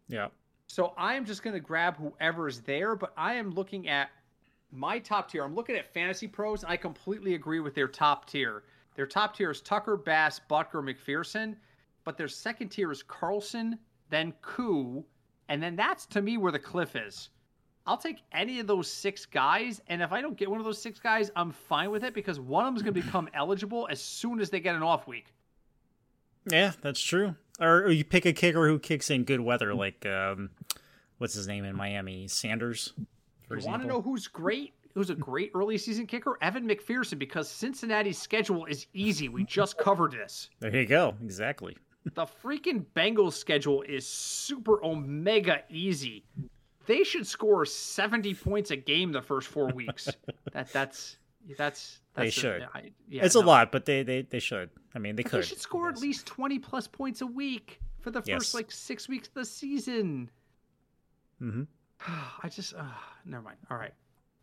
Yeah. 0.09 0.29
So 0.67 0.93
I 0.97 1.15
am 1.15 1.25
just 1.25 1.43
going 1.43 1.55
to 1.55 1.61
grab 1.61 1.97
whoever's 1.97 2.61
there, 2.61 2.97
but 2.97 3.13
I 3.17 3.35
am 3.35 3.51
looking 3.51 3.89
at 3.89 4.11
my 4.73 4.99
top 4.99 5.31
tier. 5.31 5.45
I'm 5.45 5.55
looking 5.55 5.77
at 5.77 5.93
Fantasy 5.93 6.27
Pros, 6.27 6.63
and 6.63 6.73
I 6.73 6.77
completely 6.77 7.35
agree 7.35 7.61
with 7.61 7.75
their 7.75 7.89
top 7.89 8.29
tier. 8.29 8.65
Their 8.97 9.07
top 9.07 9.37
tier 9.37 9.51
is 9.51 9.61
Tucker, 9.61 9.97
Bass, 9.97 10.41
Butker, 10.51 10.83
McPherson, 10.83 11.57
but 12.05 12.17
their 12.17 12.29
second 12.29 12.69
tier 12.69 12.91
is 12.91 13.03
Carlson, 13.03 13.79
then 14.11 14.33
Koo, 14.43 15.05
and 15.49 15.63
then 15.63 15.77
that's 15.77 16.07
to 16.07 16.23
me 16.23 16.37
where 16.39 16.53
the 16.53 16.59
cliff 16.59 16.97
is. 16.97 17.31
I'll 17.87 17.99
take 17.99 18.21
any 18.33 18.61
of 18.61 18.67
those 18.67 18.91
six 18.91 19.27
guys, 19.27 19.81
and 19.89 20.01
if 20.01 20.11
I 20.11 20.23
don't 20.23 20.37
get 20.37 20.51
one 20.51 20.59
of 20.59 20.65
those 20.65 20.81
six 20.81 20.99
guys, 20.99 21.31
I'm 21.37 21.53
fine 21.53 21.91
with 21.91 22.03
it 22.03 22.15
because 22.15 22.41
one 22.41 22.65
of 22.65 22.69
them 22.69 22.77
is 22.77 22.83
going 22.83 22.95
to 22.95 23.03
become 23.03 23.29
eligible 23.35 23.87
as 23.91 24.01
soon 24.01 24.41
as 24.41 24.49
they 24.49 24.61
get 24.61 24.75
an 24.75 24.83
off 24.83 25.07
week. 25.07 25.27
Yeah, 26.47 26.73
that's 26.81 27.01
true. 27.01 27.35
Or, 27.61 27.85
or 27.85 27.91
you 27.91 28.05
pick 28.05 28.25
a 28.27 28.33
kicker 28.33 28.67
who 28.67 28.79
kicks 28.79 29.11
in 29.11 29.25
good 29.25 29.41
weather, 29.41 29.75
like 29.75 30.05
um, 30.07 30.51
what's 31.19 31.35
his 31.35 31.47
name 31.47 31.65
in 31.65 31.77
Miami, 31.77 32.27
Sanders. 32.29 32.93
For 33.47 33.59
you 33.59 33.67
want 33.67 33.83
to 33.83 33.89
know 33.89 34.01
who's 34.03 34.27
great? 34.27 34.73
Who's 34.95 35.11
a 35.11 35.15
great 35.15 35.51
early 35.55 35.77
season 35.79 36.07
kicker? 36.07 36.39
Evan 36.41 36.69
McPherson, 36.69 37.19
because 37.19 37.49
Cincinnati's 37.49 38.19
schedule 38.19 38.65
is 38.65 38.87
easy. 38.95 39.29
We 39.29 39.45
just 39.45 39.77
covered 39.77 40.13
this. 40.13 40.51
There 40.61 40.75
you 40.75 40.87
go. 40.87 41.15
Exactly. 41.23 41.77
The 42.15 42.27
freaking 42.27 42.85
Bengals 42.95 43.33
schedule 43.33 43.83
is 43.83 44.07
super 44.07 44.85
omega 44.85 45.63
easy. 45.69 46.25
They 46.87 47.03
should 47.03 47.27
score 47.27 47.65
70 47.65 48.35
points 48.35 48.71
a 48.71 48.77
game 48.77 49.11
the 49.11 49.23
first 49.23 49.49
four 49.49 49.69
weeks. 49.73 50.09
that 50.53 50.73
that's 50.73 51.17
that's 51.57 52.01
They 52.15 52.29
a- 52.29 52.31
should. 52.31 52.63
I- 52.75 52.91
yeah, 53.09 53.25
it's 53.25 53.35
no. 53.35 53.41
a 53.41 53.45
lot, 53.45 53.73
but 53.73 53.85
they 53.87 54.03
they, 54.03 54.23
they 54.23 54.39
should. 54.39 54.71
I 54.95 54.99
mean, 54.99 55.17
they 55.17 55.23
But 55.23 55.33
could. 55.33 55.43
They 55.43 55.47
should 55.47 55.61
score 55.61 55.89
at 55.89 55.99
least 55.99 56.27
20 56.27 56.59
plus 56.61 56.87
points 56.87 57.21
a 57.21 57.27
week 57.27 57.81
for 58.01 58.11
the 58.11 58.21
first 58.21 58.29
Yes. 58.29 58.55
like 58.55 58.71
six 58.71 59.09
weeks 59.09 59.29
of 59.29 59.35
the 59.35 59.45
season. 59.45 60.31
Mhm. 61.41 61.67
I 62.43 62.49
just, 62.49 62.75
uh, 62.75 62.85
never 63.25 63.43
mind. 63.43 63.57
All 63.71 63.77
right. 63.77 63.95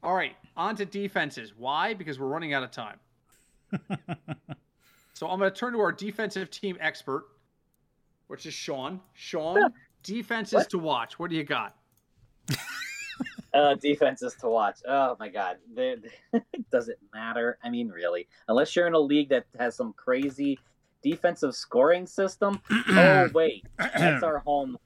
All 0.04 0.14
right. 0.16 0.36
On 0.58 0.76
to 0.76 0.86
defenses. 0.86 1.54
Why? 1.56 1.94
Because 1.94 2.20
we're 2.20 2.28
running 2.28 2.54
out 2.54 2.64
of 2.64 2.72
time. 2.72 3.00
so 5.14 5.28
I'm 5.30 5.40
going 5.40 5.52
to 5.52 5.58
turn 5.58 5.74
to 5.74 5.80
our 5.80 5.92
defensive 5.92 6.50
team 6.50 6.78
expert, 6.82 7.26
which 8.28 8.46
is 8.46 8.54
Sean. 8.54 9.00
Sean, 9.14 9.72
defenses 10.04 10.54
What? 10.56 10.70
to 10.72 10.80
watch. 10.80 11.20
What 11.20 11.30
do 11.30 11.36
you 11.38 11.44
got? 11.44 11.78
Uh, 13.54 13.76
defenses 13.76 14.34
to 14.40 14.48
watch. 14.48 14.78
Oh 14.88 15.18
my 15.20 15.28
god, 15.28 15.58
They- 15.74 15.98
does 16.72 16.88
it 16.88 17.00
matter? 17.14 17.58
I 17.64 17.70
mean, 17.70 17.90
really, 17.90 18.28
unless 18.48 18.76
you're 18.76 18.88
in 18.88 18.94
a 18.94 19.00
league 19.00 19.28
that 19.30 19.46
has 19.60 19.76
some 19.76 19.92
crazy 19.94 20.58
defensive 21.04 21.54
scoring 21.54 22.08
system. 22.08 22.62
oh 22.90 23.30
wait, 23.34 23.66
that's 23.78 24.24
our 24.24 24.40
home. 24.40 24.78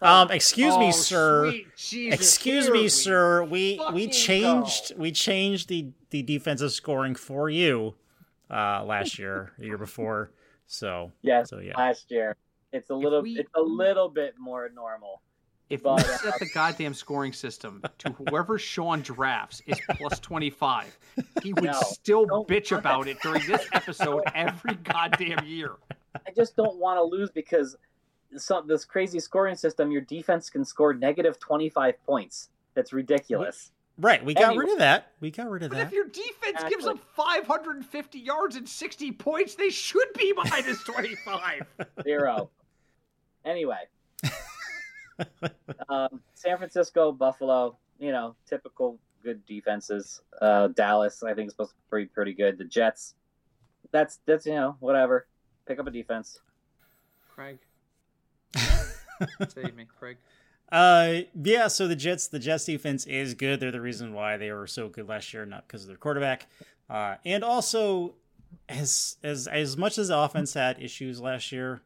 um, 0.00 0.30
excuse 0.30 0.72
Oh, 0.74 0.80
me, 0.80 0.90
sir. 0.92 1.52
Jesus, 1.76 2.18
Excuse 2.18 2.70
me, 2.70 2.82
we 2.82 2.88
sir. 2.88 3.44
We 3.44 3.76
fucking 3.76 3.94
we 3.94 4.06
go. 4.06 4.12
changed 4.12 4.92
we 4.96 5.12
changed 5.12 5.68
the 5.68 5.88
the 6.10 6.22
defensive 6.22 6.72
scoring 6.72 7.14
for 7.14 7.50
you 7.50 7.94
uh 8.50 8.84
last 8.84 9.18
year, 9.18 9.52
the 9.58 9.66
year 9.66 9.76
before. 9.78 10.30
So 10.66 11.12
Yes, 11.20 11.50
so 11.50 11.58
yeah. 11.58 11.76
last 11.76 12.10
year. 12.10 12.36
It's 12.72 12.88
a 12.90 12.94
little. 12.94 13.20
we- 13.22 13.38
It's 13.38 13.50
a 13.54 13.60
little 13.62 14.08
bit 14.08 14.34
more 14.38 14.70
normal. 14.74 15.20
If 15.70 15.82
But, 15.82 15.96
we 15.96 16.02
uh, 16.12 16.16
set 16.18 16.38
the 16.38 16.48
goddamn 16.54 16.94
scoring 16.94 17.32
system 17.32 17.82
to 17.98 18.10
whoever 18.12 18.58
Sean 18.58 19.02
drafts 19.02 19.62
is 19.66 19.78
plus 19.98 20.18
25, 20.20 20.98
he 21.42 21.52
would 21.52 21.64
No, 21.64 21.72
still 21.82 22.26
bitch 22.48 22.76
about 22.76 23.06
it 23.06 23.20
during 23.22 23.46
this 23.46 23.66
episode 23.72 24.22
every 24.34 24.74
goddamn 24.76 25.44
year. 25.46 25.72
I 26.26 26.30
just 26.34 26.56
don't 26.56 26.78
want 26.78 26.96
to 26.96 27.02
lose 27.02 27.30
because 27.30 27.76
some 28.36 28.66
this 28.66 28.84
crazy 28.86 29.20
scoring 29.20 29.56
system. 29.56 29.90
Your 29.90 30.00
defense 30.02 30.48
can 30.48 30.64
score 30.64 30.94
negative 30.94 31.38
twenty 31.38 31.68
five 31.68 32.02
points. 32.04 32.48
That's 32.74 32.92
ridiculous. 32.94 33.70
Right, 34.00 34.24
we 34.24 34.32
got 34.32 34.50
Anyway. 34.50 34.64
rid 34.66 34.72
of 34.74 34.78
that. 34.78 35.12
We 35.20 35.30
got 35.32 35.50
rid 35.50 35.64
of 35.64 35.70
But 35.70 35.78
that. 35.78 35.86
if 35.88 35.92
your 35.92 36.04
defense 36.06 36.62
gives 36.68 36.86
up 36.86 36.98
550 37.16 38.20
yards 38.20 38.54
and 38.54 38.68
60 38.68 39.10
points, 39.10 39.56
they 39.56 39.70
should 39.70 40.06
be 40.16 40.32
minus 40.50 40.84
25. 40.84 41.62
Zero. 42.04 42.48
anyway, 43.44 43.80
um, 45.88 46.20
San 46.34 46.56
Francisco, 46.56 47.12
Buffalo. 47.12 47.76
You 47.98 48.12
know, 48.12 48.36
typical 48.48 48.98
good 49.22 49.44
defenses. 49.46 50.22
Uh, 50.40 50.68
Dallas, 50.68 51.22
I 51.22 51.34
think, 51.34 51.48
is 51.48 51.52
supposed 51.52 51.70
to 51.70 51.76
be 51.76 51.82
pretty, 51.90 52.06
pretty 52.06 52.32
good. 52.34 52.58
The 52.58 52.64
Jets. 52.64 53.14
That's 53.90 54.18
that's 54.26 54.46
you 54.46 54.54
know 54.54 54.76
whatever. 54.80 55.26
Pick 55.66 55.78
up 55.78 55.86
a 55.86 55.90
defense. 55.90 56.40
Craig. 57.34 57.58
Save 59.48 59.74
me, 59.74 59.86
Craig. 59.98 60.16
Uh, 60.70 61.20
yeah. 61.34 61.68
So 61.68 61.88
the 61.88 61.96
Jets, 61.96 62.28
the 62.28 62.38
Jets 62.38 62.64
defense 62.64 63.06
is 63.06 63.34
good. 63.34 63.60
They're 63.60 63.72
the 63.72 63.80
reason 63.80 64.12
why 64.12 64.36
they 64.36 64.52
were 64.52 64.66
so 64.66 64.88
good 64.88 65.08
last 65.08 65.32
year, 65.32 65.46
not 65.46 65.66
because 65.66 65.82
of 65.82 65.88
their 65.88 65.96
quarterback. 65.96 66.46
Uh, 66.90 67.16
and 67.24 67.42
also, 67.44 68.14
as 68.68 69.16
as 69.22 69.46
as 69.46 69.76
much 69.76 69.98
as 69.98 70.08
the 70.08 70.18
offense 70.18 70.54
had 70.54 70.82
issues 70.82 71.20
last 71.20 71.52
year, 71.52 71.82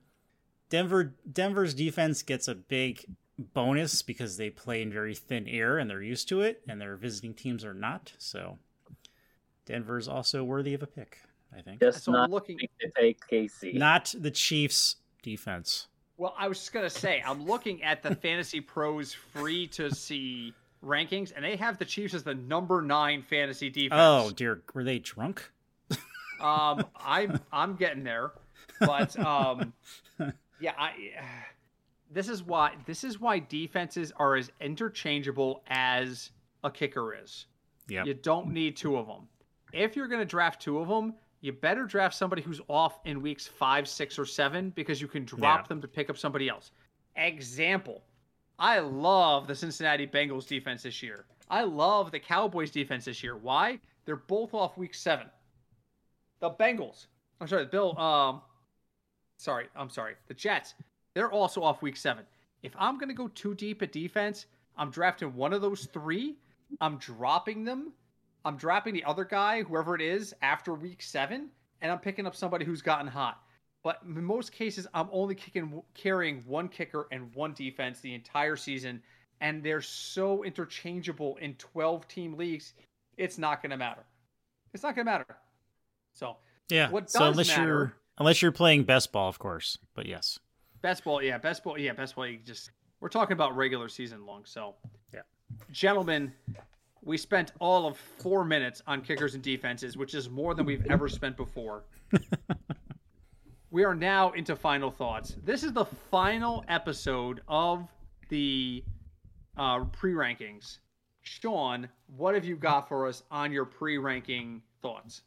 Denver 0.71 1.15
Denver's 1.31 1.75
defense 1.75 2.23
gets 2.23 2.49
a 2.49 2.55
big 2.55 3.05
bonus 3.43 4.03
because 4.03 4.37
they 4.37 4.51
play 4.51 4.83
in 4.83 4.93
very 4.93 5.15
thin 5.15 5.47
air 5.49 5.79
and 5.79 5.89
they're 5.91 6.03
used 6.03 6.29
to 6.29 6.41
it, 6.43 6.63
and 6.69 6.81
their 6.81 6.97
visiting 6.97 7.35
teams 7.35 7.65
are 7.65 7.75
not. 7.75 8.13
So, 8.19 8.59
Denver's 9.67 10.09
also 10.09 10.45
worthy 10.45 10.75
of 10.75 10.83
a 10.83 10.87
pick. 10.87 11.19
I 11.57 11.61
think 11.61 11.81
Just 11.81 12.05
So 12.05 12.13
not 12.13 12.31
looking. 12.31 12.59
to 12.59 12.67
take 12.99 13.21
KC. 13.31 13.75
not 13.75 14.15
the 14.19 14.31
Chiefs' 14.31 14.97
defense. 15.23 15.89
Well, 16.17 16.35
I 16.39 16.49
was 16.49 16.59
just 16.59 16.73
gonna 16.73 16.89
say, 16.91 17.23
I'm 17.27 17.45
looking 17.47 17.83
at 17.83 18.03
the 18.03 18.15
Fantasy 18.15 18.61
Pros 18.61 19.13
free 19.13 19.67
to 19.69 19.95
see 19.95 20.55
rankings, 20.85 21.33
and 21.35 21.45
they 21.45 21.57
have 21.57 21.79
the 21.79 21.85
Chiefs 21.85 22.15
as 22.15 22.23
the 22.23 22.35
number 22.35 22.81
nine 22.83 23.23
fantasy 23.23 23.71
defense. 23.71 24.01
Oh 24.01 24.31
dear, 24.31 24.63
were 24.75 24.85
they 24.85 24.99
drunk? 24.99 25.51
Um, 26.41 26.85
I'm 26.97 27.39
I'm 27.53 27.77
getting 27.77 28.03
there, 28.03 28.33
but 28.81 29.17
um, 29.19 29.73
yeah, 30.61 30.73
I. 30.77 30.93
This 32.13 32.29
is 32.29 32.43
why 32.43 32.75
this 32.87 33.05
is 33.05 33.21
why 33.21 33.39
defenses 33.39 34.13
are 34.17 34.37
as 34.37 34.51
interchangeable 34.61 35.63
as 35.69 36.31
a 36.63 36.71
kicker 36.71 37.15
is. 37.15 37.47
Yeah. 37.89 38.05
You 38.05 38.15
don't 38.15 38.49
need 38.53 38.77
two 38.77 38.97
of 38.97 39.07
them. 39.07 39.29
If 39.73 39.97
you're 39.97 40.09
going 40.09 40.21
to 40.21 40.27
draft 40.27 40.61
two 40.61 40.79
of 40.79 40.89
them, 40.89 41.15
you 41.41 41.53
better 41.53 41.85
draft 41.85 42.15
somebody 42.15 42.43
who's 42.43 42.61
off 42.69 43.01
in 43.05 43.23
weeks 43.23 43.47
five, 43.47 43.89
six, 43.89 44.19
or 44.19 44.27
seven 44.27 44.71
because 44.71 45.01
you 45.01 45.09
can 45.09 45.25
drop 45.25 45.63
Yeah. 45.63 45.67
them 45.69 45.81
to 45.81 45.89
pick 45.89 46.11
up 46.11 46.19
somebody 46.19 46.49
else. 46.49 46.71
Example: 47.17 48.03
I 48.59 48.79
love 48.79 49.47
the 49.47 49.55
Cincinnati 49.55 50.07
Bengals 50.07 50.47
defense 50.47 50.83
this 50.83 51.03
year. 51.03 51.25
I 51.51 51.63
love 51.65 52.11
the 52.11 52.21
Cowboys 52.21 52.71
defense 52.71 53.07
this 53.07 53.23
year. 53.23 53.37
Why? 53.37 53.79
They're 54.05 54.17
both 54.17 54.55
off 54.55 54.77
week 54.77 54.95
seven. 54.95 55.27
The 56.41 56.51
Bengals. 56.51 57.07
I'm 57.41 57.49
sorry, 57.49 57.65
the 57.65 57.71
Bill. 57.71 57.99
Um, 57.99 58.43
sorry, 59.39 59.67
I'm 59.75 59.91
sorry. 59.91 60.15
The 60.29 60.35
Jets. 60.35 60.75
They're 61.15 61.31
also 61.31 61.63
off 61.63 61.83
week 61.83 61.97
seven. 61.97 62.25
If 62.63 62.73
I'm 62.79 62.99
going 62.99 63.09
to 63.09 63.15
go 63.15 63.29
too 63.29 63.55
deep 63.55 63.83
at 63.83 63.93
defense, 63.93 64.47
I'm 64.77 64.91
drafting 64.91 65.35
one 65.35 65.53
of 65.53 65.63
those 65.63 65.87
three. 65.87 66.37
I'm 66.81 66.97
dropping 66.99 67.65
them. 67.65 67.93
I'm 68.45 68.57
dropping 68.57 68.95
the 68.95 69.05
other 69.05 69.25
guy, 69.25 69.63
whoever 69.63 69.95
it 69.95 70.01
is, 70.01 70.35
after 70.43 70.75
week 70.75 71.03
seven, 71.03 71.49
and 71.81 71.93
I'm 71.93 71.99
picking 71.99 72.27
up 72.27 72.35
somebody 72.35 72.65
who's 72.65 72.83
gotten 72.83 73.07
hot. 73.07 73.41
But 73.85 74.01
in 74.05 74.25
most 74.25 74.53
cases, 74.53 74.87
I'm 74.95 75.09
only 75.13 75.35
kicking, 75.35 75.83
carrying 75.95 76.43
one 76.47 76.69
kicker 76.69 77.09
and 77.11 77.33
one 77.35 77.53
defense 77.53 78.01
the 78.01 78.15
entire 78.15 78.57
season, 78.57 79.03
and 79.41 79.63
they're 79.63 79.83
so 79.83 80.45
interchangeable 80.45 81.37
in 81.41 81.55
12 81.55 82.07
team 82.09 82.35
leagues. 82.35 82.75
It's 83.17 83.39
not 83.39 83.61
going 83.63 83.71
to 83.71 83.77
matter. 83.77 84.05
It's 84.73 84.83
not 84.83 84.95
going 84.95 85.07
to 85.07 85.13
matter. 85.13 85.37
So 86.15 86.37
Yeah. 86.69 86.91
What 86.91 87.11
so 87.11 87.25
unless 87.25 87.49
matter- 87.49 87.63
you're 87.65 87.97
unless 88.19 88.43
you're 88.43 88.53
playing 88.53 88.85
best 88.85 89.13
ball, 89.13 89.29
of 89.29 89.39
course. 89.39 89.79
But 89.95 90.07
yes. 90.07 90.39
Best 90.83 91.05
ball, 91.05 91.23
yeah, 91.23 91.39
best 91.39 91.63
ball, 91.63 91.79
yeah, 91.79 91.93
best 91.93 92.17
ball. 92.17 92.27
You 92.27 92.39
just 92.45 92.71
we're 93.01 93.09
talking 93.09 93.33
about 93.35 93.57
regular 93.57 93.89
season 93.89 94.27
long. 94.27 94.45
So, 94.45 94.75
Yeah. 95.13 95.21
gentlemen, 95.71 96.33
we 97.03 97.17
spent 97.17 97.53
all 97.61 97.87
of 97.87 97.97
four 97.97 98.45
minutes 98.45 98.83
on 98.87 99.03
kickers 99.03 99.35
and 99.35 99.43
defenses, 99.43 99.97
which 99.97 100.15
is 100.15 100.29
more 100.31 100.55
than 100.55 100.67
we've 100.67 100.87
ever 100.91 101.09
spent 101.09 101.37
before. 101.37 101.85
we 103.71 103.85
are 103.85 103.95
now 103.95 104.31
into 104.33 104.55
final 104.55 104.91
thoughts. 104.91 105.37
This 105.45 105.65
is 105.65 105.73
the 105.73 105.85
final 105.85 106.65
episode 106.69 107.41
of 107.49 107.89
the 108.29 108.85
uh, 109.57 109.85
pre-rankings. 109.87 110.79
Sean, 111.23 111.89
what 112.17 112.35
have 112.35 112.45
you 112.45 112.57
got 112.57 112.89
for 112.89 113.07
us 113.07 113.23
on 113.31 113.53
your 113.53 113.65
pre-ranking 113.65 114.63
thoughts? 114.81 115.23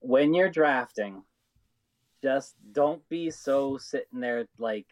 when 0.00 0.32
you're 0.32 0.48
drafting, 0.50 1.22
just 2.26 2.56
don't 2.72 3.08
be 3.08 3.30
so 3.30 3.76
sitting 3.78 4.18
there 4.18 4.48
like 4.58 4.86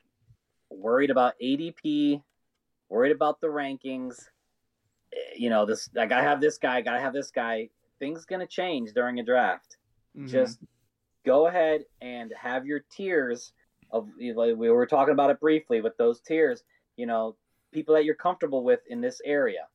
worried 0.70 1.10
about 1.10 1.34
ADP, 1.42 2.22
worried 2.88 3.10
about 3.10 3.40
the 3.40 3.48
rankings. 3.48 4.28
Eh, 5.12 5.34
You 5.36 5.50
know, 5.50 5.66
this 5.66 5.90
I 5.98 6.06
gotta 6.06 6.22
have 6.22 6.40
this 6.40 6.58
guy, 6.58 6.76
I 6.76 6.80
gotta 6.80 7.00
have 7.00 7.12
this 7.12 7.32
guy. 7.32 7.70
Things 7.98 8.24
gonna 8.24 8.46
change 8.46 8.92
during 8.92 9.18
a 9.18 9.24
draft. 9.24 9.78
Mhm. 10.16 10.28
Just 10.28 10.60
go 11.24 11.48
ahead 11.48 11.84
and 12.00 12.32
have 12.34 12.66
your 12.66 12.80
tiers 12.88 13.52
of 13.90 14.08
like 14.16 14.56
we 14.56 14.70
were 14.70 14.86
talking 14.86 15.12
about 15.12 15.30
it 15.30 15.40
briefly 15.40 15.80
with 15.80 15.96
those 15.96 16.20
tiers. 16.20 16.62
You 16.96 17.06
know, 17.06 17.36
people 17.72 17.96
that 17.96 18.04
you're 18.04 18.14
comfortable 18.14 18.62
with 18.62 18.86
in 18.86 19.00
this 19.00 19.20
area. 19.24 19.66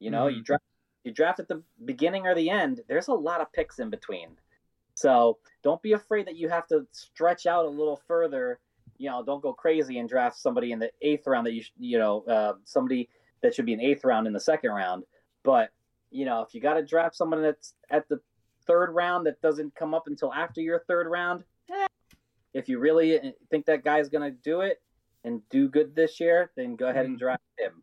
You 0.00 0.10
know, 0.10 0.26
you 0.26 0.42
draft 0.42 0.64
you 1.04 1.12
draft 1.12 1.38
at 1.38 1.46
the 1.46 1.62
beginning 1.84 2.26
or 2.26 2.34
the 2.34 2.50
end. 2.50 2.82
There's 2.88 3.06
a 3.06 3.14
lot 3.14 3.40
of 3.40 3.52
picks 3.52 3.78
in 3.78 3.90
between, 3.90 4.36
so 4.96 5.38
don't 5.62 5.80
be 5.82 5.92
afraid 5.92 6.26
that 6.26 6.36
you 6.36 6.48
have 6.48 6.66
to 6.68 6.86
stretch 6.90 7.46
out 7.46 7.66
a 7.66 7.68
little 7.68 8.00
further. 8.08 8.58
You 8.98 9.10
know, 9.10 9.22
don't 9.22 9.42
go 9.42 9.52
crazy 9.52 9.98
and 9.98 10.08
draft 10.08 10.36
somebody 10.38 10.72
in 10.72 10.78
the 10.78 10.90
eighth 11.02 11.26
round 11.26 11.46
that 11.46 11.52
you 11.52 11.62
sh- 11.62 11.72
you 11.78 11.98
know 11.98 12.22
uh, 12.24 12.54
somebody 12.64 13.08
that 13.42 13.54
should 13.54 13.66
be 13.66 13.74
an 13.74 13.80
eighth 13.80 14.04
round 14.04 14.26
in 14.26 14.32
the 14.32 14.40
second 14.40 14.70
round. 14.70 15.04
But 15.44 15.70
you 16.10 16.24
know, 16.24 16.40
if 16.40 16.54
you 16.54 16.60
got 16.60 16.74
to 16.74 16.84
draft 16.84 17.14
someone 17.14 17.42
that's 17.42 17.74
at 17.90 18.08
the 18.08 18.20
third 18.66 18.90
round 18.92 19.26
that 19.26 19.40
doesn't 19.42 19.74
come 19.74 19.92
up 19.94 20.06
until 20.06 20.32
after 20.32 20.60
your 20.62 20.82
third 20.88 21.06
round, 21.08 21.44
eh, 21.70 21.86
if 22.54 22.68
you 22.68 22.78
really 22.78 23.20
uh, 23.20 23.30
think 23.50 23.66
that 23.66 23.84
guy's 23.84 24.08
going 24.08 24.28
to 24.32 24.36
do 24.42 24.62
it 24.62 24.80
and 25.24 25.46
do 25.50 25.68
good 25.68 25.94
this 25.94 26.18
year, 26.20 26.50
then 26.56 26.74
go 26.74 26.88
ahead 26.88 27.04
and 27.04 27.16
Mhm. 27.16 27.20
draft 27.20 27.42
him. 27.58 27.82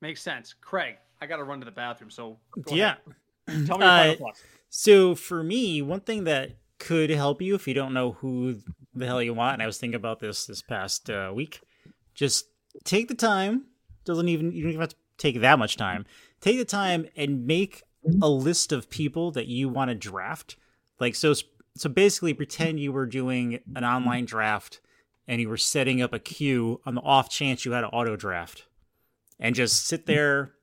Makes 0.00 0.22
sense. 0.22 0.54
Craig, 0.60 0.96
I 1.20 1.26
got 1.26 1.36
to 1.36 1.44
run 1.44 1.58
to 1.60 1.64
the 1.66 1.70
bathroom, 1.70 2.10
so 2.10 2.38
go 2.62 2.74
yeah. 2.74 2.96
ahead. 3.46 3.66
Tell 3.66 3.76
me 3.78 3.84
your 3.84 3.94
Uh, 3.94 4.14
thoughts. 4.16 4.42
So 4.74 5.14
for 5.14 5.44
me, 5.44 5.82
one 5.82 6.00
thing 6.00 6.24
that 6.24 6.52
could 6.78 7.10
help 7.10 7.42
you 7.42 7.54
if 7.54 7.68
you 7.68 7.74
don't 7.74 7.92
know 7.92 8.12
who 8.12 8.60
the 8.94 9.04
hell 9.04 9.22
you 9.22 9.34
want, 9.34 9.52
and 9.52 9.62
I 9.62 9.66
was 9.66 9.76
thinking 9.76 9.96
about 9.96 10.18
this 10.18 10.46
this 10.46 10.62
past 10.62 11.10
uh, 11.10 11.30
week, 11.34 11.60
just 12.14 12.46
take 12.82 13.08
the 13.08 13.14
time. 13.14 13.66
Doesn't 14.06 14.30
even 14.30 14.50
you 14.50 14.62
don't 14.62 14.70
even 14.70 14.80
have 14.80 14.88
to 14.88 14.96
take 15.18 15.42
that 15.42 15.58
much 15.58 15.76
time. 15.76 16.06
Take 16.40 16.56
the 16.56 16.64
time 16.64 17.06
and 17.16 17.46
make 17.46 17.82
a 18.22 18.30
list 18.30 18.72
of 18.72 18.88
people 18.88 19.30
that 19.32 19.46
you 19.46 19.68
want 19.68 19.90
to 19.90 19.94
draft. 19.94 20.56
Like 20.98 21.16
so, 21.16 21.34
so 21.76 21.90
basically, 21.90 22.32
pretend 22.32 22.80
you 22.80 22.92
were 22.92 23.04
doing 23.04 23.60
an 23.76 23.84
online 23.84 24.24
draft 24.24 24.80
and 25.28 25.38
you 25.38 25.50
were 25.50 25.58
setting 25.58 26.00
up 26.00 26.14
a 26.14 26.18
queue 26.18 26.80
on 26.86 26.94
the 26.94 27.02
off 27.02 27.28
chance 27.28 27.66
you 27.66 27.72
had 27.72 27.84
an 27.84 27.90
auto 27.90 28.16
draft, 28.16 28.64
and 29.38 29.54
just 29.54 29.86
sit 29.86 30.06
there 30.06 30.54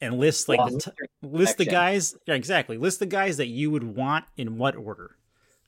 and 0.00 0.18
list 0.18 0.48
like 0.48 0.60
the 0.70 0.78
t- 0.78 0.90
list 1.22 1.58
the 1.58 1.64
guys 1.64 2.14
yeah 2.26 2.34
exactly 2.34 2.76
list 2.78 2.98
the 2.98 3.06
guys 3.06 3.36
that 3.36 3.46
you 3.48 3.70
would 3.70 3.84
want 3.84 4.24
in 4.36 4.58
what 4.58 4.76
order. 4.76 5.16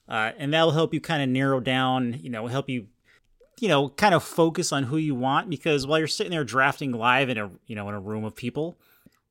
Uh, 0.09 0.31
and 0.39 0.53
that'll 0.55 0.71
help 0.71 0.95
you 0.95 1.01
kind 1.01 1.23
of 1.23 1.29
narrow 1.29 1.59
down 1.61 2.19
you 2.21 2.31
know 2.31 2.47
help 2.47 2.69
you 2.69 2.87
you 3.61 3.69
know 3.69 3.89
kind 3.89 4.15
of 4.15 4.23
focus 4.23 4.73
on 4.73 4.85
who 4.85 4.97
you 4.97 5.15
want 5.15 5.51
because 5.51 5.87
while 5.87 5.99
you're 5.99 6.07
sitting 6.07 6.31
there 6.31 6.45
drafting 6.45 6.93
live 6.93 7.29
in 7.29 7.39
a 7.39 7.51
you 7.67 7.75
know 7.75 7.89
in 7.89 7.95
a 7.95 8.01
room 8.01 8.25
of 8.25 8.37
people 8.37 8.77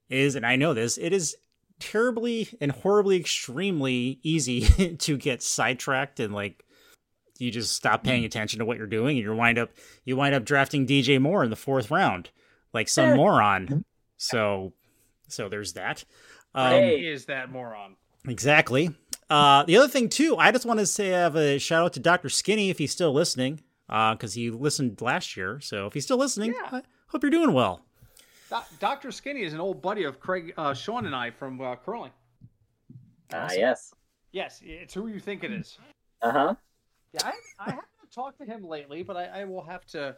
is 0.10 0.36
and 0.36 0.46
i 0.46 0.56
know 0.56 0.74
this 0.74 0.98
it 0.98 1.14
is 1.14 1.36
terribly 1.80 2.50
and 2.60 2.72
horribly 2.72 3.18
extremely 3.18 4.20
easy 4.24 4.62
to 4.98 5.16
get 5.18 5.42
sidetracked 5.44 6.20
and 6.20 6.34
like 6.34 6.66
you 7.38 7.52
just 7.52 7.74
stop 7.74 8.04
paying 8.04 8.24
attention 8.26 8.60
to 8.60 8.66
what 8.66 8.78
you're 8.78 8.88
doing 8.88 9.18
and 9.18 9.26
you 9.26 9.36
wind 9.36 9.58
up 9.58 9.70
you 10.06 10.16
wind 10.16 10.34
up 10.34 10.44
drafting 10.46 10.88
dj 10.88 11.22
moore 11.22 11.44
in 11.44 11.50
the 11.50 11.56
fourth 11.56 11.92
round 11.92 12.30
like 12.74 12.90
some 12.90 13.12
Eh. 13.12 13.16
moron. 13.16 13.86
So 14.18 14.74
so 15.28 15.50
there's 15.50 15.74
that 15.74 16.04
um, 16.54 16.72
Hey. 16.72 17.06
is 17.06 17.26
that 17.26 17.52
moron? 17.52 17.96
Exactly. 18.28 18.90
Uh, 19.30 19.64
the 19.64 19.78
other 19.78 19.88
thing 19.88 20.10
too, 20.10 20.38
I 20.38 20.52
just 20.52 20.66
want 20.66 20.80
to 20.80 20.86
say 20.86 21.14
I 21.14 21.20
have 21.20 21.36
a 21.36 21.58
shout 21.60 21.84
out 21.84 21.94
to 21.94 22.00
Doctor 22.00 22.30
Skinny 22.30 22.70
if 22.70 22.78
he's 22.78 22.92
still 22.92 23.12
listening, 23.14 23.62
because 23.88 24.34
he 24.34 24.50
listened 24.52 25.02
last 25.02 25.36
year. 25.38 25.60
So 25.60 25.88
if 25.88 25.94
he's 25.94 26.04
still 26.06 26.18
listening, 26.18 26.54
Yeah. 26.54 26.78
I 26.80 26.82
hope 27.08 27.24
you're 27.24 27.30
doing 27.32 27.54
well. 27.54 27.82
Dr. 28.80 29.12
Skinny 29.12 29.42
is 29.42 29.54
an 29.54 29.60
old 29.60 29.82
buddy 29.82 30.04
of 30.04 30.20
Craig, 30.20 30.54
uh, 30.58 30.74
Sean, 30.74 31.06
and 31.08 31.16
I 31.16 31.30
from 31.32 31.60
uh, 31.60 31.76
curling. 31.76 32.12
Ah, 33.34 33.50
yes. 33.52 33.94
Yes, 34.32 34.62
it's 34.64 34.94
who 34.94 35.08
you 35.08 35.20
think 35.20 35.44
it 35.44 35.52
is. 35.52 35.78
Uh 36.22 36.32
huh. 36.32 36.56
Yeah, 37.14 37.22
I, 37.26 37.32
I 37.60 37.70
haven't 37.72 37.86
talked 38.14 38.38
to 38.40 38.46
him 38.46 38.64
lately, 38.64 39.02
but 39.04 39.18
I, 39.18 39.42
I 39.42 39.44
will 39.46 39.64
have 39.64 39.86
to 39.88 40.16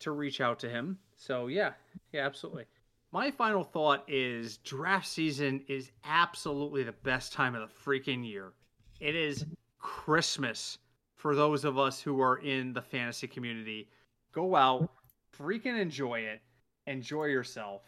to 0.00 0.10
reach 0.12 0.40
out 0.40 0.58
to 0.60 0.68
him. 0.68 0.98
So 1.16 1.46
yeah, 1.46 1.72
yeah, 2.12 2.26
absolutely. 2.26 2.64
My 3.12 3.30
final 3.30 3.64
thought 3.64 4.04
is 4.08 4.58
draft 4.58 5.06
season 5.08 5.64
is 5.68 5.90
absolutely 6.04 6.84
the 6.84 6.92
best 6.92 7.32
time 7.32 7.54
of 7.56 7.68
the 7.68 7.74
freaking 7.90 8.24
year. 8.28 8.52
It 9.00 9.16
is 9.16 9.46
Christmas 9.78 10.78
for 11.16 11.34
those 11.34 11.64
of 11.64 11.78
us 11.78 12.00
who 12.00 12.20
are 12.20 12.36
in 12.38 12.72
the 12.72 12.82
fantasy 12.82 13.26
community. 13.26 13.88
Go 14.32 14.54
out, 14.54 14.90
freaking 15.36 15.78
enjoy 15.78 16.20
it, 16.20 16.40
enjoy 16.86 17.24
yourself. 17.26 17.82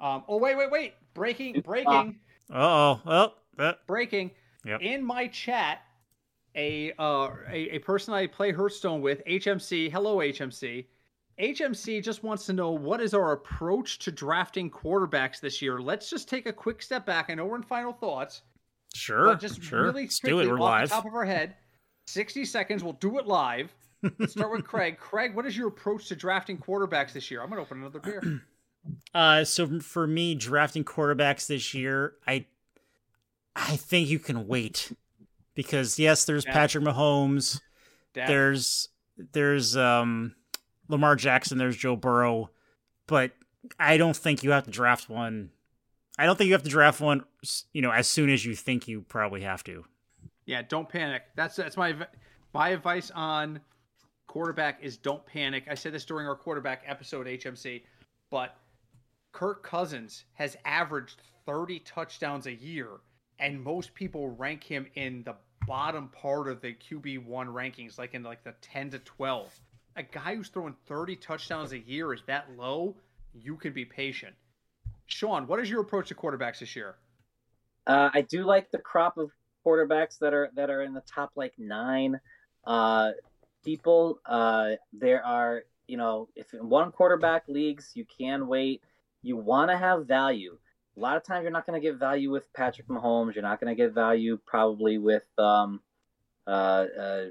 Um, 0.00 0.22
oh 0.28 0.36
wait, 0.36 0.56
wait, 0.56 0.70
wait! 0.70 0.94
Breaking, 1.14 1.60
breaking 1.60 2.18
Uh 2.52 2.54
oh. 2.54 3.00
Well, 3.04 3.34
breaking 3.86 4.30
Yep. 4.64 4.80
in 4.80 5.04
my 5.04 5.26
chat 5.26 5.80
a 6.54 6.92
uh 6.98 7.28
a, 7.50 7.76
a 7.76 7.78
person 7.80 8.14
i 8.14 8.26
play 8.26 8.52
hearthstone 8.52 9.00
with 9.00 9.24
hmc 9.26 9.90
hello 9.90 10.18
hmc 10.18 10.84
hmc 11.42 12.02
just 12.02 12.22
wants 12.22 12.46
to 12.46 12.52
know 12.52 12.70
what 12.70 13.00
is 13.00 13.14
our 13.14 13.32
approach 13.32 13.98
to 13.98 14.10
drafting 14.10 14.70
quarterbacks 14.70 15.40
this 15.40 15.60
year 15.60 15.80
let's 15.80 16.08
just 16.08 16.28
take 16.28 16.46
a 16.46 16.52
quick 16.52 16.82
step 16.82 17.04
back 17.04 17.26
i 17.28 17.34
know 17.34 17.44
we're 17.44 17.56
in 17.56 17.62
final 17.62 17.92
thoughts 17.92 18.42
sure. 18.94 19.26
but 19.26 19.40
just 19.40 19.62
sure. 19.62 19.82
really 19.82 20.08
quickly 20.08 20.48
off 20.50 20.58
live. 20.58 20.88
the 20.88 20.94
top 20.94 21.06
of 21.06 21.14
our 21.14 21.24
head 21.24 21.56
60 22.06 22.44
seconds 22.44 22.82
we'll 22.82 22.92
do 22.94 23.18
it 23.18 23.26
live 23.26 23.74
let's 24.18 24.32
start 24.32 24.52
with 24.52 24.64
craig 24.66 24.98
craig 24.98 25.34
what 25.34 25.46
is 25.46 25.56
your 25.56 25.68
approach 25.68 26.08
to 26.08 26.16
drafting 26.16 26.58
quarterbacks 26.58 27.12
this 27.12 27.30
year 27.30 27.42
i'm 27.42 27.48
gonna 27.48 27.62
open 27.62 27.78
another 27.78 28.00
beer 28.00 28.42
Uh, 29.14 29.44
so 29.44 29.80
for 29.80 30.06
me, 30.06 30.34
drafting 30.34 30.84
quarterbacks 30.84 31.46
this 31.46 31.74
year, 31.74 32.14
I 32.26 32.46
I 33.54 33.76
think 33.76 34.08
you 34.08 34.18
can 34.18 34.46
wait 34.46 34.92
because 35.54 35.98
yes, 35.98 36.24
there's. 36.24 36.44
Patrick 36.44 36.84
Mahomes. 36.84 37.60
There's 38.14 38.88
there's 39.32 39.76
um 39.76 40.34
Lamar 40.92 41.16
Jackson, 41.16 41.58
there's 41.58 41.76
Joe 41.76 41.96
Burrow, 41.96 42.50
but 43.08 43.32
I 43.78 43.96
don't 43.96 44.16
think 44.16 44.44
you 44.44 44.52
have 44.52 44.64
to 44.64 44.70
draft 44.70 45.08
one. 45.08 45.50
I 46.18 46.26
don't 46.26 46.36
think 46.36 46.48
you 46.48 46.52
have 46.52 46.62
to 46.62 46.70
draft 46.70 47.00
one, 47.00 47.24
you 47.72 47.82
know, 47.82 47.90
as 47.90 48.06
soon 48.06 48.30
as 48.30 48.44
you 48.44 48.54
think 48.54 48.86
you 48.86 49.00
probably 49.00 49.40
have 49.40 49.64
to. 49.64 49.84
Yeah, 50.44 50.62
don't 50.62 50.88
panic. 50.88 51.22
That's 51.34 51.56
that's 51.56 51.76
my 51.76 51.94
my 52.52 52.68
advice 52.68 53.10
on 53.14 53.60
quarterback 54.26 54.82
is 54.82 54.96
don't 54.96 55.24
panic. 55.24 55.64
I 55.70 55.74
said 55.74 55.92
this 55.92 56.04
during 56.04 56.26
our 56.26 56.36
quarterback 56.36 56.82
episode 56.86 57.26
HMC, 57.26 57.82
but 58.30 58.56
Kirk 59.32 59.62
Cousins 59.62 60.24
has 60.34 60.56
averaged 60.64 61.22
30 61.46 61.80
touchdowns 61.80 62.46
a 62.46 62.52
year 62.52 62.88
and 63.38 63.62
most 63.62 63.94
people 63.94 64.28
rank 64.28 64.62
him 64.62 64.86
in 64.94 65.22
the 65.24 65.34
bottom 65.66 66.08
part 66.08 66.48
of 66.48 66.60
the 66.60 66.74
QB1 66.74 67.26
rankings 67.26 67.98
like 67.98 68.14
in 68.14 68.22
like 68.22 68.44
the 68.44 68.54
10 68.60 68.90
to 68.90 68.98
12. 69.00 69.60
A 69.96 70.02
guy 70.02 70.36
who's 70.36 70.48
throwing 70.48 70.74
30 70.86 71.16
touchdowns 71.16 71.72
a 71.72 71.78
year 71.78 72.14
is 72.14 72.22
that 72.26 72.46
low? 72.56 72.96
You 73.34 73.56
can 73.56 73.72
be 73.72 73.84
patient. 73.84 74.34
Sean, 75.06 75.46
what 75.46 75.60
is 75.60 75.68
your 75.68 75.82
approach 75.82 76.08
to 76.08 76.14
quarterbacks 76.14 76.60
this 76.60 76.74
year? 76.74 76.96
Uh, 77.86 78.08
I 78.12 78.22
do 78.22 78.44
like 78.44 78.70
the 78.70 78.78
crop 78.78 79.18
of 79.18 79.30
quarterbacks 79.66 80.18
that 80.18 80.32
are 80.32 80.50
that 80.54 80.70
are 80.70 80.82
in 80.82 80.94
the 80.94 81.02
top 81.02 81.32
like 81.36 81.52
nine 81.58 82.20
uh, 82.64 83.10
people. 83.64 84.20
Uh, 84.24 84.72
there 84.92 85.24
are 85.24 85.64
you 85.86 85.96
know 85.96 86.28
if 86.36 86.54
in 86.54 86.68
one 86.68 86.92
quarterback 86.92 87.44
leagues 87.48 87.92
you 87.94 88.04
can 88.04 88.46
wait. 88.46 88.82
You 89.22 89.36
want 89.36 89.70
to 89.70 89.76
have 89.76 90.06
value. 90.06 90.58
A 90.96 91.00
lot 91.00 91.16
of 91.16 91.24
times 91.24 91.42
you're 91.42 91.52
not 91.52 91.66
going 91.66 91.80
to 91.80 91.86
get 91.86 91.98
value 91.98 92.30
with 92.30 92.52
Patrick 92.52 92.88
Mahomes. 92.88 93.34
You're 93.34 93.42
not 93.42 93.60
going 93.60 93.74
to 93.74 93.80
get 93.80 93.92
value 93.92 94.38
probably 94.44 94.98
with 94.98 95.24
um, 95.38 95.80
uh, 96.46 96.86
uh, 97.00 97.24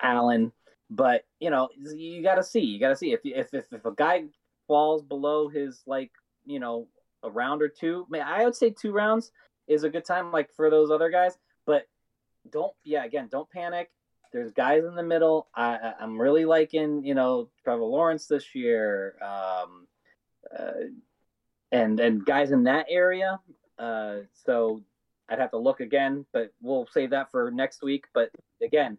Allen. 0.00 0.52
But 0.90 1.24
you 1.38 1.50
know 1.50 1.68
you 1.78 2.22
got 2.22 2.34
to 2.34 2.42
see. 2.42 2.60
You 2.60 2.80
got 2.80 2.88
to 2.88 2.96
see 2.96 3.12
if, 3.12 3.20
if 3.24 3.54
if 3.54 3.72
if 3.72 3.84
a 3.84 3.92
guy 3.92 4.24
falls 4.66 5.02
below 5.02 5.48
his 5.48 5.82
like 5.86 6.10
you 6.44 6.60
know 6.60 6.88
a 7.22 7.30
round 7.30 7.62
or 7.62 7.68
two. 7.68 8.06
I, 8.08 8.12
mean, 8.12 8.22
I 8.22 8.44
would 8.44 8.56
say 8.56 8.70
two 8.70 8.92
rounds 8.92 9.32
is 9.68 9.84
a 9.84 9.88
good 9.88 10.04
time, 10.04 10.32
like 10.32 10.52
for 10.54 10.70
those 10.70 10.90
other 10.90 11.10
guys. 11.10 11.38
But 11.66 11.86
don't, 12.50 12.72
yeah, 12.84 13.04
again, 13.04 13.28
don't 13.30 13.50
panic. 13.50 13.90
There's 14.32 14.52
guys 14.52 14.84
in 14.84 14.94
the 14.94 15.02
middle. 15.02 15.48
I, 15.54 15.76
I 15.76 15.94
I'm 16.00 16.20
really 16.20 16.44
liking, 16.44 17.04
you 17.04 17.14
know, 17.14 17.48
Trevor 17.64 17.82
Lawrence 17.82 18.26
this 18.26 18.54
year, 18.54 19.16
um, 19.20 19.86
uh, 20.56 20.86
and 21.72 21.98
and 21.98 22.24
guys 22.24 22.52
in 22.52 22.64
that 22.64 22.86
area. 22.88 23.40
Uh, 23.78 24.18
so 24.44 24.82
I'd 25.28 25.40
have 25.40 25.50
to 25.50 25.58
look 25.58 25.80
again, 25.80 26.26
but 26.32 26.52
we'll 26.62 26.86
save 26.92 27.10
that 27.10 27.30
for 27.32 27.50
next 27.50 27.82
week. 27.82 28.04
But 28.14 28.30
again, 28.62 28.98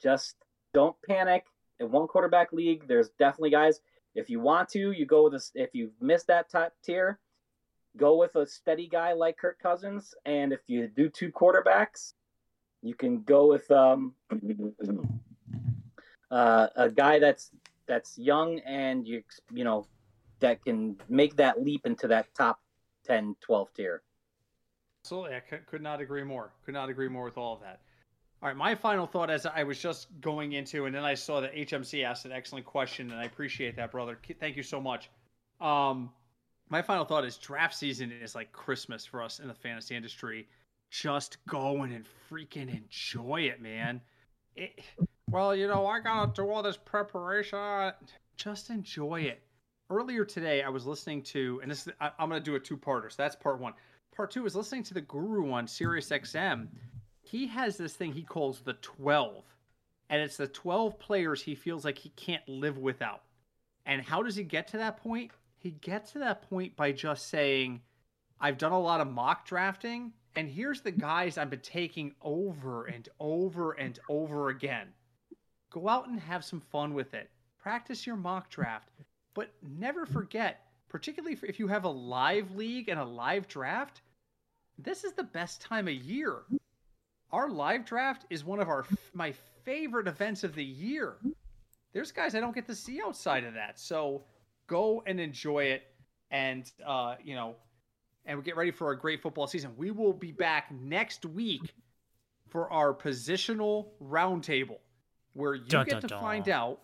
just 0.00 0.36
don't 0.74 0.96
panic. 1.06 1.46
In 1.80 1.90
one 1.90 2.06
quarterback 2.06 2.52
league, 2.52 2.86
there's 2.88 3.10
definitely 3.18 3.50
guys. 3.50 3.80
If 4.14 4.28
you 4.28 4.40
want 4.40 4.68
to, 4.70 4.92
you 4.92 5.06
go 5.06 5.24
with 5.24 5.34
this. 5.34 5.52
If 5.54 5.70
you've 5.74 5.92
missed 6.00 6.26
that 6.26 6.50
top 6.50 6.72
tier, 6.84 7.18
go 7.96 8.16
with 8.16 8.34
a 8.36 8.46
steady 8.46 8.88
guy 8.88 9.12
like 9.12 9.36
Kirk 9.36 9.58
Cousins. 9.62 10.14
And 10.24 10.52
if 10.52 10.60
you 10.66 10.88
do 10.88 11.08
two 11.08 11.30
quarterbacks, 11.30 12.14
you 12.82 12.94
can 12.94 13.22
go 13.22 13.46
with 13.46 13.70
um, 13.70 14.14
uh, 16.30 16.68
a 16.74 16.90
guy 16.90 17.18
that's 17.18 17.50
that's 17.86 18.18
young 18.18 18.58
and 18.60 19.06
you 19.08 19.22
you 19.50 19.64
know 19.64 19.86
that 20.40 20.64
can 20.64 20.96
make 21.08 21.36
that 21.36 21.62
leap 21.62 21.86
into 21.86 22.06
that 22.08 22.32
top 22.34 22.60
10, 23.06 23.34
12 23.40 23.74
tier. 23.74 24.02
Absolutely, 25.02 25.36
I 25.36 25.40
could 25.40 25.82
not 25.82 26.00
agree 26.00 26.22
more. 26.22 26.52
Could 26.64 26.74
not 26.74 26.88
agree 26.88 27.08
more 27.08 27.24
with 27.24 27.38
all 27.38 27.54
of 27.54 27.60
that. 27.60 27.80
All 28.40 28.48
right, 28.48 28.56
my 28.56 28.74
final 28.76 29.06
thought 29.06 29.30
as 29.30 29.46
I 29.46 29.64
was 29.64 29.80
just 29.80 30.06
going 30.20 30.52
into, 30.52 30.86
and 30.86 30.94
then 30.94 31.04
I 31.04 31.14
saw 31.14 31.40
that 31.40 31.54
HMC 31.54 32.04
asked 32.04 32.24
an 32.24 32.30
excellent 32.30 32.64
question, 32.66 33.10
and 33.10 33.18
I 33.18 33.24
appreciate 33.24 33.74
that, 33.76 33.90
brother. 33.90 34.16
Thank 34.38 34.56
you 34.56 34.62
so 34.62 34.80
much. 34.80 35.10
Um, 35.60 36.10
my 36.68 36.80
final 36.80 37.04
thought 37.04 37.24
is 37.24 37.36
draft 37.36 37.74
season 37.74 38.12
is 38.12 38.36
like 38.36 38.52
Christmas 38.52 39.04
for 39.04 39.22
us 39.22 39.40
in 39.40 39.48
the 39.48 39.54
fantasy 39.54 39.96
industry. 39.96 40.46
Just 40.90 41.38
go 41.48 41.82
in 41.82 41.92
and 41.92 42.06
freaking 42.30 42.72
enjoy 42.74 43.42
it, 43.42 43.60
man. 43.60 44.00
It, 44.54 44.78
well, 45.30 45.54
you 45.54 45.66
know, 45.66 45.86
I 45.86 45.98
gotta 45.98 46.32
do 46.32 46.48
all 46.48 46.62
this 46.62 46.76
preparation. 46.76 47.92
Just 48.36 48.70
enjoy 48.70 49.22
it. 49.22 49.42
earlier 49.90 50.24
today 50.24 50.62
I 50.62 50.68
was 50.68 50.86
listening 50.86 51.22
to, 51.24 51.58
and 51.62 51.70
this 51.70 51.88
I, 52.00 52.10
am 52.20 52.28
going 52.28 52.40
to 52.40 52.44
do 52.44 52.54
a 52.54 52.60
two-parter. 52.60 53.10
So 53.10 53.16
that's 53.18 53.34
part 53.34 53.58
one. 53.58 53.72
Part 54.14 54.30
two 54.30 54.46
is 54.46 54.54
listening 54.54 54.84
to 54.84 54.94
the 54.94 55.00
Guru 55.00 55.50
on 55.50 55.66
Sirius 55.66 56.10
XM. 56.10 56.68
He 57.30 57.48
has 57.48 57.76
this 57.76 57.92
thing 57.92 58.14
he 58.14 58.22
calls 58.22 58.60
the 58.60 58.72
12, 58.72 59.44
and 60.08 60.22
it's 60.22 60.38
the 60.38 60.46
12 60.46 60.98
players 60.98 61.42
he 61.42 61.54
feels 61.54 61.84
like 61.84 61.98
he 61.98 62.08
can't 62.10 62.48
live 62.48 62.78
without. 62.78 63.20
And 63.84 64.00
how 64.00 64.22
does 64.22 64.36
he 64.36 64.44
get 64.44 64.68
to 64.68 64.78
that 64.78 64.96
point? 64.96 65.32
He 65.58 65.72
gets 65.72 66.12
to 66.12 66.20
that 66.20 66.48
point 66.48 66.74
by 66.74 66.92
just 66.92 67.28
saying, 67.28 67.82
I've 68.40 68.56
done 68.56 68.72
a 68.72 68.80
lot 68.80 69.02
of 69.02 69.12
mock 69.12 69.46
drafting, 69.46 70.14
and 70.36 70.48
here's 70.48 70.80
the 70.80 70.90
guys 70.90 71.36
I've 71.36 71.50
been 71.50 71.60
taking 71.60 72.14
over 72.22 72.86
and 72.86 73.06
over 73.20 73.72
and 73.72 73.98
over 74.08 74.48
again. 74.48 74.88
Go 75.68 75.86
out 75.86 76.08
and 76.08 76.18
have 76.18 76.46
some 76.46 76.60
fun 76.60 76.94
with 76.94 77.12
it. 77.12 77.28
Practice 77.60 78.06
your 78.06 78.16
mock 78.16 78.48
draft. 78.48 78.88
But 79.34 79.52
never 79.78 80.06
forget, 80.06 80.62
particularly 80.88 81.36
if 81.42 81.58
you 81.58 81.68
have 81.68 81.84
a 81.84 81.90
live 81.90 82.52
league 82.54 82.88
and 82.88 82.98
a 82.98 83.04
live 83.04 83.48
draft, 83.48 84.00
this 84.78 85.04
is 85.04 85.12
the 85.12 85.24
best 85.24 85.60
time 85.60 85.88
of 85.88 85.94
year. 85.94 86.38
Our 87.32 87.50
live 87.50 87.84
draft 87.84 88.26
is 88.30 88.44
one 88.44 88.60
of 88.60 88.68
our 88.68 88.86
my 89.14 89.32
favorite 89.64 90.08
events 90.08 90.44
of 90.44 90.54
the 90.54 90.64
year. 90.64 91.16
There's 91.92 92.12
guys 92.12 92.34
I 92.34 92.40
don't 92.40 92.54
get 92.54 92.66
to 92.66 92.74
see 92.74 93.00
outside 93.04 93.44
of 93.44 93.54
that. 93.54 93.78
So 93.78 94.24
go 94.66 95.02
and 95.06 95.20
enjoy 95.20 95.64
it 95.64 95.82
and 96.30 96.70
uh, 96.86 97.16
you 97.22 97.34
know, 97.34 97.56
and 98.24 98.38
we 98.38 98.44
get 98.44 98.56
ready 98.56 98.70
for 98.70 98.92
a 98.92 98.98
great 98.98 99.22
football 99.22 99.46
season. 99.46 99.72
We 99.76 99.90
will 99.90 100.12
be 100.12 100.32
back 100.32 100.70
next 100.70 101.24
week 101.24 101.74
for 102.48 102.70
our 102.72 102.94
positional 102.94 103.88
roundtable 104.02 104.78
where 105.34 105.54
you 105.54 105.66
dun, 105.66 105.84
get 105.84 105.92
dun, 105.92 106.00
to 106.02 106.08
dun. 106.08 106.20
find 106.20 106.48
out 106.48 106.80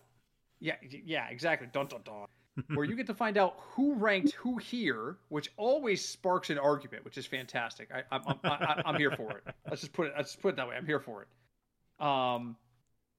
yeah, 0.59 0.75
yeah, 0.81 1.27
exactly. 1.29 1.67
Dun 1.71 1.87
dun 1.87 2.01
dun 2.03 2.25
where 2.73 2.85
you 2.85 2.95
get 2.95 3.07
to 3.07 3.13
find 3.13 3.37
out 3.37 3.55
who 3.57 3.95
ranked 3.95 4.31
who 4.33 4.57
here, 4.57 5.17
which 5.29 5.51
always 5.57 6.03
sparks 6.03 6.49
an 6.49 6.57
argument, 6.57 7.03
which 7.03 7.17
is 7.17 7.25
fantastic. 7.25 7.89
I, 7.93 8.03
I'm, 8.11 8.21
I'm, 8.43 8.81
I'm 8.85 8.95
here 8.95 9.11
for 9.11 9.31
it. 9.31 9.43
Let's 9.69 9.81
just 9.81 9.93
put 9.93 10.07
it. 10.07 10.13
Let's 10.15 10.31
just 10.31 10.41
put 10.41 10.49
it 10.49 10.55
that 10.57 10.67
way. 10.67 10.75
I'm 10.75 10.85
here 10.85 10.99
for 10.99 11.23
it. 11.23 12.05
Um, 12.05 12.55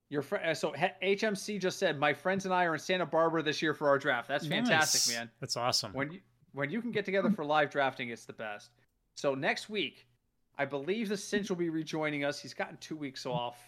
your 0.09 0.22
friend. 0.22 0.51
Uh, 0.51 0.55
so 0.55 0.72
HMC 1.03 1.61
just 1.61 1.78
said 1.78 1.99
my 1.99 2.14
friends 2.14 2.45
and 2.47 2.55
I 2.55 2.64
are 2.64 2.74
in 2.74 2.80
Santa 2.80 3.07
Barbara 3.07 3.43
this 3.43 3.61
year 3.61 3.74
for 3.74 3.89
our 3.89 3.99
draft. 3.99 4.28
That's 4.28 4.47
fantastic, 4.47 5.12
nice. 5.12 5.18
man. 5.18 5.30
That's 5.41 5.57
awesome. 5.57 5.93
When 5.93 6.12
you 6.12 6.20
when 6.53 6.70
you 6.70 6.80
can 6.80 6.91
get 6.91 7.05
together 7.05 7.30
for 7.30 7.45
live 7.45 7.70
drafting, 7.70 8.09
it's 8.09 8.24
the 8.24 8.32
best. 8.32 8.70
So 9.14 9.34
next 9.34 9.68
week, 9.68 10.07
I 10.57 10.64
believe 10.64 11.09
the 11.11 11.16
Cinch 11.16 11.51
will 11.51 11.57
be 11.57 11.68
rejoining 11.68 12.24
us. 12.24 12.39
He's 12.39 12.55
gotten 12.55 12.78
two 12.78 12.97
weeks 12.97 13.26
off. 13.26 13.59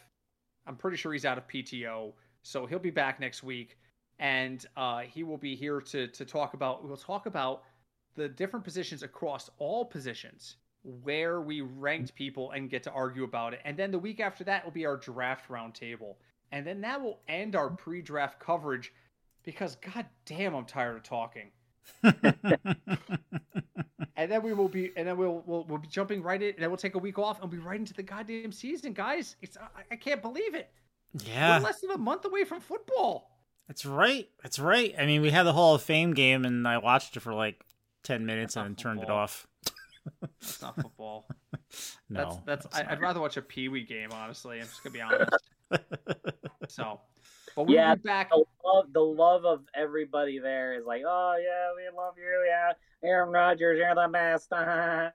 I'm 0.67 0.77
pretty 0.77 0.97
sure 0.97 1.13
he's 1.13 1.25
out 1.25 1.39
of 1.39 1.47
PTO, 1.47 2.13
so 2.43 2.67
he'll 2.67 2.79
be 2.79 2.91
back 2.91 3.21
next 3.21 3.43
week 3.43 3.77
and 4.19 4.65
uh, 4.77 5.01
he 5.01 5.23
will 5.23 5.39
be 5.39 5.55
here 5.55 5.81
to 5.81 6.09
to 6.09 6.25
talk 6.25 6.55
about. 6.55 6.87
We'll 6.87 6.97
talk 6.97 7.27
about 7.27 7.63
the 8.17 8.29
different 8.29 8.65
positions 8.65 9.03
across 9.03 9.51
all 9.59 9.85
positions 9.85 10.57
where 11.03 11.41
we 11.41 11.61
ranked 11.61 12.15
people 12.15 12.53
and 12.53 12.71
get 12.71 12.83
to 12.85 12.91
argue 12.91 13.25
about 13.25 13.53
it. 13.53 13.61
And 13.65 13.77
then 13.77 13.91
the 13.91 13.99
week 13.99 14.21
after 14.21 14.45
that 14.45 14.65
will 14.65 14.73
be 14.73 14.87
our 14.87 14.97
draft 14.97 15.49
roundtable, 15.49 16.17
and 16.53 16.67
then 16.67 16.81
that 16.83 17.01
will 17.01 17.21
end 17.29 17.57
our 17.57 17.71
pre-draft 17.71 18.41
coverage 18.41 18.93
because 19.45 19.77
god 19.77 20.07
damn, 20.25 20.55
I'm 20.55 20.65
tired 20.65 20.97
of 20.97 21.03
talking. 21.03 21.51
and 22.03 22.17
then 24.31 24.43
we 24.43 24.53
will 24.53 24.69
be, 24.69 24.93
and 24.97 25.09
then 25.09 25.17
we'll 25.17 25.43
we'll, 25.47 25.65
we'll 25.65 25.79
be 25.79 25.89
jumping 25.89 26.23
right 26.23 26.43
in, 26.43 26.51
and 26.51 26.59
then 26.59 26.71
we'll 26.71 26.77
take 26.77 26.97
a 26.97 26.99
week 26.99 27.19
off 27.19 27.41
and 27.41 27.51
we'll 27.51 27.61
be 27.61 27.67
right 27.67 27.79
into 27.79 27.95
the 27.95 28.03
goddamn 28.03 28.53
season, 28.53 28.93
guys. 28.93 29.37
It's 29.43 29.57
I, 29.57 29.83
I 29.93 29.97
can't 29.97 30.23
believe 30.23 30.55
it. 30.55 30.71
Yeah, 31.25 31.59
We're 31.59 31.65
less 31.65 31.81
than 31.81 31.91
a 31.93 31.99
month 31.99 32.25
away 32.25 32.45
from 32.45 32.61
football. 32.61 33.31
That's 33.69 33.85
right. 33.85 34.29
That's 34.43 34.59
right. 34.59 34.95
I 34.99 35.05
mean, 35.05 35.21
we 35.21 35.31
had 35.31 35.43
the 35.45 35.53
Hall 35.53 35.75
of 35.75 35.83
Fame 35.83 36.15
game, 36.15 36.47
and 36.47 36.67
I 36.67 36.79
watched 36.79 37.17
it 37.17 37.21
for 37.21 37.35
like 37.35 37.63
ten 38.03 38.25
minutes 38.25 38.57
and 38.57 38.65
then 38.65 38.75
turned 38.75 39.03
it 39.03 39.11
off. 39.11 39.47
That's 40.21 40.63
not 40.63 40.75
football. 40.77 41.29
no, 42.09 42.43
that's. 42.47 42.65
that's 42.65 42.79
I, 42.79 42.91
would 42.91 43.01
rather 43.01 43.21
watch 43.21 43.37
a 43.37 43.43
Pee 43.43 43.69
Wee 43.69 43.85
game. 43.85 44.09
Honestly, 44.11 44.59
I'm 44.59 44.67
just 44.67 44.83
gonna 44.83 44.95
be 44.95 45.01
honest. 45.03 45.31
so, 46.69 47.01
but 47.55 47.67
we'll 47.67 47.77
yeah, 47.77 47.95
back. 47.95 48.31
The 48.31 48.43
love, 48.65 48.87
the 48.95 49.01
love 49.01 49.45
of 49.45 49.65
everybody 49.75 50.39
there 50.39 50.75
is 50.75 50.87
like, 50.87 51.03
oh 51.07 51.37
yeah, 51.39 51.69
we 51.77 51.95
love 51.95 52.15
you. 52.17 52.47
Yeah, 52.49 52.73
Aaron 53.07 53.31
Rodgers, 53.31 53.79
you're 53.79 53.95
the 53.95 54.09
best. 54.11 54.49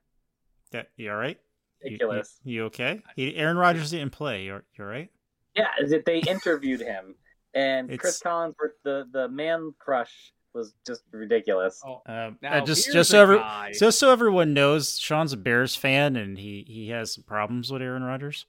yeah, 0.72 0.84
you 0.95 1.10
all 1.10 1.18
right? 1.18 1.39
Ridiculous. 1.84 2.39
You, 2.43 2.51
you, 2.51 2.58
you 2.60 2.66
okay? 2.66 3.01
He, 3.16 3.36
Aaron 3.36 3.58
Rodgers 3.58 3.89
didn't 3.89 4.12
play. 4.12 4.43
You're 4.43 4.64
you 4.78 4.84
are 4.84 4.88
right? 4.88 5.10
Yeah, 5.56 5.70
that 5.88 6.06
they 6.06 6.20
interviewed 6.20 6.82
him 6.82 7.16
and 7.54 7.91
it's... 7.91 8.01
Chris 8.01 8.20
Collins, 8.20 8.56
the 8.84 9.08
the 9.12 9.28
man 9.30 9.74
crush 9.80 10.34
was 10.54 10.74
just 10.86 11.04
ridiculous. 11.12 11.82
Oh, 11.86 12.01
um, 12.06 12.38
now, 12.41 12.64
just 12.64 12.91
just 12.91 13.10
so 13.10 13.22
every, 13.22 13.41
just 13.78 13.99
so 13.99 14.12
everyone 14.12 14.54
knows, 14.54 14.99
Sean's 14.99 15.34
a 15.34 15.38
Bears 15.38 15.76
fan, 15.76 16.16
and 16.16 16.38
he 16.38 16.64
he 16.68 16.89
has 16.89 17.14
some 17.14 17.24
problems 17.24 17.72
with 17.72 17.82
Aaron 17.82 18.04
Rodgers. 18.04 18.45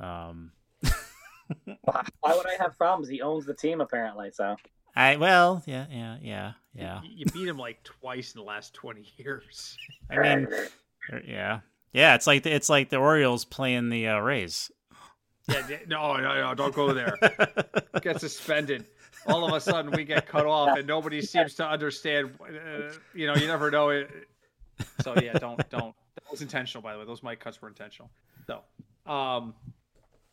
Um, 0.00 0.52
Why 0.82 2.04
would 2.24 2.46
I 2.46 2.56
have 2.58 2.76
problems? 2.76 3.08
He 3.08 3.22
owns 3.22 3.46
the 3.46 3.54
team 3.54 3.80
apparently. 3.80 4.30
So 4.32 4.56
I 4.96 5.16
well, 5.16 5.62
yeah, 5.66 5.86
yeah, 5.90 6.16
yeah, 6.20 6.52
yeah. 6.74 7.00
You, 7.02 7.10
you 7.18 7.26
beat 7.26 7.48
him 7.48 7.58
like 7.58 7.82
twice 7.84 8.34
in 8.34 8.40
the 8.40 8.46
last 8.46 8.74
twenty 8.74 9.12
years. 9.16 9.76
I 10.10 10.18
mean, 10.18 10.48
yeah, 11.26 11.60
yeah. 11.92 12.14
It's 12.14 12.26
like 12.26 12.42
the, 12.42 12.52
it's 12.52 12.68
like 12.68 12.90
the 12.90 12.96
Orioles 12.96 13.44
playing 13.44 13.90
the 13.90 14.08
uh, 14.08 14.18
Rays. 14.18 14.70
Yeah, 15.48 15.78
no, 15.86 16.16
no, 16.16 16.40
no, 16.40 16.54
don't 16.54 16.74
go 16.74 16.92
there. 16.94 17.18
get 18.02 18.20
suspended. 18.20 18.86
All 19.26 19.44
of 19.44 19.52
a 19.52 19.60
sudden, 19.60 19.90
we 19.90 20.04
get 20.04 20.26
cut 20.26 20.46
off, 20.46 20.76
and 20.78 20.86
nobody 20.86 21.20
seems 21.22 21.54
to 21.54 21.66
understand. 21.66 22.32
Uh, 22.40 22.92
you 23.14 23.26
know, 23.26 23.34
you 23.34 23.46
never 23.46 23.70
know 23.70 23.90
it. 23.90 24.10
So 25.02 25.14
yeah, 25.22 25.34
don't, 25.34 25.58
don't. 25.70 25.94
That 26.14 26.30
was 26.30 26.42
intentional, 26.42 26.82
by 26.82 26.94
the 26.94 26.98
way. 26.98 27.04
Those 27.04 27.22
mic 27.22 27.40
cuts 27.40 27.60
were 27.60 27.68
intentional. 27.68 28.10
So, 28.46 28.60
um, 29.10 29.54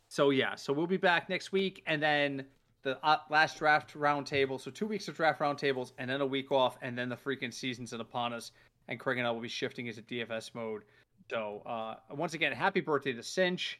so 0.08 0.30
yeah, 0.30 0.54
so 0.54 0.72
we'll 0.72 0.86
be 0.86 0.96
back 0.96 1.28
next 1.28 1.52
week, 1.52 1.82
and 1.86 2.02
then 2.02 2.44
the 2.82 2.98
uh, 3.04 3.18
last 3.30 3.58
draft 3.58 3.94
roundtable. 3.94 4.60
So 4.60 4.70
two 4.70 4.86
weeks 4.86 5.08
of 5.08 5.16
draft 5.16 5.40
roundtables, 5.40 5.92
and 5.98 6.08
then 6.10 6.20
a 6.20 6.26
week 6.26 6.50
off, 6.50 6.76
and 6.82 6.96
then 6.96 7.08
the 7.08 7.16
freaking 7.16 7.52
season's 7.52 7.92
in 7.92 8.00
upon 8.00 8.32
us. 8.32 8.52
And 8.88 8.98
Craig 8.98 9.18
and 9.18 9.26
I 9.26 9.30
will 9.30 9.40
be 9.40 9.48
shifting 9.48 9.86
into 9.86 10.02
DFS 10.02 10.54
mode. 10.54 10.82
So 11.30 11.62
uh, 11.64 11.94
once 12.10 12.34
again, 12.34 12.52
happy 12.52 12.80
birthday 12.80 13.12
to 13.12 13.22
Cinch. 13.22 13.78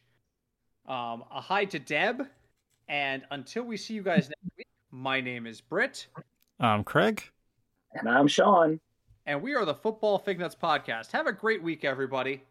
Um, 0.86 1.24
a 1.30 1.40
hi 1.40 1.64
to 1.66 1.78
Deb. 1.78 2.26
And 2.88 3.22
until 3.30 3.62
we 3.62 3.76
see 3.76 3.94
you 3.94 4.02
guys 4.02 4.28
next 4.28 4.56
week, 4.56 4.66
my 4.90 5.20
name 5.20 5.46
is 5.46 5.60
Britt. 5.60 6.06
I'm 6.58 6.82
Craig. 6.82 7.22
And 7.94 8.08
I'm 8.08 8.26
Sean. 8.26 8.80
And 9.26 9.40
we 9.40 9.54
are 9.54 9.64
the 9.64 9.74
Football 9.74 10.20
Fignuts 10.20 10.56
Podcast. 10.58 11.12
Have 11.12 11.26
a 11.26 11.32
great 11.32 11.62
week, 11.62 11.84
everybody. 11.84 12.42